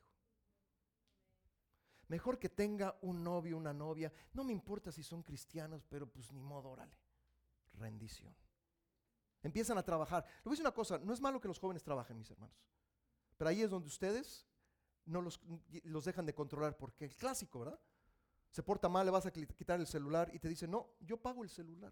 Mejor 2.08 2.40
que 2.40 2.48
tenga 2.48 2.98
un 3.02 3.22
novio, 3.22 3.58
una 3.58 3.74
novia, 3.74 4.14
no 4.32 4.46
me 4.46 4.54
importa 4.54 4.94
si 4.94 5.04
son 5.04 5.22
cristianos, 5.22 5.84
pero 5.90 6.08
pues 6.08 6.32
ni 6.32 6.42
modo, 6.42 6.70
órale. 6.70 6.98
Rendición. 7.74 8.34
Empiezan 9.44 9.78
a 9.78 9.84
trabajar. 9.84 10.24
Le 10.24 10.44
voy 10.46 10.52
a 10.52 10.54
decir 10.54 10.66
una 10.66 10.74
cosa, 10.74 11.00
no 11.00 11.14
es 11.14 11.20
malo 11.20 11.42
que 11.42 11.50
los 11.50 11.60
jóvenes 11.60 11.84
trabajen, 11.84 12.18
mis 12.18 12.32
hermanos. 12.32 12.56
Pero 13.36 13.50
ahí 13.50 13.62
es 13.62 13.70
donde 13.70 13.90
ustedes 13.90 14.48
no 15.04 15.22
los, 15.22 15.42
los 15.84 16.06
dejan 16.06 16.26
de 16.26 16.34
controlar, 16.34 16.78
porque 16.78 17.04
el 17.04 17.18
clásico, 17.18 17.60
¿verdad? 17.60 17.80
Se 18.52 18.64
porta 18.64 18.88
mal, 18.88 19.06
le 19.06 19.12
vas 19.12 19.26
a 19.26 19.32
quitar 19.32 19.82
el 19.82 19.88
celular 19.88 20.32
y 20.34 20.40
te 20.40 20.48
dice, 20.48 20.66
no, 20.66 20.92
yo 21.02 21.18
pago 21.18 21.44
el 21.44 21.50
celular. 21.50 21.92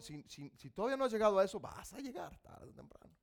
Si, 0.00 0.70
todavía 0.70 0.96
no 0.96 1.04
has 1.04 1.12
llegado 1.12 1.38
a 1.38 1.44
eso, 1.44 1.58
vas 1.60 1.92
a 1.92 2.00
llegar 2.00 2.36
tarde 2.38 2.70
o 2.70 2.74
temprano. 2.74 3.14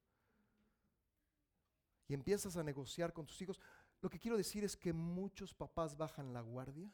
Y 2.08 2.14
empiezas 2.14 2.56
a 2.58 2.64
negociar 2.64 3.14
con 3.14 3.26
tus 3.26 3.42
hijos. 3.42 3.60
Lo 4.02 4.10
que 4.10 4.20
quiero 4.20 4.38
decir 4.38 4.64
es 4.64 4.76
que 4.76 4.94
muchos 4.94 5.54
papás 5.54 5.98
bajan 5.98 6.34
la 6.34 6.42
guardia. 6.42 6.92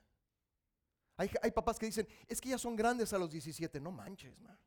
Hay, 1.18 1.30
hay 1.42 1.52
papás 1.52 1.78
que 1.78 1.86
dicen, 1.86 2.08
es 2.28 2.40
que 2.40 2.50
ya 2.50 2.58
son 2.58 2.76
grandes 2.76 3.12
a 3.14 3.18
los 3.18 3.30
17. 3.30 3.80
No 3.80 3.92
manches, 3.92 4.40
man. 4.40 4.58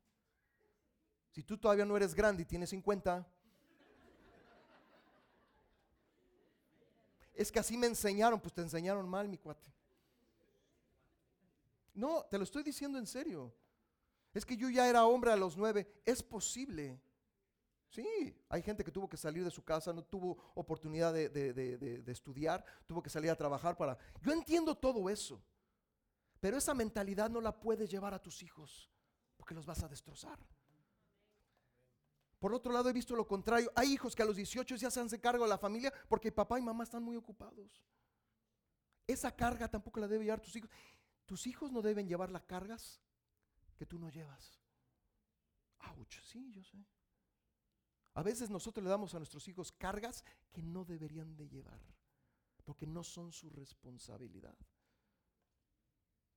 Si 1.31 1.43
tú 1.43 1.59
todavía 1.59 1.85
no 1.85 1.97
eres 1.97 2.15
grande 2.15 2.43
y 2.43 2.47
tienes 2.47 2.71
50, 2.71 3.27
es 7.35 7.51
que 7.51 7.59
así 7.59 7.77
me 7.77 7.89
enseñaron, 7.89 8.41
pues 8.41 8.55
te 8.55 8.61
enseñaron 8.61 9.09
mal, 9.09 9.29
mi 9.29 9.39
cuate. 9.39 9.69
No, 11.95 12.25
te 12.25 12.39
lo 12.39 12.45
estoy 12.45 12.63
diciendo 12.63 12.99
en 12.99 13.07
serio. 13.07 13.53
Es 14.35 14.45
que 14.45 14.57
yo 14.57 14.69
ya 14.69 14.89
era 14.89 15.07
hombre 15.07 15.31
a 15.31 15.37
los 15.37 15.57
nueve. 15.57 15.87
Es 16.05 16.23
posible. 16.23 17.01
Sí, 17.89 18.37
hay 18.49 18.61
gente 18.61 18.83
que 18.83 18.91
tuvo 18.91 19.09
que 19.09 19.17
salir 19.17 19.45
de 19.45 19.53
su 19.53 19.63
casa, 19.63 19.93
no 19.93 20.03
tuvo 20.03 20.37
oportunidad 20.57 21.15
de, 21.15 22.03
estudiar, 22.09 22.65
tuvo 22.87 23.01
que 23.01 23.09
salir 23.09 23.31
a 23.31 23.37
trabajar 23.37 23.77
para... 23.77 23.97
Yo 24.21 24.33
entiendo 24.33 24.77
todo 24.77 25.09
eso, 25.09 25.41
pero 26.41 26.57
esa 26.57 26.75
mentalidad 26.75 27.31
no 27.31 27.41
la 27.41 27.57
puedes 27.61 27.89
llevar 27.89 28.13
a 28.13 28.21
tus 28.21 28.43
hijos, 28.43 28.91
porque 29.37 29.55
los 29.55 29.65
vas 29.65 29.85
a 29.85 29.89
destrozar. 29.89 30.41
Por 32.41 32.53
otro 32.53 32.73
lado, 32.73 32.89
he 32.89 32.93
visto 32.93 33.15
lo 33.15 33.29
contrario. 33.29 33.71
Hay 33.77 33.93
hijos 33.93 34.17
que 34.17 34.25
a 34.25 34.27
los 34.27 34.35
18 34.35 34.75
ya 34.75 34.91
se 34.91 34.99
hacen 34.99 35.21
cargo 35.21 35.45
de 35.45 35.51
la 35.51 35.57
familia 35.57 35.95
porque 36.09 36.33
papá 36.33 36.59
y 36.59 36.63
mamá 36.63 36.83
están 36.83 37.03
muy 37.05 37.15
ocupados. 37.15 37.81
Esa 39.07 39.31
carga 39.31 39.71
tampoco 39.71 40.01
la 40.01 40.09
deben 40.09 40.27
llevar 40.27 40.41
tus 40.41 40.57
hijos. 40.57 40.69
Tus 41.27 41.47
hijos 41.47 41.71
no 41.71 41.81
deben 41.81 42.09
llevar 42.09 42.33
las 42.33 42.43
cargas 42.43 43.04
que 43.77 43.87
tú 43.87 43.99
no 43.99 44.09
llevas. 44.09 44.61
Ouch, 45.81 46.21
sí, 46.23 46.53
yo 46.53 46.63
sé. 46.65 46.85
A 48.15 48.23
veces 48.23 48.49
nosotros 48.49 48.83
le 48.83 48.91
damos 48.91 49.15
a 49.15 49.19
nuestros 49.19 49.47
hijos 49.49 49.73
cargas 49.73 50.25
que 50.53 50.63
no 50.63 50.85
deberían 50.85 51.37
de 51.37 51.49
llevar, 51.49 51.81
porque 52.65 52.87
no 52.87 53.03
son 53.03 53.33
su 53.33 53.51
responsabilidad. 53.51 54.57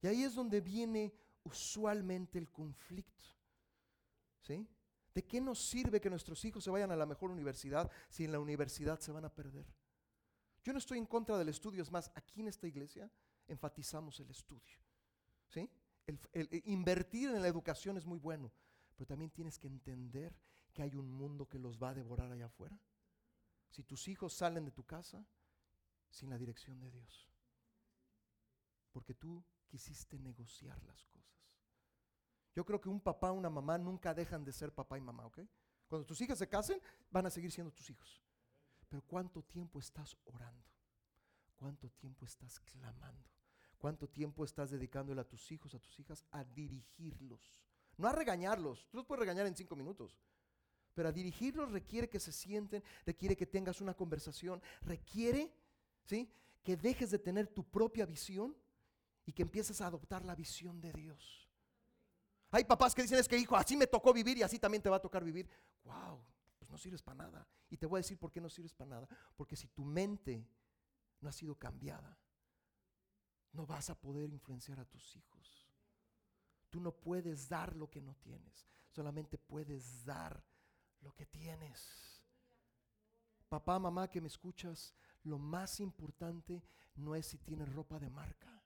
Y 0.01 0.07
ahí 0.07 0.23
es 0.23 0.33
donde 0.33 0.61
viene 0.61 1.13
usualmente 1.43 2.37
el 2.37 2.51
conflicto. 2.51 3.23
¿Sí? 4.41 4.67
¿De 5.13 5.25
qué 5.25 5.41
nos 5.41 5.59
sirve 5.59 5.99
que 5.99 6.09
nuestros 6.09 6.43
hijos 6.45 6.63
se 6.63 6.69
vayan 6.69 6.91
a 6.91 6.95
la 6.95 7.05
mejor 7.05 7.31
universidad 7.31 7.91
si 8.09 8.23
en 8.23 8.31
la 8.31 8.39
universidad 8.39 8.99
se 8.99 9.11
van 9.11 9.25
a 9.25 9.33
perder? 9.33 9.65
Yo 10.63 10.73
no 10.73 10.79
estoy 10.79 10.97
en 10.97 11.05
contra 11.05 11.37
del 11.37 11.49
estudio, 11.49 11.81
es 11.81 11.91
más, 11.91 12.11
aquí 12.15 12.41
en 12.41 12.47
esta 12.47 12.67
iglesia 12.67 13.09
enfatizamos 13.47 14.19
el 14.19 14.29
estudio. 14.29 14.77
¿Sí? 15.47 15.69
El, 16.07 16.49
invertir 16.65 17.29
en 17.29 17.41
la 17.41 17.47
educación 17.47 17.97
es 17.97 18.05
muy 18.05 18.19
bueno, 18.19 18.51
pero 18.95 19.05
también 19.05 19.31
tienes 19.31 19.59
que 19.59 19.67
entender 19.67 20.35
que 20.73 20.81
hay 20.81 20.95
un 20.95 21.11
mundo 21.11 21.47
que 21.47 21.59
los 21.59 21.77
va 21.77 21.89
a 21.89 21.93
devorar 21.93 22.31
allá 22.31 22.45
afuera. 22.45 22.79
Si 23.69 23.83
tus 23.83 24.07
hijos 24.07 24.33
salen 24.33 24.65
de 24.65 24.71
tu 24.71 24.85
casa 24.85 25.25
sin 26.09 26.29
la 26.29 26.37
dirección 26.37 26.79
de 26.79 26.89
Dios, 26.89 27.29
porque 28.91 29.13
tú 29.13 29.43
quisiste 29.67 30.17
negociar 30.17 30.81
las 30.83 31.05
cosas. 31.05 31.37
Yo 32.55 32.65
creo 32.65 32.81
que 32.81 32.89
un 32.89 33.01
papá, 33.01 33.31
una 33.31 33.49
mamá 33.49 33.77
nunca 33.77 34.13
dejan 34.13 34.43
de 34.43 34.51
ser 34.51 34.73
papá 34.73 34.97
y 34.97 35.01
mamá, 35.01 35.25
¿ok? 35.25 35.41
Cuando 35.87 36.05
tus 36.05 36.19
hijas 36.21 36.39
se 36.39 36.49
casen, 36.49 36.81
van 37.11 37.25
a 37.25 37.29
seguir 37.29 37.51
siendo 37.51 37.71
tus 37.71 37.89
hijos. 37.89 38.21
Pero 38.89 39.03
¿cuánto 39.03 39.43
tiempo 39.43 39.79
estás 39.79 40.17
orando? 40.25 40.65
¿Cuánto 41.55 41.89
tiempo 41.91 42.25
estás 42.25 42.59
clamando? 42.59 43.36
¿Cuánto 43.77 44.07
tiempo 44.07 44.43
estás 44.43 44.71
dedicándole 44.71 45.21
a 45.21 45.27
tus 45.27 45.51
hijos, 45.51 45.73
a 45.75 45.79
tus 45.79 45.99
hijas, 45.99 46.25
a 46.31 46.43
dirigirlos? 46.43 47.41
No 47.97 48.07
a 48.07 48.11
regañarlos. 48.11 48.87
Tú 48.89 48.97
los 48.97 49.05
puedes 49.05 49.19
regañar 49.19 49.45
en 49.45 49.55
cinco 49.55 49.75
minutos. 49.75 50.17
Pero 50.93 51.09
a 51.09 51.11
dirigirlos 51.11 51.71
requiere 51.71 52.09
que 52.09 52.19
se 52.19 52.31
sienten, 52.31 52.83
requiere 53.05 53.35
que 53.35 53.45
tengas 53.45 53.81
una 53.81 53.93
conversación, 53.93 54.61
requiere 54.81 55.51
¿sí? 56.05 56.27
que 56.63 56.75
dejes 56.75 57.11
de 57.11 57.19
tener 57.19 57.47
tu 57.47 57.63
propia 57.63 58.05
visión 58.05 58.55
y 59.25 59.31
que 59.31 59.43
empieces 59.43 59.79
a 59.81 59.87
adoptar 59.87 60.25
la 60.25 60.33
visión 60.33 60.81
de 60.81 60.91
Dios. 60.93 61.47
Hay 62.49 62.63
papás 62.63 62.95
que 62.95 63.03
dicen, 63.03 63.19
es 63.19 63.27
que 63.27 63.37
hijo, 63.37 63.55
así 63.55 63.77
me 63.77 63.85
tocó 63.85 64.11
vivir 64.11 64.37
y 64.37 64.43
así 64.43 64.57
también 64.57 64.81
te 64.81 64.89
va 64.89 64.95
a 64.95 65.01
tocar 65.01 65.23
vivir. 65.23 65.47
¡Wow! 65.83 66.19
Pues 66.57 66.71
no 66.71 66.77
sirves 66.77 67.03
para 67.03 67.17
nada. 67.17 67.47
Y 67.69 67.77
te 67.77 67.85
voy 67.85 67.97
a 67.97 68.01
decir 68.01 68.17
por 68.17 68.31
qué 68.31 68.41
no 68.41 68.49
sirves 68.49 68.73
para 68.73 68.89
nada. 68.89 69.07
Porque 69.35 69.55
si 69.55 69.67
tu 69.67 69.83
mente 69.83 70.47
no 71.19 71.29
ha 71.29 71.33
sido 71.33 71.55
cambiada, 71.55 72.17
no 73.53 73.65
vas 73.65 73.89
a 73.89 73.99
poder 73.99 74.29
influenciar 74.29 74.79
a 74.79 74.85
tus 74.85 75.15
hijos. 75.15 75.67
Tú 76.69 76.79
no 76.79 76.91
puedes 76.91 77.47
dar 77.47 77.75
lo 77.75 77.89
que 77.89 78.01
no 78.01 78.15
tienes, 78.15 78.67
solamente 78.89 79.37
puedes 79.37 80.05
dar 80.05 80.43
lo 81.01 81.13
que 81.13 81.25
tienes. 81.25 82.23
Papá, 83.49 83.79
mamá 83.79 84.09
que 84.09 84.19
me 84.19 84.27
escuchas, 84.27 84.93
lo 85.23 85.37
más 85.37 85.79
importante 85.79 86.61
no 86.95 87.15
es 87.15 87.27
si 87.27 87.37
tienes 87.37 87.71
ropa 87.73 87.99
de 87.99 88.09
marca. 88.09 88.57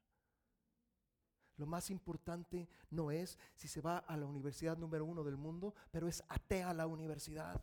Lo 1.57 1.67
más 1.67 1.91
importante 1.91 2.67
no 2.89 3.11
es 3.11 3.38
si 3.55 3.67
se 3.67 3.82
va 3.82 3.99
a 3.99 4.17
la 4.17 4.25
universidad 4.25 4.77
número 4.77 5.05
uno 5.05 5.23
del 5.23 5.38
mundo, 5.38 5.75
pero 5.91 6.07
es 6.07 6.23
atea 6.27 6.71
a 6.71 6.73
la 6.73 6.88
universidad. 6.88 7.61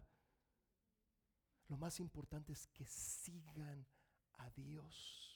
Lo 1.66 1.76
más 1.76 1.98
importante 1.98 2.52
es 2.52 2.68
que 2.68 2.86
sigan 2.86 3.84
a 4.34 4.50
Dios. 4.50 5.27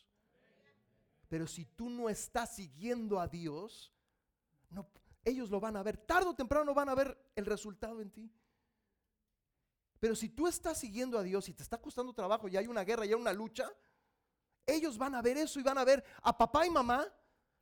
Pero 1.32 1.46
si 1.46 1.64
tú 1.64 1.88
no 1.88 2.10
estás 2.10 2.56
siguiendo 2.56 3.18
a 3.18 3.26
Dios, 3.26 3.90
ellos 5.24 5.48
lo 5.48 5.60
van 5.60 5.78
a 5.78 5.82
ver. 5.82 5.96
Tarde 5.96 6.28
o 6.28 6.34
temprano 6.34 6.74
van 6.74 6.90
a 6.90 6.94
ver 6.94 7.16
el 7.34 7.46
resultado 7.46 8.02
en 8.02 8.10
ti. 8.10 8.30
Pero 9.98 10.14
si 10.14 10.28
tú 10.28 10.46
estás 10.46 10.76
siguiendo 10.76 11.18
a 11.18 11.22
Dios 11.22 11.48
y 11.48 11.54
te 11.54 11.62
está 11.62 11.80
costando 11.80 12.12
trabajo 12.12 12.48
y 12.48 12.58
hay 12.58 12.66
una 12.66 12.84
guerra 12.84 13.06
y 13.06 13.08
hay 13.08 13.14
una 13.14 13.32
lucha, 13.32 13.72
ellos 14.66 14.98
van 14.98 15.14
a 15.14 15.22
ver 15.22 15.38
eso 15.38 15.58
y 15.58 15.62
van 15.62 15.78
a 15.78 15.86
ver 15.86 16.04
a 16.20 16.36
papá 16.36 16.66
y 16.66 16.70
mamá. 16.70 17.10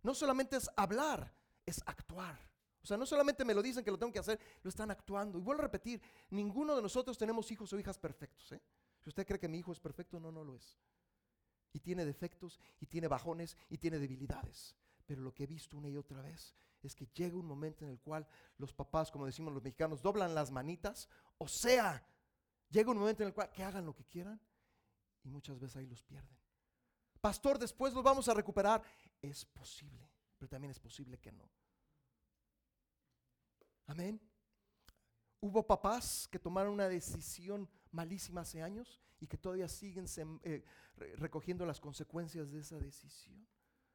No 0.02 0.14
solamente 0.14 0.56
es 0.56 0.68
hablar, 0.74 1.32
es 1.64 1.80
actuar. 1.86 2.40
O 2.82 2.86
sea, 2.88 2.96
no 2.96 3.06
solamente 3.06 3.44
me 3.44 3.54
lo 3.54 3.62
dicen 3.62 3.84
que 3.84 3.92
lo 3.92 3.98
tengo 4.00 4.12
que 4.12 4.18
hacer, 4.18 4.40
lo 4.64 4.68
están 4.68 4.90
actuando. 4.90 5.38
Y 5.38 5.42
vuelvo 5.42 5.62
a 5.62 5.66
repetir, 5.66 6.02
ninguno 6.30 6.74
de 6.74 6.82
nosotros 6.82 7.16
tenemos 7.16 7.48
hijos 7.52 7.72
o 7.72 7.78
hijas 7.78 8.00
perfectos. 8.00 8.50
¿eh? 8.50 8.60
Si 8.98 9.10
usted 9.10 9.24
cree 9.24 9.38
que 9.38 9.46
mi 9.46 9.58
hijo 9.58 9.70
es 9.70 9.78
perfecto, 9.78 10.18
no, 10.18 10.32
no 10.32 10.42
lo 10.42 10.56
es. 10.56 10.76
Y 11.72 11.80
tiene 11.80 12.04
defectos, 12.04 12.58
y 12.80 12.86
tiene 12.86 13.08
bajones, 13.08 13.56
y 13.68 13.78
tiene 13.78 13.98
debilidades. 13.98 14.74
Pero 15.06 15.22
lo 15.22 15.34
que 15.34 15.44
he 15.44 15.46
visto 15.46 15.76
una 15.76 15.88
y 15.88 15.96
otra 15.96 16.20
vez 16.22 16.54
es 16.82 16.94
que 16.94 17.06
llega 17.14 17.36
un 17.36 17.46
momento 17.46 17.84
en 17.84 17.90
el 17.90 18.00
cual 18.00 18.26
los 18.58 18.72
papás, 18.72 19.10
como 19.10 19.26
decimos 19.26 19.52
los 19.52 19.62
mexicanos, 19.62 20.02
doblan 20.02 20.34
las 20.34 20.50
manitas. 20.50 21.08
O 21.38 21.48
sea, 21.48 22.04
llega 22.70 22.90
un 22.90 22.98
momento 22.98 23.22
en 23.22 23.28
el 23.28 23.34
cual 23.34 23.50
que 23.52 23.62
hagan 23.62 23.86
lo 23.86 23.94
que 23.94 24.04
quieran 24.04 24.40
y 25.22 25.28
muchas 25.28 25.58
veces 25.58 25.76
ahí 25.76 25.86
los 25.86 26.02
pierden. 26.02 26.36
Pastor, 27.20 27.58
después 27.58 27.92
los 27.92 28.02
vamos 28.02 28.28
a 28.28 28.34
recuperar. 28.34 28.82
Es 29.20 29.44
posible, 29.44 30.08
pero 30.38 30.48
también 30.48 30.70
es 30.70 30.78
posible 30.78 31.18
que 31.18 31.32
no. 31.32 31.48
Amén. 33.86 34.20
Hubo 35.40 35.66
papás 35.66 36.28
que 36.30 36.38
tomaron 36.38 36.72
una 36.72 36.88
decisión 36.88 37.68
malísima 37.92 38.42
hace 38.42 38.62
años 38.62 39.00
y 39.20 39.26
que 39.26 39.36
todavía 39.36 39.68
siguen 39.68 40.06
eh, 40.42 40.64
recogiendo 41.16 41.66
las 41.66 41.80
consecuencias 41.80 42.50
de 42.50 42.60
esa 42.60 42.78
decisión. 42.78 43.46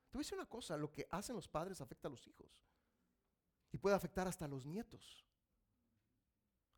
Te 0.09 0.17
voy 0.17 0.21
a 0.21 0.23
decir 0.23 0.37
una 0.37 0.47
cosa, 0.47 0.77
lo 0.77 0.91
que 0.91 1.07
hacen 1.11 1.35
los 1.35 1.47
padres 1.47 1.81
afecta 1.81 2.07
a 2.07 2.11
los 2.11 2.25
hijos 2.27 2.63
y 3.71 3.77
puede 3.77 3.95
afectar 3.95 4.27
hasta 4.27 4.45
a 4.45 4.47
los 4.47 4.65
nietos. 4.65 5.25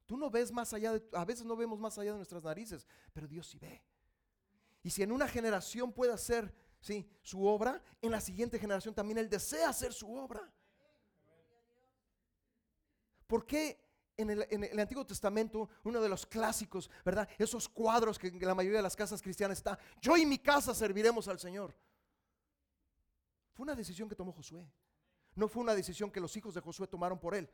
Tú 0.06 0.18
no 0.18 0.30
ves 0.30 0.52
más 0.52 0.74
allá 0.74 0.94
de, 0.94 1.04
a 1.14 1.26
veces 1.26 1.46
no 1.46 1.56
vemos 1.56 1.80
más 1.80 1.98
allá 1.98 2.12
de 2.12 2.18
nuestras 2.18 2.44
narices, 2.44 2.88
pero 3.14 3.28
Dios 3.28 3.48
sí 3.48 3.60
ve. 3.60 3.84
Y 4.82 4.90
si 4.90 5.04
en 5.04 5.12
una 5.12 5.28
generación 5.28 5.92
puede 5.92 6.14
hacer 6.14 6.54
¿sí? 6.80 7.10
su 7.22 7.46
obra, 7.46 7.84
en 8.02 8.12
la 8.12 8.22
siguiente 8.22 8.58
generación 8.58 8.96
también 8.96 9.18
Él 9.18 9.30
desea 9.30 9.70
hacer 9.70 9.92
su 9.94 10.12
obra. 10.16 10.50
¿Por 13.28 13.46
qué 13.46 13.87
en 14.18 14.32
el, 14.32 14.80
Antiguo 14.80 15.06
Testamento, 15.06 15.70
uno 15.84 16.02
de 16.02 16.10
los 16.10 16.26
clásicos, 16.26 16.90
¿verdad? 17.06 17.30
Esos 17.38 17.70
cuadros 17.70 18.18
que 18.18 18.28
en 18.28 18.40
la 18.42 18.56
mayoría 18.56 18.80
de 18.80 18.84
las 18.84 18.96
casas 18.96 19.22
cristianas 19.22 19.60
está, 19.60 19.78
yo 20.02 20.18
y 20.18 20.26
mi 20.26 20.40
casa 20.40 20.74
serviremos 20.74 21.28
al 21.28 21.40
Señor. 21.40 21.76
Fue 23.54 23.64
una 23.64 23.76
decisión 23.76 24.10
que 24.10 24.16
tomó 24.16 24.32
Josué. 24.32 24.68
No 25.36 25.48
fue 25.48 25.62
una 25.62 25.76
decisión 25.76 26.10
que 26.10 26.20
los 26.20 26.36
hijos 26.36 26.56
de 26.56 26.62
Josué 26.62 26.88
tomaron 26.88 27.20
por 27.20 27.36
él. 27.36 27.48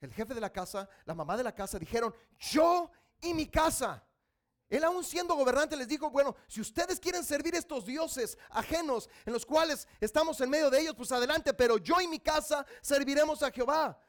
El 0.00 0.12
jefe 0.12 0.32
de 0.32 0.40
la 0.40 0.52
casa, 0.52 0.88
la 1.04 1.14
mamá 1.14 1.36
de 1.36 1.44
la 1.44 1.54
casa 1.54 1.78
dijeron, 1.78 2.14
yo 2.38 2.90
y 3.20 3.34
mi 3.34 3.46
casa. 3.46 4.04
Él 4.70 4.84
aún 4.84 5.02
siendo 5.02 5.34
gobernante 5.34 5.76
les 5.76 5.88
dijo, 5.88 6.08
bueno, 6.10 6.36
si 6.46 6.60
ustedes 6.60 7.00
quieren 7.00 7.24
servir 7.24 7.56
estos 7.56 7.84
dioses 7.84 8.38
ajenos 8.50 9.10
en 9.26 9.32
los 9.32 9.44
cuales 9.44 9.88
estamos 10.00 10.40
en 10.40 10.48
medio 10.48 10.70
de 10.70 10.80
ellos, 10.80 10.94
pues 10.94 11.10
adelante, 11.10 11.52
pero 11.52 11.76
yo 11.76 12.00
y 12.00 12.06
mi 12.06 12.20
casa 12.20 12.64
serviremos 12.80 13.42
a 13.42 13.50
Jehová. 13.50 14.00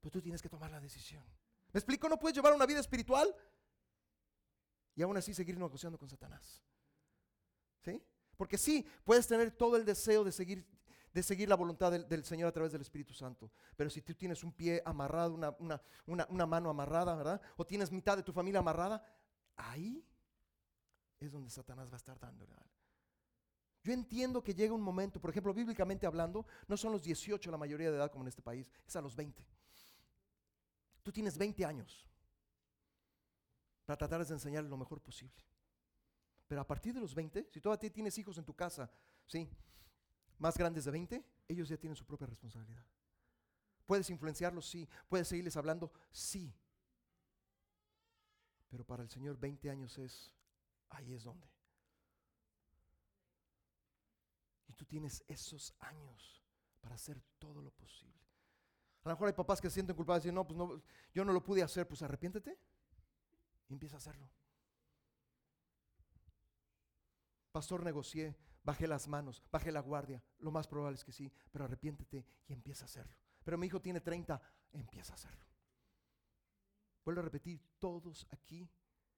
Pues 0.00 0.10
tú 0.10 0.22
tienes 0.22 0.40
que 0.40 0.48
tomar 0.48 0.70
la 0.70 0.80
decisión. 0.80 1.22
¿Me 1.70 1.78
explico? 1.78 2.08
No 2.08 2.18
puedes 2.18 2.34
llevar 2.34 2.54
una 2.54 2.64
vida 2.64 2.80
espiritual 2.80 3.36
y 4.94 5.02
aún 5.02 5.18
así 5.18 5.34
seguir 5.34 5.58
negociando 5.58 5.98
con 5.98 6.08
Satanás. 6.08 6.62
¿Sí? 7.84 8.02
Porque 8.38 8.56
sí, 8.56 8.86
puedes 9.04 9.26
tener 9.26 9.50
todo 9.50 9.76
el 9.76 9.84
deseo 9.84 10.24
de 10.24 10.32
seguir 10.32 10.66
de 11.16 11.22
seguir 11.22 11.48
la 11.48 11.56
voluntad 11.56 11.90
del, 11.90 12.24
Señor 12.26 12.46
a 12.48 12.52
través 12.52 12.72
del 12.72 12.82
Espíritu 12.82 13.14
Santo. 13.14 13.50
Pero 13.74 13.88
si 13.88 14.02
tú 14.02 14.14
tienes 14.14 14.44
un 14.44 14.52
pie 14.52 14.82
amarrado, 14.84 15.32
una, 16.04 16.46
mano 16.46 16.68
amarrada, 16.68 17.14
¿verdad? 17.14 17.40
O 17.56 17.64
tienes 17.64 17.90
mitad 17.90 18.18
de 18.18 18.22
tu 18.22 18.34
familia 18.34 18.60
amarrada, 18.60 19.02
ahí 19.56 20.04
es 21.18 21.32
donde 21.32 21.48
Satanás 21.48 21.88
va 21.90 21.94
a 21.94 21.96
estar 21.96 22.20
dando. 22.20 22.46
Yo 23.82 23.94
entiendo 23.94 24.42
que 24.42 24.52
llega 24.52 24.74
un 24.74 24.82
momento, 24.82 25.18
por 25.18 25.30
ejemplo, 25.30 25.54
bíblicamente 25.54 26.06
hablando, 26.06 26.44
no 26.68 26.76
son 26.76 26.92
los 26.92 27.02
18 27.02 27.50
la 27.50 27.56
mayoría 27.56 27.90
de 27.90 27.96
edad 27.96 28.10
como 28.10 28.24
en 28.24 28.28
este 28.28 28.42
país, 28.42 28.70
es 28.86 28.94
a 28.94 29.00
los 29.00 29.16
20. 29.16 29.42
Tú 31.02 31.12
tienes 31.12 31.38
20 31.38 31.64
años 31.64 32.06
para 33.86 33.96
tratar 33.96 34.22
de 34.22 34.34
enseñar 34.34 34.64
lo 34.64 34.76
mejor 34.76 35.00
posible. 35.00 35.42
Pero 36.46 36.60
a 36.60 36.66
partir 36.66 36.92
de 36.92 37.00
los 37.00 37.14
20, 37.14 37.48
si 37.50 37.58
todavía 37.58 37.90
tienes 37.90 38.18
hijos 38.18 38.36
en 38.36 38.44
tu 38.44 38.52
casa, 38.52 38.90
¿sí? 39.26 39.48
Más 40.38 40.56
grandes 40.56 40.84
de 40.84 40.90
20, 40.90 41.24
ellos 41.48 41.68
ya 41.68 41.76
tienen 41.76 41.96
su 41.96 42.04
propia 42.04 42.26
responsabilidad. 42.26 42.84
Puedes 43.86 44.10
influenciarlos, 44.10 44.66
sí. 44.66 44.88
Puedes 45.08 45.28
seguirles 45.28 45.56
hablando, 45.56 45.92
sí. 46.10 46.52
Pero 48.68 48.84
para 48.84 49.02
el 49.02 49.08
Señor 49.08 49.38
20 49.38 49.70
años 49.70 49.96
es, 49.98 50.32
ahí 50.90 51.14
es 51.14 51.22
donde. 51.22 51.48
Y 54.66 54.72
tú 54.74 54.84
tienes 54.84 55.24
esos 55.28 55.74
años 55.78 56.42
para 56.80 56.96
hacer 56.96 57.22
todo 57.38 57.62
lo 57.62 57.70
posible. 57.70 58.20
A 59.04 59.08
lo 59.08 59.14
mejor 59.14 59.28
hay 59.28 59.34
papás 59.34 59.60
que 59.60 59.70
se 59.70 59.74
sienten 59.74 59.94
culpables 59.94 60.24
y 60.24 60.26
dicen, 60.26 60.34
no, 60.34 60.46
pues 60.46 60.58
no, 60.58 60.82
yo 61.14 61.24
no 61.24 61.32
lo 61.32 61.42
pude 61.42 61.62
hacer, 61.62 61.86
pues 61.86 62.02
arrepiéntete 62.02 62.58
y 63.68 63.72
empieza 63.72 63.96
a 63.96 63.98
hacerlo. 63.98 64.28
Pastor, 67.52 67.84
negocié, 67.84 68.36
bajé 68.66 68.88
las 68.88 69.06
manos, 69.06 69.42
bajé 69.50 69.70
la 69.70 69.80
guardia. 69.80 70.20
Lo 70.40 70.50
más 70.50 70.66
probable 70.66 70.96
es 70.96 71.04
que 71.04 71.12
sí, 71.12 71.32
pero 71.52 71.64
arrepiéntete 71.64 72.26
y 72.48 72.52
empieza 72.52 72.84
a 72.84 72.86
hacerlo. 72.86 73.14
Pero 73.44 73.56
mi 73.56 73.68
hijo 73.68 73.80
tiene 73.80 74.00
30, 74.00 74.42
empieza 74.72 75.12
a 75.12 75.14
hacerlo. 75.14 75.46
Vuelvo 77.04 77.20
a 77.20 77.24
repetir, 77.24 77.62
todos 77.78 78.26
aquí, 78.32 78.68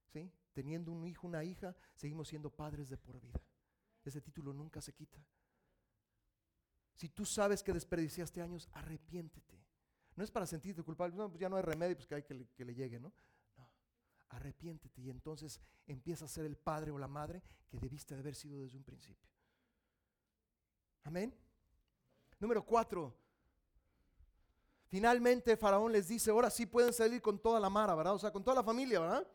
¿sí? 0.06 0.30
teniendo 0.52 0.92
un 0.92 1.06
hijo, 1.06 1.26
una 1.26 1.42
hija, 1.42 1.74
seguimos 1.94 2.28
siendo 2.28 2.50
padres 2.50 2.90
de 2.90 2.98
por 2.98 3.18
vida. 3.18 3.40
Ese 4.04 4.20
título 4.20 4.52
nunca 4.52 4.82
se 4.82 4.92
quita. 4.92 5.18
Si 6.94 7.08
tú 7.08 7.24
sabes 7.24 7.62
que 7.62 7.72
desperdiciaste 7.72 8.42
años, 8.42 8.68
arrepiéntete. 8.72 9.64
No 10.14 10.24
es 10.24 10.30
para 10.30 10.46
sentirte 10.46 10.82
culpable, 10.82 11.16
no, 11.16 11.30
pues 11.30 11.40
ya 11.40 11.48
no 11.48 11.56
hay 11.56 11.62
remedio, 11.62 11.96
pues 11.96 12.06
que 12.06 12.16
hay 12.16 12.22
que 12.22 12.48
que 12.48 12.64
le 12.66 12.74
llegue, 12.74 13.00
¿no? 13.00 13.14
arrepiéntete 14.30 15.00
y 15.00 15.08
entonces 15.08 15.58
empieza 15.86 16.26
a 16.26 16.28
ser 16.28 16.44
el 16.44 16.56
padre 16.56 16.90
o 16.90 16.98
la 16.98 17.08
madre 17.08 17.42
que 17.66 17.78
debiste 17.78 18.14
de 18.14 18.20
haber 18.20 18.34
sido 18.34 18.60
desde 18.60 18.76
un 18.76 18.84
principio. 18.84 19.37
Amén. 21.04 21.34
Número 22.38 22.64
cuatro. 22.64 23.14
Finalmente 24.88 25.56
Faraón 25.56 25.92
les 25.92 26.08
dice, 26.08 26.30
ahora 26.30 26.50
sí 26.50 26.66
pueden 26.66 26.92
salir 26.92 27.20
con 27.20 27.38
toda 27.38 27.60
la 27.60 27.68
mara, 27.68 27.94
¿verdad? 27.94 28.14
O 28.14 28.18
sea, 28.18 28.30
con 28.30 28.42
toda 28.42 28.56
la 28.56 28.64
familia, 28.64 29.00
¿verdad? 29.00 29.26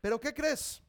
Pero 0.00 0.20
¿qué 0.20 0.34
crees? 0.34 0.82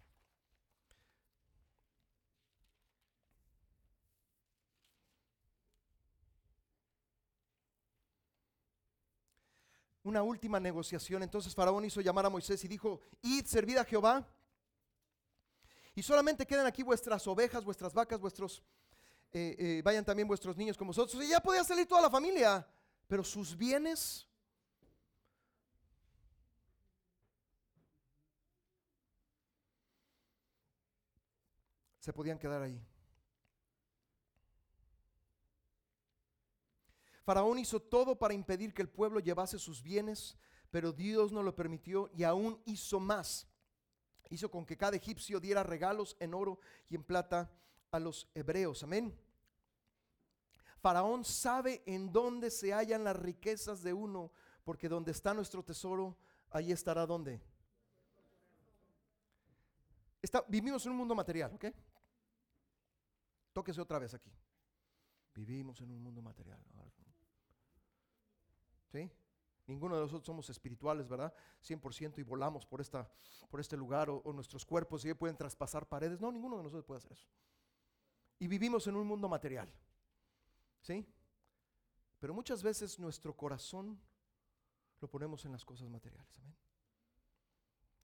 una 10.08 10.24
última 10.24 10.60
negociación. 10.60 11.22
Entonces 11.22 11.54
Faraón 11.54 11.86
hizo 11.86 12.02
llamar 12.02 12.26
a 12.26 12.30
Moisés 12.30 12.64
y 12.64 12.68
dijo, 12.68 13.02
id, 13.22 13.46
servid 13.46 13.78
a 13.78 13.84
Jehová. 13.84 14.26
Y 15.98 16.04
solamente 16.04 16.46
quedan 16.46 16.68
aquí 16.68 16.84
vuestras 16.84 17.26
ovejas, 17.26 17.66
vuestras 17.66 17.92
vacas, 17.92 18.22
vuestros, 18.22 18.62
eh, 19.32 19.56
eh, 19.58 19.82
vayan 19.84 20.06
también 20.06 20.28
vuestros 20.28 20.56
niños 20.56 20.78
con 20.78 20.86
vosotros. 20.86 21.24
Y 21.24 21.30
ya 21.30 21.40
podía 21.40 21.64
salir 21.64 21.88
toda 21.88 22.04
la 22.04 22.10
familia, 22.12 22.68
pero 23.08 23.24
sus 23.24 23.58
bienes 23.58 24.28
se 31.98 32.14
podían 32.14 32.38
quedar 32.38 32.62
ahí. 32.62 32.80
Faraón 37.24 37.58
hizo 37.58 37.80
todo 37.80 38.20
para 38.20 38.36
impedir 38.36 38.72
que 38.72 38.84
el 38.84 38.90
pueblo 38.90 39.20
llevase 39.20 39.58
sus 39.58 39.82
bienes, 39.82 40.38
pero 40.70 40.92
Dios 40.92 41.32
no 41.32 41.42
lo 41.42 41.56
permitió 41.56 42.12
y 42.14 42.22
aún 42.22 42.62
hizo 42.66 43.00
más. 43.00 43.47
Hizo 44.30 44.50
con 44.52 44.66
que 44.66 44.78
cada 44.78 44.98
egipcio 44.98 45.40
diera 45.40 45.64
regalos 45.64 46.18
en 46.20 46.34
oro 46.34 46.60
y 46.90 46.96
en 46.96 47.04
plata 47.04 47.50
a 47.92 48.00
los 48.00 48.30
hebreos. 48.34 48.84
Amén. 48.84 49.18
Faraón 50.80 51.26
sabe 51.26 51.84
en 51.86 52.12
dónde 52.12 52.52
se 52.52 52.74
hallan 52.74 53.04
las 53.04 53.16
riquezas 53.16 53.82
de 53.82 53.94
uno, 53.94 54.32
porque 54.64 54.88
donde 54.90 55.12
está 55.12 55.34
nuestro 55.34 55.64
tesoro, 55.64 56.18
ahí 56.52 56.72
estará 56.72 57.06
donde. 57.06 57.42
vivimos 60.48 60.86
en 60.86 60.92
un 60.92 60.98
mundo 60.98 61.16
material, 61.16 61.54
¿ok? 61.56 61.66
Tóquese 63.54 63.82
otra 63.82 64.00
vez 64.00 64.14
aquí. 64.14 64.32
Vivimos 65.34 65.82
en 65.82 65.92
un 65.92 66.02
mundo 66.02 66.22
material. 66.22 66.60
¿Sí? 68.92 69.12
Ninguno 69.68 69.96
de 69.96 70.02
nosotros 70.02 70.26
somos 70.26 70.50
espirituales, 70.50 71.08
¿verdad? 71.10 71.34
100% 71.62 72.20
y 72.20 72.24
volamos 72.24 72.66
por, 72.66 72.80
esta, 72.80 73.10
por 73.50 73.60
este 73.60 73.76
lugar 73.76 74.10
o, 74.10 74.24
nuestros 74.32 74.66
cuerpos 74.66 75.04
y 75.04 75.14
pueden 75.14 75.36
traspasar 75.36 75.88
paredes. 75.88 76.22
No, 76.22 76.32
ninguno 76.32 76.58
de 76.58 76.64
nosotros 76.64 76.86
puede 76.86 77.00
hacer 77.00 77.12
eso. 77.12 77.28
Y 78.40 78.48
vivimos 78.48 78.88
en 78.88 78.96
un 78.96 79.06
mundo 79.06 79.28
material. 79.28 79.70
¿Sí? 80.82 81.06
Pero 82.20 82.34
muchas 82.34 82.64
veces 82.64 82.98
nuestro 82.98 83.36
corazón 83.36 84.00
lo 85.02 85.10
ponemos 85.10 85.44
en 85.44 85.52
las 85.52 85.66
cosas 85.66 85.90
materiales. 85.90 86.40
Amén. 86.40 86.56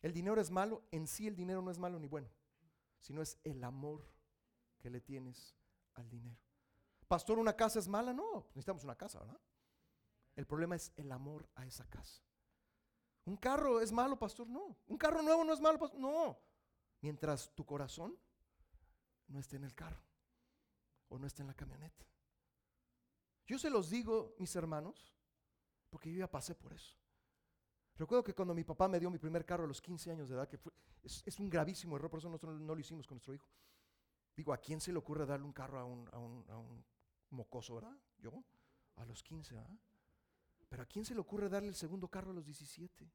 El 0.01 0.11
dinero 0.11 0.41
es 0.41 0.51
malo, 0.51 0.83
en 0.91 1.07
sí 1.07 1.27
el 1.27 1.35
dinero 1.35 1.61
no 1.61 1.71
es 1.71 1.79
malo 1.79 1.97
ni 1.97 2.09
bueno, 2.09 2.27
sino 2.99 3.21
es 3.21 3.39
el 3.45 3.63
amor 3.63 4.05
que 4.79 4.89
le 4.89 4.99
tienes 4.99 5.55
al 5.93 6.09
dinero. 6.09 6.37
Pastor, 7.07 7.39
¿una 7.39 7.55
casa 7.55 7.79
es 7.79 7.87
mala? 7.87 8.11
No, 8.11 8.47
necesitamos 8.49 8.83
una 8.83 8.97
casa, 8.97 9.19
¿verdad? 9.19 9.39
El 10.35 10.45
problema 10.45 10.75
es 10.75 10.91
el 10.95 11.11
amor 11.11 11.47
a 11.55 11.65
esa 11.65 11.85
casa. 11.89 12.23
¿Un 13.25 13.37
carro 13.37 13.79
es 13.79 13.91
malo, 13.91 14.17
pastor? 14.17 14.47
No. 14.47 14.77
¿Un 14.87 14.97
carro 14.97 15.21
nuevo 15.21 15.43
no 15.43 15.53
es 15.53 15.61
malo, 15.61 15.79
pastor? 15.79 15.99
No. 15.99 16.37
Mientras 17.01 17.53
tu 17.55 17.65
corazón 17.65 18.17
no 19.27 19.39
esté 19.39 19.57
en 19.57 19.63
el 19.63 19.73
carro 19.73 20.01
o 21.09 21.17
no 21.17 21.27
esté 21.27 21.41
en 21.41 21.47
la 21.47 21.53
camioneta. 21.53 22.05
Yo 23.45 23.59
se 23.59 23.69
los 23.69 23.89
digo, 23.89 24.35
mis 24.39 24.55
hermanos, 24.55 25.13
porque 25.89 26.11
yo 26.11 26.19
ya 26.19 26.31
pasé 26.31 26.55
por 26.55 26.73
eso. 26.73 26.97
Recuerdo 27.95 28.23
que 28.23 28.33
cuando 28.33 28.53
mi 28.53 28.63
papá 28.63 28.87
me 28.87 28.99
dio 28.99 29.11
mi 29.11 29.19
primer 29.19 29.45
carro 29.45 29.65
a 29.65 29.67
los 29.67 29.81
15 29.81 30.11
años 30.11 30.29
de 30.29 30.35
edad, 30.35 30.47
que 30.47 30.57
fue, 30.57 30.73
es, 31.03 31.39
un 31.39 31.49
gravísimo 31.49 31.95
error, 31.95 32.09
por 32.09 32.19
eso 32.19 32.29
nosotros 32.29 32.59
no 32.59 32.73
lo 32.73 32.81
hicimos 32.81 33.05
con 33.05 33.17
nuestro 33.17 33.33
hijo. 33.33 33.47
Digo, 34.35 34.51
¿a 34.53 34.57
quién 34.57 34.81
se 34.81 34.91
le 34.91 34.97
ocurre 34.97 35.25
darle 35.25 35.45
un 35.45 35.53
carro 35.53 35.79
a 35.79 35.85
un, 35.85 36.09
a 36.11 36.17
un, 36.17 36.45
a 36.49 36.57
un 36.57 36.83
mocoso, 37.29 37.75
verdad? 37.75 37.95
Yo, 38.17 38.43
a 38.95 39.05
los 39.05 39.21
15, 39.21 39.53
¿verdad? 39.53 39.77
Pero 40.73 40.81
¿a 40.81 40.85
quién 40.87 41.05
se 41.05 41.13
le 41.13 41.19
ocurre 41.19 41.49
darle 41.49 41.69
el 41.69 41.75
segundo 41.75 42.07
carro 42.07 42.31
a 42.31 42.33
los 42.33 42.43
17? 42.43 43.07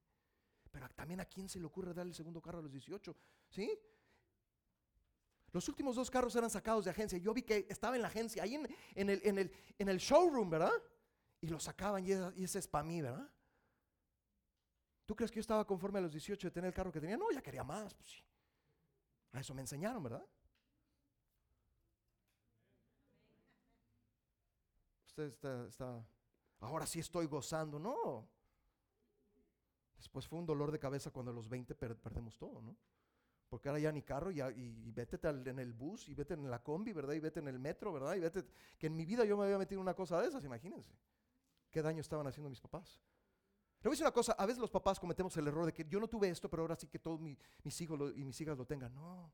Pero 0.71 0.89
también 0.91 1.19
a 1.19 1.25
quién 1.25 1.49
se 1.49 1.59
le 1.59 1.65
ocurre 1.65 1.93
darle 1.93 2.11
el 2.11 2.15
segundo 2.15 2.41
carro 2.41 2.61
a 2.61 2.63
los 2.63 2.71
18? 2.71 3.17
¿Sí? 3.49 3.77
Los 5.51 5.69
últimos 5.69 5.97
dos 5.97 6.09
carros 6.09 6.37
eran 6.37 6.51
sacados 6.51 6.85
de 6.85 6.93
agencia. 6.93 7.19
Yo 7.19 7.35
vi 7.35 7.43
que 7.43 7.67
estaba 7.69 7.97
en 7.97 8.03
la 8.03 8.07
agencia, 8.07 8.45
ahí 8.45 8.55
en, 8.55 8.67
el, 8.95 9.21
en, 9.25 9.39
el, 9.39 9.53
en 9.77 9.89
el, 9.89 9.99
showroom, 9.99 10.49
¿verdad? 10.49 10.71
Y 11.41 11.49
lo 11.49 11.59
sacaban 11.59 12.07
y, 12.07 12.13
ese 12.45 12.61
es 12.61 12.69
para 12.69 12.85
mí, 12.85 13.03
¿verdad? 13.03 13.29
¿Tú 15.05 15.17
crees 15.17 15.33
que 15.33 15.39
yo 15.39 15.41
estaba 15.41 15.67
conforme 15.67 15.99
a 15.99 16.03
los 16.03 16.13
18 16.13 16.47
de 16.47 16.53
tener 16.53 16.69
el 16.69 16.75
carro 16.75 16.93
que 16.93 17.01
tenía? 17.01 17.17
No, 17.17 17.29
ya 17.33 17.43
quería 17.43 17.65
más. 17.65 17.93
Pues 17.93 18.09
sí. 18.09 18.23
A 19.33 19.41
eso 19.41 19.53
me 19.53 19.63
enseñaron, 19.63 20.01
¿verdad? 20.01 20.25
Usted 25.09 25.25
está, 25.25 25.67
está, 25.67 26.07
ahora 26.61 26.87
sí 26.87 27.01
estoy 27.01 27.27
gozando. 27.27 27.79
No. 27.79 28.29
Después 29.97 30.27
fue 30.27 30.39
un 30.39 30.47
dolor 30.47 30.71
de 30.71 30.79
cabeza 30.79 31.11
cuando 31.11 31.33
a 31.33 31.35
los 31.35 31.49
20 31.49 31.75
perdemos 31.75 32.39
todo, 32.39 32.61
¿no? 32.63 32.77
Porque 33.49 33.69
ahora 33.69 33.81
ya 33.81 33.91
ni 33.91 34.03
carro, 34.03 34.31
ya, 34.31 34.51
y, 34.51 34.93
vete 34.93 35.19
en 35.27 35.59
el 35.59 35.73
bus, 35.73 36.09
y 36.09 36.15
vete 36.15 36.35
en 36.35 36.51
la 36.51 36.63
combi, 36.63 36.93
¿verdad? 36.93 37.15
Y 37.15 37.21
vete 37.21 37.41
en 37.41 37.49
el 37.49 37.59
metro, 37.59 37.93
¿verdad? 37.93 38.15
Y 38.15 38.21
vete, 38.21 38.45
que 38.79 38.89
en 38.89 38.97
mi 38.97 39.07
vida 39.07 39.25
yo 39.25 39.37
me 39.37 39.45
había 39.45 39.59
metido 39.59 39.81
en 39.81 39.83
una 39.83 39.95
cosa 39.95 40.21
de 40.21 40.29
esas, 40.29 40.45
imagínense. 40.45 40.93
Qué 41.71 41.83
daño 41.83 42.01
estaban 42.01 42.27
haciendo 42.27 42.51
mis 42.51 42.61
papás. 42.61 43.01
Le 43.81 43.89
voy 43.89 43.99
una 44.01 44.13
cosa, 44.13 44.33
a 44.33 44.45
veces 44.45 44.61
los 44.61 44.71
papás 44.71 45.01
cometemos 45.01 45.37
el 45.37 45.47
error 45.47 45.65
de 45.65 45.73
que 45.73 45.85
yo 45.85 45.99
no 45.99 46.09
tuve 46.09 46.29
esto, 46.29 46.51
pero 46.51 46.63
ahora 46.63 46.77
sí 46.77 46.89
que 46.89 46.99
todos 46.99 47.21
mis 47.21 47.81
hijos 47.81 48.13
y 48.17 48.25
mis 48.25 48.41
hijas 48.41 48.59
lo 48.59 48.67
tengan. 48.67 48.95
No. 48.95 49.33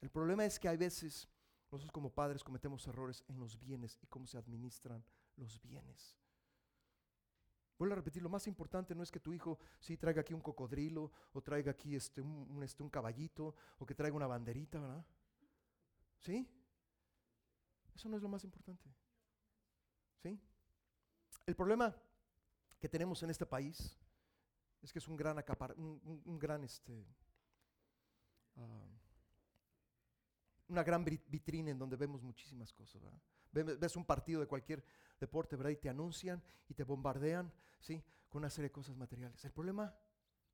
El 0.00 0.10
problema 0.10 0.44
es 0.44 0.58
que 0.58 0.68
hay 0.68 0.76
veces 0.76 1.28
nosotros 1.70 1.92
como 1.92 2.10
padres 2.10 2.42
cometemos 2.42 2.86
errores 2.86 3.24
en 3.28 3.38
los 3.38 3.58
bienes 3.58 3.98
y 4.02 4.06
cómo 4.06 4.26
se 4.26 4.38
administran 4.38 5.04
los 5.36 5.60
bienes. 5.60 6.16
Vuelvo 7.78 7.94
a 7.94 7.96
repetir, 7.96 8.22
lo 8.22 8.28
más 8.28 8.46
importante 8.46 8.94
no 8.94 9.02
es 9.02 9.10
que 9.10 9.20
tu 9.20 9.32
hijo 9.32 9.58
sí 9.78 9.96
traiga 9.96 10.20
aquí 10.20 10.34
un 10.34 10.42
cocodrilo 10.42 11.10
o 11.32 11.40
traiga 11.40 11.70
aquí 11.70 11.96
este, 11.96 12.20
un, 12.20 12.62
este, 12.62 12.88
caballito 12.90 13.54
o 13.78 13.86
que 13.86 13.94
traiga 13.94 14.14
una 14.14 14.26
banderita, 14.26 14.78
¿verdad? 14.78 15.06
¿Sí? 16.18 16.46
Eso 17.94 18.08
no 18.10 18.16
es 18.16 18.22
lo 18.22 18.28
más 18.28 18.44
importante. 18.44 18.84
¿Sí? 20.22 20.38
El 21.46 21.56
problema 21.56 21.96
que 22.78 22.88
tenemos 22.88 23.22
en 23.22 23.30
este 23.30 23.46
país 23.46 23.98
es 24.82 24.92
que 24.92 24.98
es 24.98 25.08
un 25.08 25.16
gran 25.16 25.38
acapar, 25.38 25.74
un, 25.78 26.38
gran 26.38 26.62
este, 26.64 27.06
ah, 28.56 28.99
una 30.70 30.82
gran 30.82 31.04
vitrina 31.04 31.70
en 31.70 31.78
donde 31.78 31.96
vemos 31.96 32.22
muchísimas 32.22 32.72
cosas. 32.72 33.02
Ves 33.52 33.96
un 33.96 34.04
partido 34.04 34.40
de 34.40 34.46
cualquier 34.46 34.84
deporte, 35.18 35.56
¿verdad? 35.56 35.70
Y 35.70 35.76
te 35.76 35.88
anuncian 35.88 36.42
y 36.68 36.74
te 36.74 36.84
bombardean, 36.84 37.52
¿sí? 37.80 38.02
Con 38.28 38.40
una 38.40 38.50
serie 38.50 38.68
de 38.68 38.72
cosas 38.72 38.96
materiales. 38.96 39.44
El 39.44 39.52
problema 39.52 39.94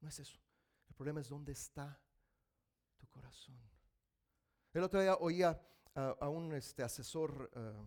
no 0.01 0.09
es 0.09 0.19
eso. 0.19 0.39
El 0.89 0.95
problema 0.95 1.21
es 1.21 1.29
dónde 1.29 1.53
está 1.53 2.01
tu 2.97 3.07
corazón. 3.09 3.57
El 4.73 4.83
otro 4.83 5.01
día 5.01 5.15
oía 5.17 5.61
a, 5.95 6.29
un 6.29 6.53
este, 6.55 6.83
asesor, 6.83 7.51
uh, 7.55 7.87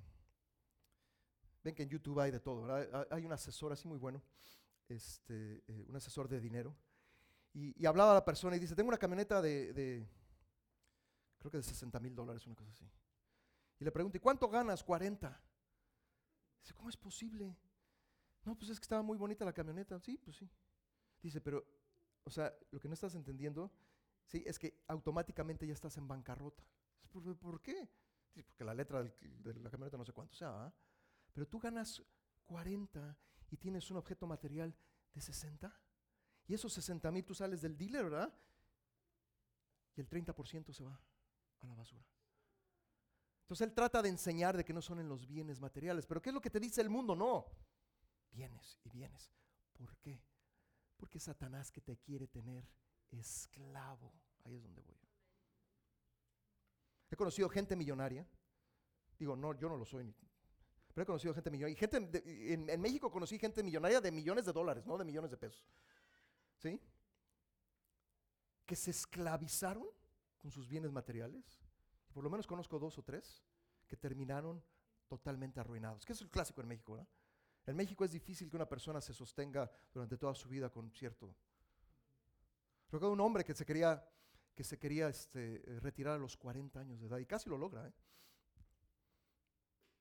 ven 1.63 1.75
que 1.75 1.83
en 1.83 1.89
YouTube 1.89 2.19
hay 2.19 2.31
de 2.31 2.39
todo, 2.39 2.63
¿verdad? 2.63 3.07
Hay 3.11 3.25
un 3.25 3.31
asesor 3.31 3.71
así 3.71 3.87
muy 3.87 3.97
bueno, 3.97 4.23
este, 4.87 5.63
eh, 5.67 5.85
un 5.87 5.95
asesor 5.95 6.27
de 6.27 6.39
dinero, 6.39 6.75
y, 7.53 7.85
hablaba 7.85 8.11
a 8.11 8.15
la 8.15 8.25
persona 8.25 8.55
y 8.55 8.59
dice, 8.59 8.75
tengo 8.75 8.89
una 8.89 8.97
camioneta 8.97 9.41
de 9.41 10.07
creo 11.39 11.51
que 11.51 11.57
de 11.57 11.63
60 11.63 11.99
mil 11.99 12.13
dólares, 12.13 12.45
una 12.45 12.55
cosa 12.55 12.71
así. 12.71 12.89
Y 13.79 13.85
le 13.85 13.91
pregunté, 13.91 14.19
¿cuánto 14.19 14.47
ganas? 14.49 14.83
40. 14.83 15.41
Dice, 16.61 16.73
¿cómo 16.73 16.89
es 16.89 16.97
posible? 16.97 17.57
No, 18.43 18.57
pues 18.57 18.69
es 18.69 18.79
que 18.79 18.83
estaba 18.83 19.01
muy 19.01 19.17
bonita 19.17 19.45
la 19.45 19.53
camioneta. 19.53 19.99
Sí, 19.99 20.17
pues 20.17 20.37
sí. 20.37 20.49
Dice, 21.21 21.39
pero, 21.39 21.65
o 22.23 22.29
sea, 22.29 22.53
lo 22.71 22.79
que 22.79 22.87
no 22.87 22.93
estás 22.93 23.15
entendiendo, 23.15 23.71
sí, 24.25 24.43
es 24.45 24.59
que 24.59 24.83
automáticamente 24.87 25.65
ya 25.65 25.73
estás 25.73 25.97
en 25.97 26.07
bancarrota. 26.07 26.63
¿Por, 27.09 27.37
¿por 27.37 27.61
qué? 27.61 27.89
Dice, 28.27 28.43
porque 28.43 28.65
la 28.65 28.73
letra 28.73 29.01
de 29.01 29.53
la 29.55 29.69
camioneta 29.69 29.97
no 29.97 30.05
sé 30.05 30.13
cuánto 30.13 30.35
sea, 30.35 30.73
Pero 31.33 31.47
tú 31.47 31.59
ganas 31.59 32.03
40 32.45 33.17
y 33.49 33.57
tienes 33.57 33.89
un 33.89 33.97
objeto 33.97 34.27
material 34.27 34.75
de 35.13 35.21
60. 35.21 35.73
Y 36.47 36.53
esos 36.53 36.73
60 36.73 37.11
mil 37.11 37.23
tú 37.23 37.33
sales 37.33 37.61
del 37.61 37.77
dealer, 37.77 38.03
¿verdad? 38.05 38.33
Y 39.95 40.01
el 40.01 40.09
30% 40.09 40.73
se 40.73 40.83
va 40.83 40.99
a 41.61 41.67
la 41.67 41.75
basura. 41.75 42.05
Entonces 43.41 43.67
él 43.67 43.73
trata 43.73 44.01
de 44.01 44.09
enseñar 44.09 44.55
de 44.55 44.63
que 44.63 44.73
no 44.73 44.81
son 44.81 44.99
en 44.99 45.09
los 45.09 45.25
bienes 45.25 45.59
materiales. 45.59 46.05
Pero 46.05 46.21
¿qué 46.21 46.29
es 46.29 46.33
lo 46.33 46.41
que 46.41 46.51
te 46.51 46.59
dice 46.59 46.81
el 46.81 46.89
mundo? 46.89 47.15
No. 47.15 47.47
Bienes 48.31 48.77
y 48.83 48.91
bienes. 48.91 49.33
¿Por 49.73 49.97
qué? 49.97 50.21
Porque 50.95 51.19
Satanás 51.19 51.71
que 51.71 51.81
te 51.81 51.97
quiere 51.97 52.27
tener 52.27 52.69
esclavo. 53.09 54.13
Ahí 54.43 54.55
es 54.55 54.61
donde 54.61 54.81
voy. 54.83 54.99
He 57.09 57.15
conocido 57.15 57.49
gente 57.49 57.75
millonaria. 57.75 58.27
Digo, 59.17 59.35
no, 59.35 59.57
yo 59.57 59.67
no 59.67 59.77
lo 59.77 59.85
soy. 59.85 60.13
Pero 60.93 61.03
he 61.03 61.05
conocido 61.07 61.33
gente 61.33 61.49
millonaria. 61.49 61.75
Gente 61.75 61.97
en, 62.53 62.69
en, 62.69 62.81
México 62.81 63.09
conocí 63.09 63.39
gente 63.39 63.63
millonaria 63.63 63.99
de 63.99 64.11
millones 64.11 64.45
de 64.45 64.53
dólares, 64.53 64.85
no 64.85 64.97
de 64.97 65.05
millones 65.05 65.31
de 65.31 65.37
pesos. 65.37 65.65
¿Sí? 66.57 66.79
Que 68.65 68.75
se 68.75 68.91
esclavizaron 68.91 69.87
con 70.39 70.51
sus 70.51 70.67
bienes 70.67 70.91
materiales 70.91 71.59
por 72.13 72.23
lo 72.23 72.29
menos 72.29 72.47
conozco 72.47 72.79
dos 72.79 72.97
o 72.97 73.03
tres 73.03 73.43
que 73.87 73.97
terminaron 73.97 74.63
totalmente 75.07 75.59
arruinados. 75.59 76.05
Que 76.05 76.13
es 76.13 76.21
el 76.21 76.29
clásico 76.29 76.61
en 76.61 76.67
México, 76.67 76.93
¿verdad? 76.93 77.07
En 77.65 77.75
México 77.75 78.03
es 78.03 78.11
difícil 78.11 78.49
que 78.49 78.55
una 78.55 78.67
persona 78.67 79.01
se 79.01 79.13
sostenga 79.13 79.69
durante 79.93 80.17
toda 80.17 80.33
su 80.33 80.49
vida 80.49 80.69
con 80.69 80.89
cierto. 80.91 81.35
Recuerdo 82.91 83.13
un 83.13 83.19
hombre 83.21 83.43
que 83.43 83.53
se 83.53 83.65
quería, 83.65 84.03
que 84.55 84.63
se 84.63 84.79
quería 84.79 85.09
este, 85.09 85.61
retirar 85.79 86.15
a 86.15 86.17
los 86.17 86.35
40 86.37 86.79
años 86.79 86.99
de 86.99 87.07
edad 87.07 87.19
y 87.19 87.25
casi 87.25 87.49
lo 87.49 87.57
logra. 87.57 87.87
¿eh? 87.87 87.93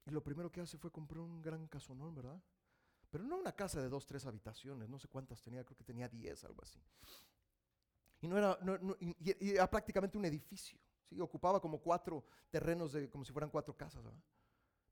Y 0.07 0.11
lo 0.11 0.22
primero 0.22 0.51
que 0.51 0.62
hace 0.62 0.78
fue 0.78 0.91
comprar 0.91 1.20
un 1.20 1.43
gran 1.43 1.68
casonón, 1.68 2.14
¿verdad? 2.14 2.43
Pero 3.11 3.24
no 3.24 3.36
una 3.36 3.53
casa 3.53 3.80
de 3.82 3.89
dos, 3.89 4.07
tres 4.07 4.24
habitaciones, 4.24 4.89
no 4.89 4.99
sé 4.99 5.09
cuántas 5.09 5.43
tenía, 5.43 5.64
creo 5.64 5.76
que 5.76 5.84
tenía 5.84 6.09
diez, 6.09 6.45
algo 6.45 6.62
así. 6.62 6.82
Y 8.21 8.29
no 8.29 8.37
era, 8.37 8.59
y 9.21 9.51
era 9.51 9.71
prácticamente 9.71 10.19
un 10.19 10.25
edificio. 10.25 10.79
Ocupaba 11.21 11.61
como 11.61 11.81
cuatro 11.81 12.25
terrenos, 12.51 12.93
de, 12.93 13.09
como 13.09 13.25
si 13.25 13.33
fueran 13.33 13.51
cuatro 13.51 13.77
casas, 13.77 14.05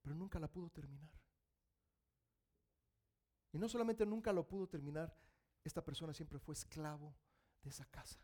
pero 0.02 0.14
nunca 0.14 0.38
la 0.38 0.48
pudo 0.48 0.70
terminar. 0.70 1.10
Y 3.52 3.58
no 3.58 3.68
solamente 3.68 4.04
nunca 4.06 4.32
lo 4.32 4.46
pudo 4.46 4.66
terminar, 4.66 5.14
esta 5.64 5.84
persona 5.84 6.12
siempre 6.12 6.38
fue 6.38 6.54
esclavo 6.54 7.14
de 7.62 7.70
esa 7.70 7.84
casa. 7.86 8.20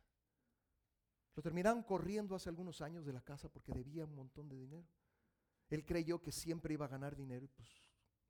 Lo 1.35 1.43
terminaron 1.43 1.83
corriendo 1.83 2.35
hace 2.35 2.49
algunos 2.49 2.81
años 2.83 3.07
de 3.07 3.13
la 3.13 3.23
casa 3.23 3.49
porque 3.49 3.73
debía 3.73 4.05
un 4.05 4.15
montón 4.15 4.49
de 4.49 4.57
dinero. 4.57 4.87
Él 5.71 5.85
creyó 5.85 6.21
que 6.21 6.31
siempre 6.31 6.75
iba 6.75 6.85
a 6.85 6.89
ganar 6.89 7.17
dinero 7.17 7.47
y 7.47 7.49
pues, 7.49 7.69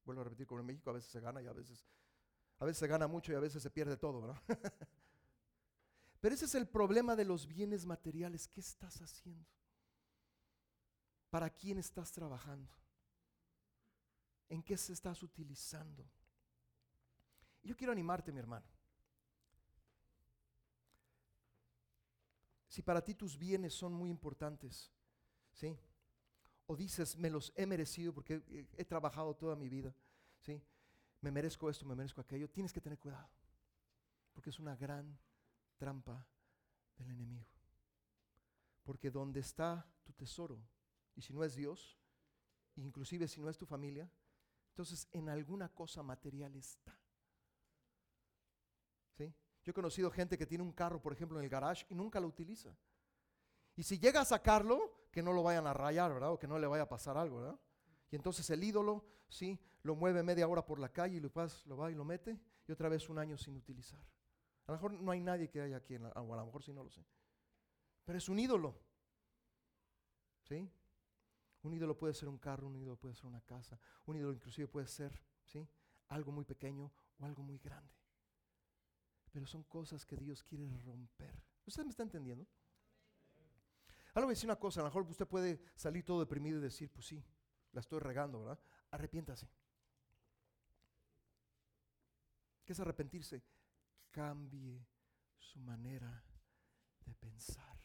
vuelvo 0.05 0.21
a 0.21 0.25
repetir, 0.25 0.47
como 0.47 0.61
en 0.61 0.67
México 0.67 0.91
a 0.91 0.95
veces 0.95 1.11
se 1.11 1.21
gana 1.21 1.43
y 1.43 1.47
a 1.47 1.53
veces, 1.53 1.85
a 2.59 2.65
veces 2.65 2.79
se 2.79 2.87
gana 2.87 3.09
mucho 3.09 3.33
y 3.33 3.35
a 3.35 3.41
veces 3.41 3.63
se 3.63 3.71
pierde 3.71 3.97
todo, 3.97 4.21
¿verdad? 4.23 4.43
Pero 6.23 6.37
ese 6.37 6.45
es 6.45 6.55
el 6.55 6.69
problema 6.69 7.17
de 7.17 7.25
los 7.25 7.49
bienes 7.49 7.85
materiales. 7.85 8.47
¿Qué 8.47 8.61
estás 8.61 9.03
haciendo? 9.03 9.45
¿Para 11.31 11.51
quién 11.51 11.79
estás 11.79 12.13
trabajando? 12.13 12.73
¿En 14.49 14.63
qué 14.63 14.77
se 14.77 14.93
estás 14.93 15.21
utilizando? 15.25 16.09
Yo 17.65 17.77
quiero 17.77 17.93
animarte, 17.93 18.31
mi 18.31 18.39
hermano. 18.39 18.65
Si 22.69 22.83
para 22.83 23.03
ti 23.03 23.17
tus 23.17 23.37
bienes 23.37 23.75
son 23.75 23.93
muy 23.93 24.09
importantes, 24.09 24.93
¿sí? 25.51 25.77
O 26.67 26.77
dices, 26.77 27.17
me 27.17 27.31
los 27.31 27.53
he 27.57 27.67
merecido 27.67 28.15
porque 28.15 28.45
he, 28.77 28.85
trabajado 28.85 29.35
toda 29.35 29.57
mi 29.57 29.69
vida, 29.69 29.93
¿sí? 30.39 30.63
Me 31.21 31.33
merezco 31.33 31.69
esto, 31.69 31.85
me 31.85 31.97
merezco 31.97 32.21
aquello. 32.21 32.49
Tienes 32.49 32.73
que 32.73 32.81
tener 32.81 33.01
cuidado, 33.01 33.29
porque 34.33 34.51
es 34.51 34.61
una 34.61 34.77
gran 34.77 35.19
trampa 35.83 36.25
del 36.97 37.11
enemigo. 37.11 37.51
Porque 38.85 39.11
donde 39.11 39.41
está 39.41 39.85
tu 40.05 40.13
tesoro, 40.13 40.63
y 41.17 41.23
si 41.23 41.33
no 41.33 41.43
es 41.43 41.57
Dios, 41.57 41.99
inclusive 42.77 43.27
si 43.27 43.41
no 43.41 43.51
es 43.51 43.59
tu 43.59 43.67
familia, 43.67 44.09
entonces 44.69 45.09
en 45.11 45.29
alguna 45.29 45.69
cosa 45.69 46.05
material 46.05 46.55
está. 46.55 46.97
¿Sí? 49.19 49.35
Yo 49.65 49.71
he 49.71 49.75
conocido 49.75 50.09
gente 50.09 50.39
que 50.39 50.47
tiene 50.47 50.63
un 50.63 50.71
carro, 50.71 51.03
por 51.03 51.13
ejemplo, 51.13 51.37
en 51.39 51.45
el 51.45 51.51
garage 51.51 51.85
y 51.91 51.97
nunca 51.97 52.21
lo 52.21 52.29
utiliza. 52.29 52.73
Y 53.75 53.83
si 53.83 53.99
llega 53.99 54.21
a 54.21 54.25
sacarlo, 54.25 55.09
que 55.11 55.21
no 55.21 55.33
lo 55.33 55.43
vayan 55.43 55.67
a 55.67 55.75
rayar, 55.75 56.13
¿verdad? 56.13 56.31
O 56.31 56.39
que 56.39 56.47
no 56.47 56.61
le 56.61 56.69
vaya 56.69 56.85
a 56.85 56.89
pasar 56.89 57.17
algo, 57.17 57.41
¿verdad? 57.41 57.59
Y 58.09 58.15
entonces 58.15 58.49
el 58.51 58.63
ídolo, 58.63 59.05
sí, 59.29 59.59
lo 59.83 59.97
mueve 59.97 60.23
media 60.23 60.47
hora 60.47 60.65
por 60.65 60.79
la 60.79 60.91
calle 60.91 61.17
y 61.17 61.21
lo, 61.21 61.33
lo 61.65 61.77
va 61.77 61.91
y 61.91 61.97
lo 61.97 62.05
mete 62.05 62.39
y 62.69 62.71
otra 62.71 62.89
vez 62.89 63.09
un 63.09 63.19
año 63.19 63.37
sin 63.37 63.57
utilizar. 63.57 64.01
A 64.67 64.73
lo 64.73 64.77
mejor 64.77 64.93
no 64.93 65.11
hay 65.11 65.21
nadie 65.21 65.49
que 65.49 65.61
haya 65.61 65.77
aquí, 65.77 65.95
en 65.95 66.05
la, 66.05 66.11
o 66.11 66.33
a 66.33 66.37
lo 66.37 66.47
mejor 66.47 66.63
sí 66.63 66.73
no 66.73 66.85
lo 66.85 66.91
sé. 66.91 67.05
Pero 68.05 68.19
es 68.19 68.29
un 68.29 68.39
ídolo. 68.39 68.79
¿Sí? 70.43 70.71
Un 71.63 71.75
ídolo 71.75 71.97
puede 71.97 72.15
ser 72.15 72.29
un 72.29 72.39
carro, 72.39 72.67
un 72.67 72.77
ídolo 72.77 72.97
puede 72.97 73.15
ser 73.15 73.27
una 73.27 73.41
casa, 73.41 73.79
un 74.07 74.17
ídolo 74.17 74.33
inclusive 74.33 74.67
puede 74.67 74.87
ser, 74.87 75.13
¿sí? 75.45 75.69
Algo 76.09 76.33
muy 76.33 76.45
pequeño 76.45 76.93
o 77.19 77.25
algo 77.25 77.43
muy 77.43 77.59
grande. 77.59 77.95
Pero 79.31 79.47
son 79.47 79.63
cosas 79.65 80.05
que 80.05 80.17
Dios 80.17 80.43
quiere 80.43 80.69
romper. 80.79 81.41
¿Usted 81.65 81.85
me 81.85 81.91
está 81.91 82.03
entendiendo? 82.03 82.47
Ahora 84.15 84.27
voy 84.27 84.33
a 84.33 84.37
decir 84.37 84.49
una 84.49 84.59
cosa, 84.59 84.81
a 84.81 84.83
lo 84.83 84.89
mejor 84.89 85.09
usted 85.09 85.27
puede 85.27 85.63
salir 85.75 86.05
todo 86.05 86.21
deprimido 86.21 86.59
y 86.59 86.63
decir, 86.63 86.91
pues 86.91 87.07
sí, 87.07 87.25
la 87.73 87.81
estoy 87.81 88.01
regando, 88.01 88.41
¿verdad? 88.41 88.59
Arrepiéntase. 88.91 89.49
¿Qué 92.65 92.73
es 92.73 92.81
arrepentirse? 92.81 93.43
Cambie 94.13 94.87
su 95.39 95.59
manera 95.59 96.23
de 97.05 97.15
pensar. 97.15 97.77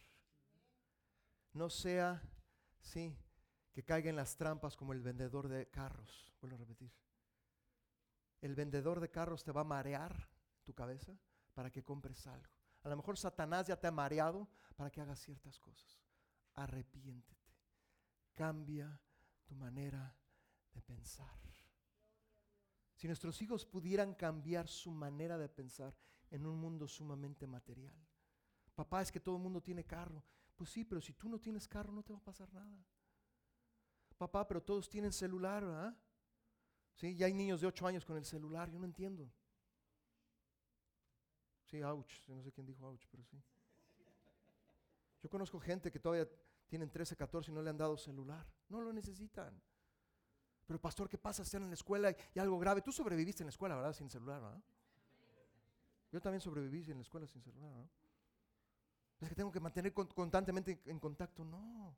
No 1.53 1.69
sea, 1.69 2.21
sí, 2.79 3.17
que 3.71 3.83
caiga 3.83 4.09
en 4.09 4.17
las 4.17 4.35
trampas 4.35 4.75
como 4.75 4.91
el 4.91 5.01
vendedor 5.01 5.47
de 5.47 5.69
carros. 5.69 6.35
Vuelvo 6.41 6.57
a 6.57 6.59
repetir. 6.59 6.91
El 8.41 8.55
vendedor 8.55 8.99
de 8.99 9.09
carros 9.09 9.43
te 9.43 9.51
va 9.51 9.61
a 9.61 9.63
marear 9.63 10.29
tu 10.63 10.73
cabeza 10.73 11.17
para 11.53 11.71
que 11.71 11.83
compres 11.83 12.27
algo. 12.27 12.53
A 12.83 12.89
lo 12.89 12.97
mejor 12.97 13.17
Satanás 13.17 13.65
ya 13.65 13.79
te 13.79 13.87
ha 13.87 13.91
mareado 13.91 14.47
para 14.75 14.91
que 14.91 15.01
hagas 15.01 15.19
ciertas 15.19 15.57
cosas. 15.59 15.97
Arrepiéntete. 16.55 17.47
Cambia 18.35 18.99
tu 19.45 19.55
manera 19.55 20.15
de 20.73 20.81
pensar. 20.81 21.37
Si 22.97 23.05
nuestros 23.05 23.39
hijos 23.43 23.63
pudieran 23.63 24.15
cambiar 24.15 24.67
su 24.67 24.89
manera 24.89 25.37
de 25.37 25.47
pensar 25.47 25.95
en 26.31 26.45
un 26.45 26.59
mundo 26.59 26.87
sumamente 26.87 27.47
material. 27.47 27.95
Papá, 28.75 29.01
es 29.01 29.11
que 29.11 29.19
todo 29.19 29.35
el 29.35 29.41
mundo 29.41 29.61
tiene 29.61 29.83
carro. 29.83 30.23
Pues 30.55 30.69
sí, 30.69 30.83
pero 30.83 31.01
si 31.01 31.13
tú 31.13 31.29
no 31.29 31.39
tienes 31.39 31.67
carro 31.67 31.91
no 31.91 32.03
te 32.03 32.13
va 32.13 32.19
a 32.19 32.23
pasar 32.23 32.51
nada. 32.53 32.85
Papá, 34.17 34.47
pero 34.47 34.61
todos 34.61 34.89
tienen 34.89 35.11
celular, 35.11 35.63
¿verdad? 35.65 35.95
Sí, 36.95 37.15
ya 37.15 37.27
hay 37.27 37.33
niños 37.33 37.61
de 37.61 37.67
8 37.67 37.85
años 37.85 38.05
con 38.05 38.17
el 38.17 38.25
celular, 38.25 38.69
yo 38.69 38.79
no 38.79 38.85
entiendo. 38.85 39.31
Sí, 41.65 41.81
ouch, 41.83 42.27
no 42.29 42.41
sé 42.41 42.51
quién 42.51 42.65
dijo 42.65 42.85
ouch, 42.87 43.05
pero 43.11 43.23
sí. 43.23 43.41
Yo 45.21 45.29
conozco 45.29 45.59
gente 45.59 45.91
que 45.91 45.99
todavía 45.99 46.27
tienen 46.67 46.89
13, 46.89 47.15
14 47.15 47.51
y 47.51 47.53
no 47.53 47.61
le 47.61 47.69
han 47.69 47.77
dado 47.77 47.97
celular. 47.97 48.45
No 48.69 48.81
lo 48.81 48.91
necesitan. 48.91 49.61
Pero 50.65 50.79
pastor, 50.79 51.07
¿qué 51.07 51.17
pasa? 51.17 51.43
Están 51.43 51.63
en 51.63 51.69
la 51.69 51.75
escuela 51.75 52.15
y, 52.33 52.39
algo 52.39 52.59
grave. 52.59 52.81
Tú 52.81 52.91
sobreviviste 52.91 53.43
en 53.43 53.47
la 53.47 53.51
escuela, 53.51 53.75
¿verdad? 53.75 53.93
Sin 53.93 54.09
celular, 54.09 54.41
¿verdad? 54.41 54.61
Yo 56.11 56.21
también 56.21 56.41
sobreviví 56.41 56.89
en 56.91 56.97
la 56.97 57.01
escuela 57.01 57.27
sin 57.27 57.41
celular. 57.41 57.89
Es 59.19 59.29
que 59.29 59.35
tengo 59.35 59.51
que 59.51 59.59
mantener 59.59 59.93
constantemente 59.93 60.81
en 60.85 60.99
contacto. 60.99 61.43
No. 61.43 61.97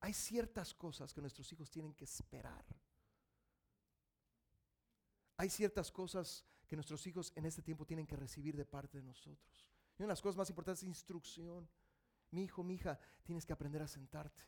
Hay 0.00 0.12
ciertas 0.12 0.74
cosas 0.74 1.12
que 1.12 1.20
nuestros 1.20 1.52
hijos 1.52 1.70
tienen 1.70 1.94
que 1.94 2.04
esperar. 2.04 2.64
Hay 5.36 5.50
ciertas 5.50 5.90
cosas 5.92 6.44
que 6.66 6.76
nuestros 6.76 7.06
hijos 7.06 7.32
en 7.36 7.46
este 7.46 7.62
tiempo 7.62 7.84
tienen 7.84 8.06
que 8.06 8.16
recibir 8.16 8.56
de 8.56 8.64
parte 8.64 8.98
de 8.98 9.04
nosotros. 9.04 9.68
Y 9.98 10.02
una 10.02 10.06
de 10.06 10.12
las 10.12 10.22
cosas 10.22 10.36
más 10.36 10.48
importantes 10.48 10.82
es 10.82 10.88
instrucción. 10.88 11.68
Mi 12.30 12.44
hijo, 12.44 12.64
mi 12.64 12.74
hija, 12.74 12.98
tienes 13.22 13.44
que 13.44 13.52
aprender 13.52 13.82
a 13.82 13.86
sentarte. 13.86 14.42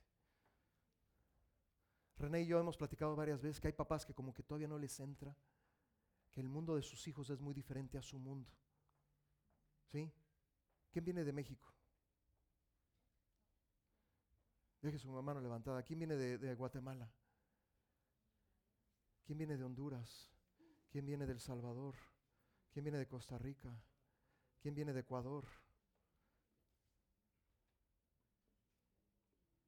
René 2.17 2.43
y 2.43 2.47
yo 2.47 2.59
hemos 2.59 2.77
platicado 2.77 3.15
varias 3.15 3.43
veces 3.43 3.61
que 3.61 3.69
hay 3.69 3.73
papás 3.73 4.07
que 4.07 4.15
como 4.15 4.33
que 4.33 4.43
todavía 4.43 4.69
no 4.69 4.79
les 4.79 4.99
entra, 5.01 5.37
que 6.35 6.41
el 6.41 6.49
mundo 6.49 6.75
de 6.75 6.83
sus 6.83 7.07
hijos 7.07 7.31
es 7.31 7.41
muy 7.41 7.55
diferente 7.55 7.97
a 7.97 8.03
su 8.03 8.19
mundo. 8.19 8.51
¿Sí? 9.93 10.13
¿Quién 10.91 11.05
viene 11.05 11.23
de 11.25 11.33
México? 11.33 11.73
Deje 14.83 14.99
su 14.99 15.09
mano 15.11 15.41
levantada. 15.41 15.83
¿Quién 15.85 16.01
viene 16.01 16.17
de, 16.17 16.55
Guatemala? 16.57 17.09
¿Quién 19.25 19.39
viene 19.39 19.57
de 19.57 19.65
Honduras? 19.65 20.31
¿Quién 20.91 21.07
viene 21.07 21.25
del 21.25 21.41
Salvador? 21.41 21.95
¿Quién 22.73 22.85
viene 22.85 22.99
de 22.99 23.07
Costa 23.07 23.39
Rica? 23.39 23.73
¿Quién 24.61 24.75
viene 24.75 24.93
de 24.93 25.01
Ecuador? 25.01 25.47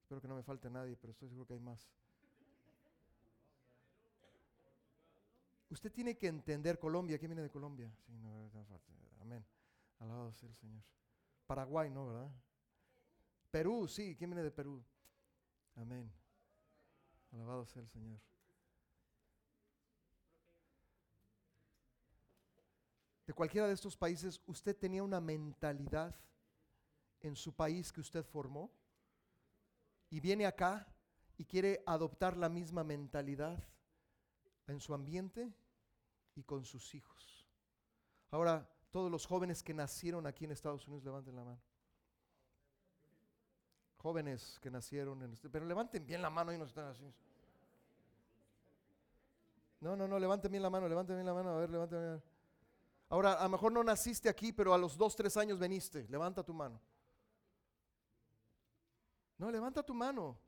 Espero 0.02 0.20
que 0.20 0.28
no 0.28 0.36
me 0.36 0.42
falte 0.42 0.68
nadie, 0.68 0.96
pero 0.96 1.12
estoy 1.12 1.28
seguro 1.28 1.46
que 1.46 1.54
hay 1.54 1.60
más. 1.60 1.88
Usted 5.68 5.92
tiene 5.92 6.16
que 6.16 6.28
entender 6.28 6.78
Colombia. 6.78 7.18
¿Quién 7.18 7.30
viene 7.30 7.42
de 7.42 7.50
Colombia? 7.50 7.92
Sí, 8.06 8.12
no. 8.18 8.50
Amén. 9.20 9.44
Alabado 9.98 10.32
sea 10.32 10.48
el 10.48 10.54
Señor. 10.54 10.82
Paraguay, 11.46 11.90
¿no, 11.90 12.06
verdad? 12.06 12.30
Perú, 13.50 13.88
sí. 13.88 14.14
¿Quién 14.16 14.30
viene 14.30 14.42
de 14.42 14.50
Perú? 14.50 14.82
Amén. 15.74 16.10
Alabado 17.32 17.66
sea 17.66 17.82
el 17.82 17.88
Señor. 17.88 18.20
De 23.26 23.32
cualquiera 23.32 23.66
de 23.66 23.74
estos 23.74 23.96
países, 23.96 24.40
¿usted 24.46 24.76
tenía 24.76 25.02
una 25.02 25.20
mentalidad 25.20 26.14
en 27.20 27.34
su 27.34 27.52
país 27.52 27.92
que 27.92 28.00
usted 28.00 28.24
formó? 28.24 28.70
Y 30.10 30.20
viene 30.20 30.46
acá 30.46 30.86
y 31.36 31.44
quiere 31.44 31.82
adoptar 31.86 32.36
la 32.36 32.48
misma 32.48 32.84
mentalidad 32.84 33.58
en 34.66 34.80
su 34.80 34.94
ambiente 34.94 35.52
y 36.34 36.42
con 36.42 36.64
sus 36.64 36.94
hijos. 36.94 37.46
Ahora, 38.30 38.68
todos 38.90 39.10
los 39.10 39.26
jóvenes 39.26 39.62
que 39.62 39.74
nacieron 39.74 40.26
aquí 40.26 40.44
en 40.44 40.52
Estados 40.52 40.86
Unidos, 40.86 41.04
levanten 41.04 41.36
la 41.36 41.44
mano. 41.44 41.60
Jóvenes 43.98 44.58
que 44.60 44.70
nacieron 44.70 45.22
en 45.22 45.32
este, 45.32 45.48
pero 45.48 45.66
levanten 45.66 46.06
bien 46.06 46.22
la 46.22 46.30
mano 46.30 46.52
y 46.52 46.58
no 46.58 46.64
están 46.64 46.86
así. 46.86 47.12
No, 49.80 49.96
no, 49.96 50.08
no, 50.08 50.18
levanten 50.18 50.50
bien 50.50 50.62
la 50.62 50.70
mano, 50.70 50.88
levanten 50.88 51.16
bien 51.16 51.26
la 51.26 51.34
mano, 51.34 51.50
a 51.50 51.58
ver, 51.58 51.70
levanten 51.70 51.98
bien. 51.98 52.22
Ahora, 53.08 53.34
a 53.34 53.44
lo 53.44 53.50
mejor 53.50 53.72
no 53.72 53.84
naciste 53.84 54.28
aquí, 54.28 54.52
pero 54.52 54.74
a 54.74 54.78
los 54.78 54.96
dos, 54.96 55.14
tres 55.14 55.36
años 55.36 55.58
veniste. 55.58 56.06
Levanta 56.08 56.42
tu 56.42 56.52
mano. 56.52 56.80
No, 59.38 59.50
levanta 59.50 59.82
tu 59.82 59.94
mano. 59.94 60.38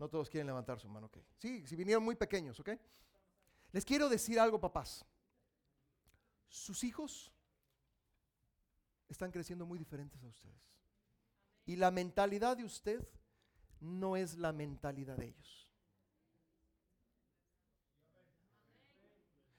No 0.00 0.08
todos 0.08 0.30
quieren 0.30 0.46
levantar 0.46 0.80
su 0.80 0.88
mano, 0.88 1.08
ok. 1.08 1.18
Sí, 1.36 1.66
si 1.66 1.76
vinieron 1.76 2.02
muy 2.02 2.16
pequeños, 2.16 2.58
ok. 2.58 2.70
Les 3.70 3.84
quiero 3.84 4.08
decir 4.08 4.40
algo, 4.40 4.58
papás. 4.58 5.04
Sus 6.48 6.82
hijos 6.84 7.30
están 9.10 9.30
creciendo 9.30 9.66
muy 9.66 9.78
diferentes 9.78 10.24
a 10.24 10.26
ustedes. 10.26 10.74
Y 11.66 11.76
la 11.76 11.90
mentalidad 11.90 12.56
de 12.56 12.64
usted 12.64 13.06
no 13.78 14.16
es 14.16 14.38
la 14.38 14.54
mentalidad 14.54 15.18
de 15.18 15.26
ellos. 15.26 15.70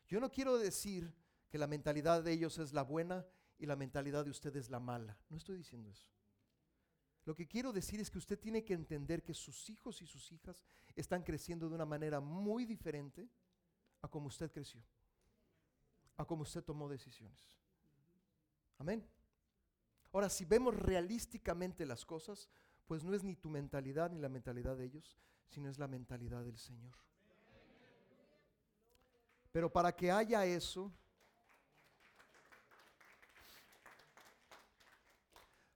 Yo 0.08 0.20
no 0.20 0.32
quiero 0.32 0.58
decir 0.58 1.14
que 1.50 1.60
la 1.60 1.68
mentalidad 1.68 2.24
de 2.24 2.32
ellos 2.32 2.58
es 2.58 2.74
la 2.74 2.82
buena 2.82 3.28
y 3.60 3.68
la 3.68 3.76
mentalidad 3.76 4.26
de 4.26 4.32
usted 4.32 4.56
es 4.56 4.72
la 4.72 4.80
mala. 4.80 5.20
No 5.30 5.38
estoy 5.38 5.58
diciendo 5.58 5.92
eso. 5.92 6.10
Lo 7.26 7.36
que 7.36 7.48
quiero 7.48 7.72
decir 7.72 8.00
es 8.00 8.10
que 8.10 8.18
usted 8.18 8.40
tiene 8.40 8.64
que 8.64 8.74
entender 8.74 9.24
que 9.24 9.34
sus 9.34 9.70
hijos 9.70 10.02
y 10.02 10.08
sus 10.08 10.32
hijas 10.32 10.64
están 10.96 11.24
creciendo 11.24 11.70
de 11.70 11.76
una 11.76 11.86
manera 11.86 12.20
muy 12.20 12.66
diferente 12.66 13.30
a 14.02 14.08
como 14.08 14.28
usted 14.28 14.52
creció, 14.52 14.84
a 16.18 16.26
como 16.26 16.42
usted 16.42 16.64
tomó 16.64 16.90
decisiones. 16.90 17.54
Amén. 18.80 19.08
Ahora, 20.12 20.30
si 20.30 20.46
vemos 20.46 20.76
realísticamente 20.76 21.86
las 21.86 22.06
cosas, 22.06 22.50
pues 22.88 23.04
no 23.04 23.14
es 23.14 23.24
ni 23.24 23.36
tu 23.36 23.50
mentalidad 23.50 24.10
ni 24.10 24.20
la 24.20 24.28
mentalidad 24.28 24.76
de 24.76 24.86
ellos, 24.86 25.18
sino 25.48 25.70
es 25.70 25.78
la 25.78 25.88
mentalidad 25.88 26.44
del 26.44 26.58
Señor. 26.58 26.96
Pero 29.52 29.72
para 29.72 29.96
que 29.96 30.12
haya 30.12 30.46
eso, 30.46 30.92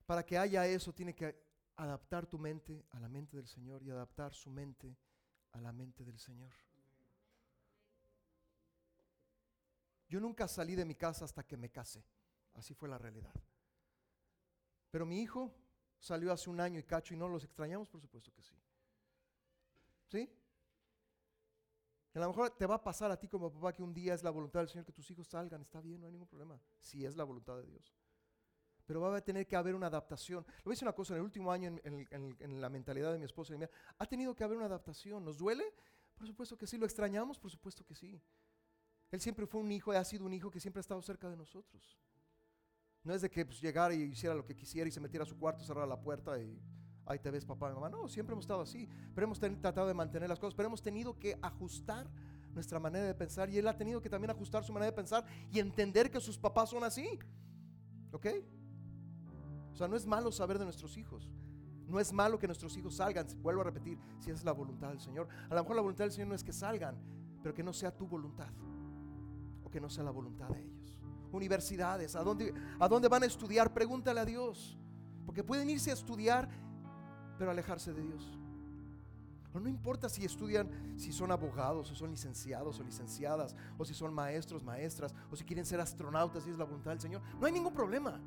Para 0.05 0.23
que 0.23 0.37
haya 0.37 0.67
eso, 0.67 0.93
tiene 0.93 1.15
que 1.15 1.35
adaptar 1.77 2.25
tu 2.27 2.37
mente 2.37 2.85
a 2.91 2.99
la 2.99 3.09
mente 3.09 3.37
del 3.37 3.47
Señor 3.47 3.83
y 3.83 3.89
adaptar 3.89 4.33
su 4.33 4.49
mente 4.49 4.95
a 5.51 5.61
la 5.61 5.71
mente 5.71 6.03
del 6.03 6.19
Señor. 6.19 6.51
Yo 10.07 10.19
nunca 10.19 10.47
salí 10.47 10.75
de 10.75 10.85
mi 10.85 10.95
casa 10.95 11.25
hasta 11.25 11.43
que 11.43 11.57
me 11.57 11.71
casé. 11.71 12.05
Así 12.53 12.73
fue 12.73 12.87
la 12.87 12.97
realidad. 12.97 13.33
Pero 14.91 15.05
mi 15.05 15.21
hijo 15.21 15.53
salió 15.99 16.31
hace 16.31 16.49
un 16.49 16.61
año 16.61 16.79
y 16.79 16.83
cacho 16.83 17.13
y 17.13 17.17
no 17.17 17.27
los 17.27 17.43
extrañamos, 17.43 17.89
por 17.89 17.99
supuesto 17.99 18.31
que 18.31 18.43
sí. 18.43 18.55
¿Sí? 20.07 20.31
A 22.13 22.19
lo 22.19 22.27
mejor 22.27 22.51
te 22.51 22.65
va 22.65 22.75
a 22.75 22.83
pasar 22.83 23.11
a 23.11 23.19
ti 23.19 23.27
como 23.27 23.51
papá 23.51 23.73
que 23.73 23.83
un 23.83 23.93
día 23.93 24.13
es 24.13 24.23
la 24.23 24.29
voluntad 24.29 24.61
del 24.61 24.69
Señor 24.69 24.85
que 24.85 24.93
tus 24.93 25.09
hijos 25.11 25.27
salgan. 25.27 25.61
Está 25.61 25.81
bien, 25.81 25.99
no 25.99 26.05
hay 26.05 26.13
ningún 26.13 26.29
problema. 26.29 26.61
Si 26.79 27.03
es 27.03 27.17
la 27.17 27.25
voluntad 27.25 27.57
de 27.57 27.65
Dios 27.65 27.93
pero 28.85 29.01
va 29.01 29.17
a 29.17 29.21
tener 29.21 29.47
que 29.47 29.55
haber 29.55 29.75
una 29.75 29.87
adaptación. 29.87 30.45
A 30.63 30.69
decir 30.69 30.85
una 30.85 30.93
cosa, 30.93 31.13
en 31.13 31.17
el 31.17 31.23
último 31.23 31.51
año 31.51 31.75
en, 31.83 32.61
la 32.61 32.69
mentalidad 32.69 33.11
de 33.11 33.17
mi 33.17 33.25
esposa 33.25 33.53
y 33.53 33.57
mía, 33.57 33.69
ha 33.97 34.05
tenido 34.05 34.35
que 34.35 34.43
haber 34.43 34.57
una 34.57 34.67
adaptación. 34.67 35.23
¿Nos 35.23 35.37
duele? 35.37 35.63
Por 36.15 36.27
supuesto 36.27 36.57
que 36.57 36.67
sí. 36.67 36.77
¿Lo 36.77 36.85
extrañamos? 36.85 37.39
Por 37.39 37.51
supuesto 37.51 37.83
que 37.83 37.95
sí. 37.95 38.21
Él 39.11 39.21
siempre 39.21 39.47
fue 39.47 39.61
un 39.61 39.71
hijo 39.71 39.91
ha 39.91 40.03
sido 40.03 40.25
un 40.25 40.33
hijo 40.33 40.51
que 40.51 40.59
siempre 40.59 40.79
ha 40.79 40.81
estado 40.81 41.01
cerca 41.01 41.29
de 41.29 41.37
nosotros. 41.37 41.97
No 43.03 43.13
es 43.13 43.21
de 43.21 43.29
que 43.29 43.45
pues, 43.45 43.61
llegara 43.61 43.93
y 43.93 44.01
hiciera 44.01 44.35
lo 44.35 44.45
que 44.45 44.55
quisiera 44.55 44.87
y 44.87 44.91
se 44.91 44.99
metiera 44.99 45.23
a 45.23 45.27
su 45.27 45.37
cuarto, 45.37 45.63
cerrara 45.63 45.85
la 45.85 46.01
puerta 46.01 46.39
y 46.39 46.59
ahí 47.05 47.19
te 47.19 47.29
ves 47.31 47.45
papá 47.45 47.69
y 47.69 47.73
mamá. 47.73 47.89
No, 47.89 48.07
siempre 48.07 48.33
hemos 48.33 48.45
estado 48.45 48.61
así, 48.61 48.89
pero 49.13 49.25
hemos 49.25 49.39
tratado 49.39 49.87
de 49.87 49.93
mantener 49.93 50.27
las 50.27 50.39
cosas, 50.39 50.55
pero 50.55 50.67
hemos 50.67 50.81
tenido 50.81 51.17
que 51.19 51.37
ajustar 51.41 52.09
nuestra 52.53 52.79
manera 52.79 53.05
de 53.05 53.13
pensar 53.13 53.49
y 53.49 53.57
él 53.57 53.67
ha 53.67 53.77
tenido 53.77 54.01
que 54.01 54.09
también 54.09 54.31
ajustar 54.31 54.63
su 54.63 54.73
manera 54.73 54.91
de 54.91 54.95
pensar 54.95 55.25
y 55.51 55.59
entender 55.59 56.09
que 56.09 56.19
sus 56.19 56.37
papás 56.37 56.69
son 56.69 56.83
así. 56.83 57.07
¿Ok? 58.11 58.27
O 59.75 59.77
sea, 59.77 59.89
no 59.89 59.97
es 59.97 60.05
malo 60.05 60.31
saber 60.31 60.57
de 60.57 60.63
nuestros 60.63 60.95
hijos. 60.95 61.29
No 61.89 61.99
es 61.99 62.13
malo 62.13 62.39
que 62.39 62.47
nuestros 62.47 62.75
hijos 62.77 62.95
salgan, 62.95 63.27
vuelvo 63.41 63.59
a 63.59 63.65
repetir, 63.65 63.99
si 64.19 64.31
es 64.31 64.45
la 64.45 64.53
voluntad 64.53 64.87
del 64.87 65.01
Señor. 65.01 65.27
A 65.49 65.53
lo 65.53 65.61
mejor 65.61 65.75
la 65.75 65.81
voluntad 65.81 66.05
del 66.05 66.13
Señor 66.13 66.29
no 66.29 66.35
es 66.35 66.45
que 66.45 66.53
salgan, 66.53 66.95
pero 67.43 67.53
que 67.53 67.61
no 67.61 67.73
sea 67.73 67.91
tu 67.95 68.07
voluntad 68.07 68.47
o 69.65 69.69
que 69.69 69.81
no 69.81 69.89
sea 69.89 70.05
la 70.05 70.11
voluntad 70.11 70.47
de 70.47 70.61
ellos. 70.61 70.95
Universidades, 71.29 72.15
¿a 72.15 72.23
dónde, 72.23 72.53
a 72.79 72.87
dónde 72.87 73.09
van 73.09 73.23
a 73.23 73.25
estudiar? 73.25 73.73
Pregúntale 73.73 74.21
a 74.21 74.25
Dios. 74.25 74.79
Porque 75.25 75.43
pueden 75.43 75.69
irse 75.69 75.91
a 75.91 75.93
estudiar, 75.93 76.47
pero 77.37 77.51
alejarse 77.51 77.93
de 77.93 78.01
Dios. 78.01 78.31
O 79.53 79.59
no 79.59 79.67
importa 79.67 80.07
si 80.07 80.23
estudian, 80.23 80.69
si 80.97 81.11
son 81.11 81.31
abogados, 81.31 81.91
o 81.91 81.95
son 81.95 82.11
licenciados 82.11 82.79
o 82.79 82.83
licenciadas, 82.83 83.55
o 83.77 83.83
si 83.83 83.93
son 83.93 84.13
maestros, 84.13 84.63
maestras, 84.63 85.13
o 85.29 85.35
si 85.35 85.43
quieren 85.43 85.65
ser 85.65 85.81
astronautas, 85.81 86.43
si 86.43 86.49
es 86.49 86.57
la 86.57 86.65
voluntad 86.65 86.91
del 86.91 87.01
Señor. 87.01 87.21
No 87.39 87.45
hay 87.45 87.51
ningún 87.51 87.73
problema, 87.73 88.21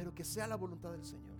pero 0.00 0.14
que 0.14 0.24
sea 0.24 0.46
la 0.46 0.56
voluntad 0.56 0.92
del 0.92 1.04
Señor. 1.04 1.36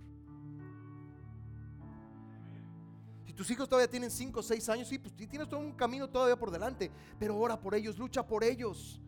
Si 3.25 3.33
tus 3.33 3.49
hijos 3.49 3.67
todavía 3.67 3.89
tienen 3.89 4.11
5 4.11 4.39
o 4.39 4.43
6 4.43 4.69
años, 4.69 4.87
sí, 4.87 4.99
pues 4.99 5.15
tienes 5.15 5.49
todo 5.49 5.59
un 5.59 5.71
camino 5.71 6.07
todavía 6.07 6.37
por 6.37 6.51
delante, 6.51 6.91
pero 7.17 7.35
ora 7.39 7.59
por 7.59 7.73
ellos, 7.73 7.97
lucha 7.97 8.23
por 8.23 8.43
ellos. 8.43 9.01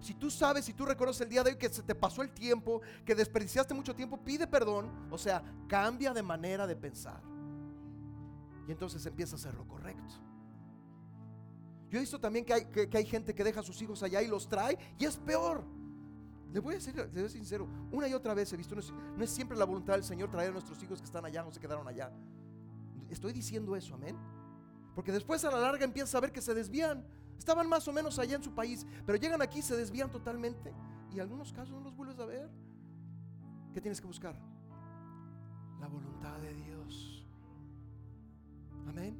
Si 0.00 0.14
tú 0.14 0.30
sabes, 0.30 0.64
si 0.64 0.72
tú 0.72 0.86
reconoces 0.86 1.20
el 1.20 1.28
día 1.28 1.44
de 1.44 1.50
hoy 1.50 1.58
que 1.58 1.68
se 1.68 1.82
te 1.82 1.94
pasó 1.94 2.22
el 2.22 2.30
tiempo, 2.30 2.80
que 3.04 3.14
desperdiciaste 3.14 3.74
mucho 3.74 3.94
tiempo, 3.94 4.16
pide 4.16 4.46
perdón. 4.46 4.90
O 5.10 5.18
sea, 5.18 5.42
cambia 5.68 6.14
de 6.14 6.22
manera 6.22 6.66
de 6.66 6.76
pensar. 6.76 7.20
Y 8.66 8.72
entonces 8.72 9.04
empieza 9.04 9.36
a 9.36 9.38
hacer 9.38 9.52
lo 9.52 9.68
correcto. 9.68 10.14
Yo 11.90 11.98
he 11.98 12.00
visto 12.00 12.18
también 12.18 12.46
que 12.46 12.54
hay, 12.54 12.64
que, 12.64 12.88
hay 12.90 13.04
gente 13.04 13.34
que 13.34 13.44
deja 13.44 13.60
a 13.60 13.62
sus 13.62 13.82
hijos 13.82 14.02
allá 14.02 14.22
y 14.22 14.28
los 14.28 14.48
trae 14.48 14.78
y 14.98 15.04
es 15.04 15.18
peor. 15.18 15.83
Le 16.54 16.60
voy 16.60 16.74
a 16.74 16.76
decir, 16.76 16.94
le 16.94 17.20
voy 17.20 17.28
sincero, 17.28 17.66
una 17.90 18.06
y 18.06 18.14
otra 18.14 18.32
vez 18.32 18.52
he 18.52 18.56
visto, 18.56 18.76
no 18.76 18.80
es, 18.80 18.92
no 18.92 19.24
es, 19.24 19.30
siempre 19.30 19.58
la 19.58 19.64
voluntad 19.64 19.94
del 19.94 20.04
Señor 20.04 20.30
traer 20.30 20.50
a 20.50 20.52
nuestros 20.52 20.80
hijos 20.84 21.00
que 21.00 21.04
están 21.04 21.24
allá 21.24 21.44
o 21.44 21.52
se 21.52 21.58
quedaron 21.58 21.88
allá. 21.88 22.12
Estoy 23.10 23.32
diciendo 23.32 23.74
eso, 23.74 23.96
amén. 23.96 24.16
Porque 24.94 25.10
después 25.10 25.44
a 25.44 25.50
la 25.50 25.58
larga 25.58 25.84
empieza 25.84 26.16
a 26.16 26.20
ver 26.20 26.30
que 26.30 26.40
se 26.40 26.54
desvían. 26.54 27.04
Estaban 27.36 27.68
más 27.68 27.88
o 27.88 27.92
menos 27.92 28.20
allá 28.20 28.36
en 28.36 28.44
su 28.44 28.54
país, 28.54 28.86
pero 29.04 29.18
llegan 29.18 29.42
aquí, 29.42 29.62
se 29.62 29.76
desvían 29.76 30.12
totalmente 30.12 30.72
y 31.10 31.14
en 31.14 31.22
algunos 31.22 31.52
casos 31.52 31.74
no 31.74 31.80
los 31.80 31.96
vuelves 31.96 32.20
a 32.20 32.26
ver. 32.26 32.48
¿Qué 33.72 33.80
tienes 33.80 34.00
que 34.00 34.06
buscar? 34.06 34.36
La 35.80 35.88
voluntad 35.88 36.38
de 36.38 36.54
Dios. 36.54 37.26
Amén. 38.86 39.18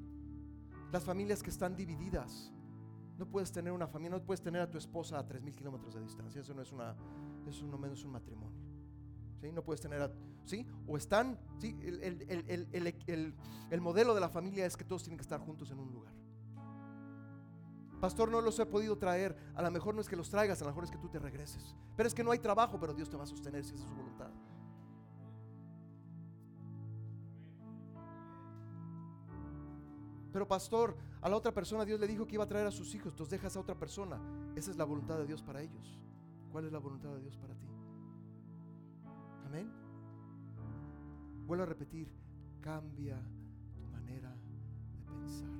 Las 0.93 1.03
familias 1.03 1.43
que 1.43 1.51
están 1.51 1.74
divididas. 1.74 2.54
No 3.19 3.27
puedes 3.27 3.53
tener 3.53 3.73
una 3.73 3.87
familia, 3.87 4.19
no 4.19 4.25
puedes 4.25 4.43
tener 4.43 4.61
a 4.61 4.71
tu 4.71 4.79
esposa 4.79 5.19
a 5.19 5.27
tres 5.27 5.43
mil 5.43 5.55
kilómetros 5.55 5.95
de 5.95 6.01
distancia. 6.01 6.41
Eso 6.41 6.55
no 6.55 6.62
es 6.62 6.73
una, 6.73 6.95
eso 7.47 7.67
no 7.67 7.79
menos 7.79 8.05
un 8.05 8.12
matrimonio. 8.12 8.59
¿Sí? 9.41 9.53
No 9.53 9.62
puedes 9.62 9.81
tener 9.81 10.01
a, 10.03 10.11
¿sí? 10.45 10.67
O 10.87 10.97
están, 10.97 11.39
¿sí? 11.59 11.77
el 11.83 13.81
modelo 13.81 14.15
de 14.15 14.21
la 14.21 14.29
familia 14.29 14.67
es 14.67 14.77
que 14.77 14.85
todos 14.85 15.03
tienen 15.03 15.19
que 15.19 15.23
estar 15.23 15.41
juntos 15.41 15.71
en 15.71 15.79
un 15.79 15.93
lugar. 15.93 16.15
Pastor, 18.05 18.31
no 18.31 18.43
los 18.43 18.59
he 18.59 18.67
podido 18.67 18.99
traer. 18.99 19.35
A 19.55 19.62
lo 19.62 19.71
mejor 19.71 19.95
no 19.95 20.03
es 20.03 20.09
que 20.11 20.15
los 20.15 20.29
traigas, 20.29 20.61
a 20.61 20.65
lo 20.65 20.71
mejor 20.73 20.85
es 20.85 20.91
que 20.91 20.99
tú 20.99 21.09
te 21.09 21.19
regreses. 21.19 21.75
Pero 21.97 22.07
es 22.07 22.15
que 22.15 22.23
no 22.23 22.33
hay 22.33 22.39
trabajo, 22.39 22.79
pero 22.79 22.93
Dios 22.93 23.09
te 23.09 23.17
va 23.17 23.25
a 23.25 23.27
sostener 23.27 23.65
si 23.65 23.75
esa 23.75 23.85
es 23.85 23.89
su 23.89 23.97
voluntad. 23.97 24.29
Pero 30.35 30.49
pastor, 30.49 30.97
a 31.22 31.28
la 31.28 31.37
otra 31.37 31.55
persona 31.55 31.85
Dios 31.85 32.01
le 32.01 32.09
dijo 32.09 32.26
que 32.26 32.35
iba 32.35 32.43
a 32.43 32.49
traer 32.49 32.66
a 32.66 32.72
sus 32.72 32.93
hijos, 32.93 33.12
entonces 33.12 33.30
dejas 33.30 33.57
a 33.57 33.61
otra 33.61 33.78
persona. 33.78 34.18
Esa 34.57 34.72
es 34.72 34.76
la 34.76 34.82
voluntad 34.82 35.16
de 35.16 35.26
Dios 35.26 35.41
para 35.45 35.62
ellos. 35.62 36.01
¿Cuál 36.51 36.64
es 36.64 36.72
la 36.72 36.80
voluntad 36.80 37.14
de 37.14 37.20
Dios 37.20 37.37
para 37.37 37.55
ti? 37.55 37.68
Amén. 39.47 39.70
Vuelvo 41.47 41.62
a 41.62 41.66
repetir, 41.66 42.12
cambia 42.61 43.16
tu 43.76 43.87
manera 43.93 44.37
de 44.93 45.05
pensar. 45.05 45.51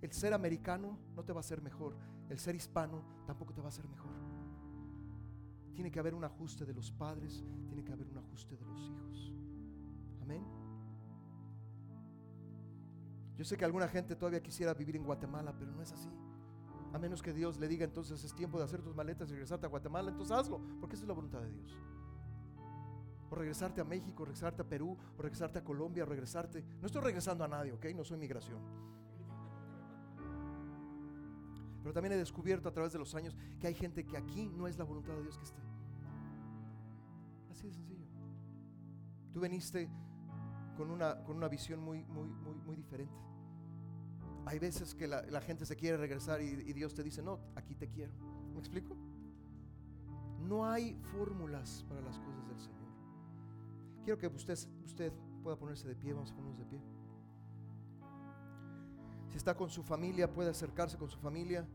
El 0.00 0.12
ser 0.12 0.32
americano 0.32 0.98
no 1.14 1.22
te 1.24 1.34
va 1.34 1.40
a 1.40 1.44
hacer 1.44 1.60
mejor. 1.60 1.94
El 2.30 2.38
ser 2.38 2.54
hispano 2.54 3.02
tampoco 3.26 3.52
te 3.52 3.60
va 3.60 3.66
a 3.66 3.68
hacer 3.68 3.86
mejor. 3.86 4.14
Tiene 5.74 5.90
que 5.90 6.00
haber 6.00 6.14
un 6.14 6.24
ajuste 6.24 6.64
de 6.64 6.72
los 6.72 6.90
padres, 6.90 7.44
tiene 7.66 7.84
que 7.84 7.92
haber 7.92 8.08
un 8.08 8.16
ajuste 8.16 8.56
de 8.56 8.64
los 8.64 8.80
hijos. 8.88 9.34
Amén. 10.22 10.61
Yo 13.36 13.44
sé 13.44 13.56
que 13.56 13.64
alguna 13.64 13.88
gente 13.88 14.14
todavía 14.14 14.42
quisiera 14.42 14.74
vivir 14.74 14.96
en 14.96 15.04
Guatemala, 15.04 15.54
pero 15.58 15.72
no 15.72 15.82
es 15.82 15.92
así. 15.92 16.10
A 16.92 16.98
menos 16.98 17.22
que 17.22 17.32
Dios 17.32 17.58
le 17.58 17.68
diga 17.68 17.84
entonces 17.84 18.22
es 18.22 18.34
tiempo 18.34 18.58
de 18.58 18.64
hacer 18.64 18.82
tus 18.82 18.94
maletas 18.94 19.28
y 19.30 19.32
regresarte 19.32 19.66
a 19.66 19.68
Guatemala, 19.68 20.10
entonces 20.10 20.36
hazlo, 20.36 20.60
porque 20.78 20.94
esa 20.94 21.04
es 21.04 21.08
la 21.08 21.14
voluntad 21.14 21.40
de 21.40 21.50
Dios. 21.50 21.76
O 23.30 23.34
regresarte 23.34 23.80
a 23.80 23.84
México, 23.84 24.26
regresarte 24.26 24.60
a 24.60 24.68
Perú, 24.68 24.96
o 25.16 25.22
regresarte 25.22 25.58
a 25.58 25.64
Colombia, 25.64 26.02
o 26.02 26.06
regresarte. 26.06 26.62
No 26.80 26.86
estoy 26.86 27.00
regresando 27.00 27.44
a 27.44 27.48
nadie, 27.48 27.72
¿ok? 27.72 27.86
No 27.96 28.04
soy 28.04 28.18
migración. 28.18 28.60
Pero 31.82 31.92
también 31.94 32.12
he 32.12 32.16
descubierto 32.16 32.68
a 32.68 32.72
través 32.72 32.92
de 32.92 32.98
los 32.98 33.14
años 33.14 33.36
que 33.58 33.66
hay 33.66 33.74
gente 33.74 34.04
que 34.04 34.16
aquí 34.16 34.48
no 34.50 34.68
es 34.68 34.78
la 34.78 34.84
voluntad 34.84 35.14
de 35.14 35.22
Dios 35.22 35.38
que 35.38 35.44
esté. 35.44 35.60
Así 37.50 37.66
de 37.66 37.72
sencillo. 37.72 38.06
Tú 39.32 39.40
veniste 39.40 39.90
con 40.76 40.90
una, 40.90 41.22
con 41.24 41.36
una 41.36 41.48
visión 41.48 41.80
muy, 41.80 42.04
muy, 42.04 42.28
muy, 42.28 42.54
muy 42.66 42.76
diferente. 42.76 43.14
Hay 44.44 44.58
veces 44.58 44.94
que 44.94 45.06
la, 45.06 45.40
gente 45.40 45.64
se 45.66 45.76
quiere 45.76 45.96
regresar 45.96 46.40
y, 46.40 46.72
Dios 46.72 46.94
te 46.94 47.02
dice, 47.02 47.22
no, 47.22 47.38
aquí 47.54 47.74
te 47.74 47.88
quiero. 47.88 48.12
¿Me 48.52 48.58
explico? 48.58 48.96
No 50.40 50.68
hay 50.68 50.94
fórmulas 51.12 51.84
para 51.88 52.00
las 52.00 52.18
cosas 52.18 52.46
del 52.48 52.58
Señor. 52.58 52.82
Quiero 54.04 54.18
que 54.18 54.26
usted, 54.26 54.58
usted 54.84 55.12
pueda 55.42 55.56
ponerse 55.56 55.86
de 55.86 55.94
pie, 55.94 56.12
vamos 56.12 56.32
a 56.32 56.34
ponernos 56.34 56.58
de 56.58 56.66
pie. 56.66 56.80
Si 59.30 59.36
está 59.36 59.56
con 59.56 59.70
su 59.70 59.82
familia, 59.82 60.30
puede 60.30 60.50
acercarse 60.50 60.98
con 60.98 61.08
su 61.08 61.18
familia. 61.18 61.66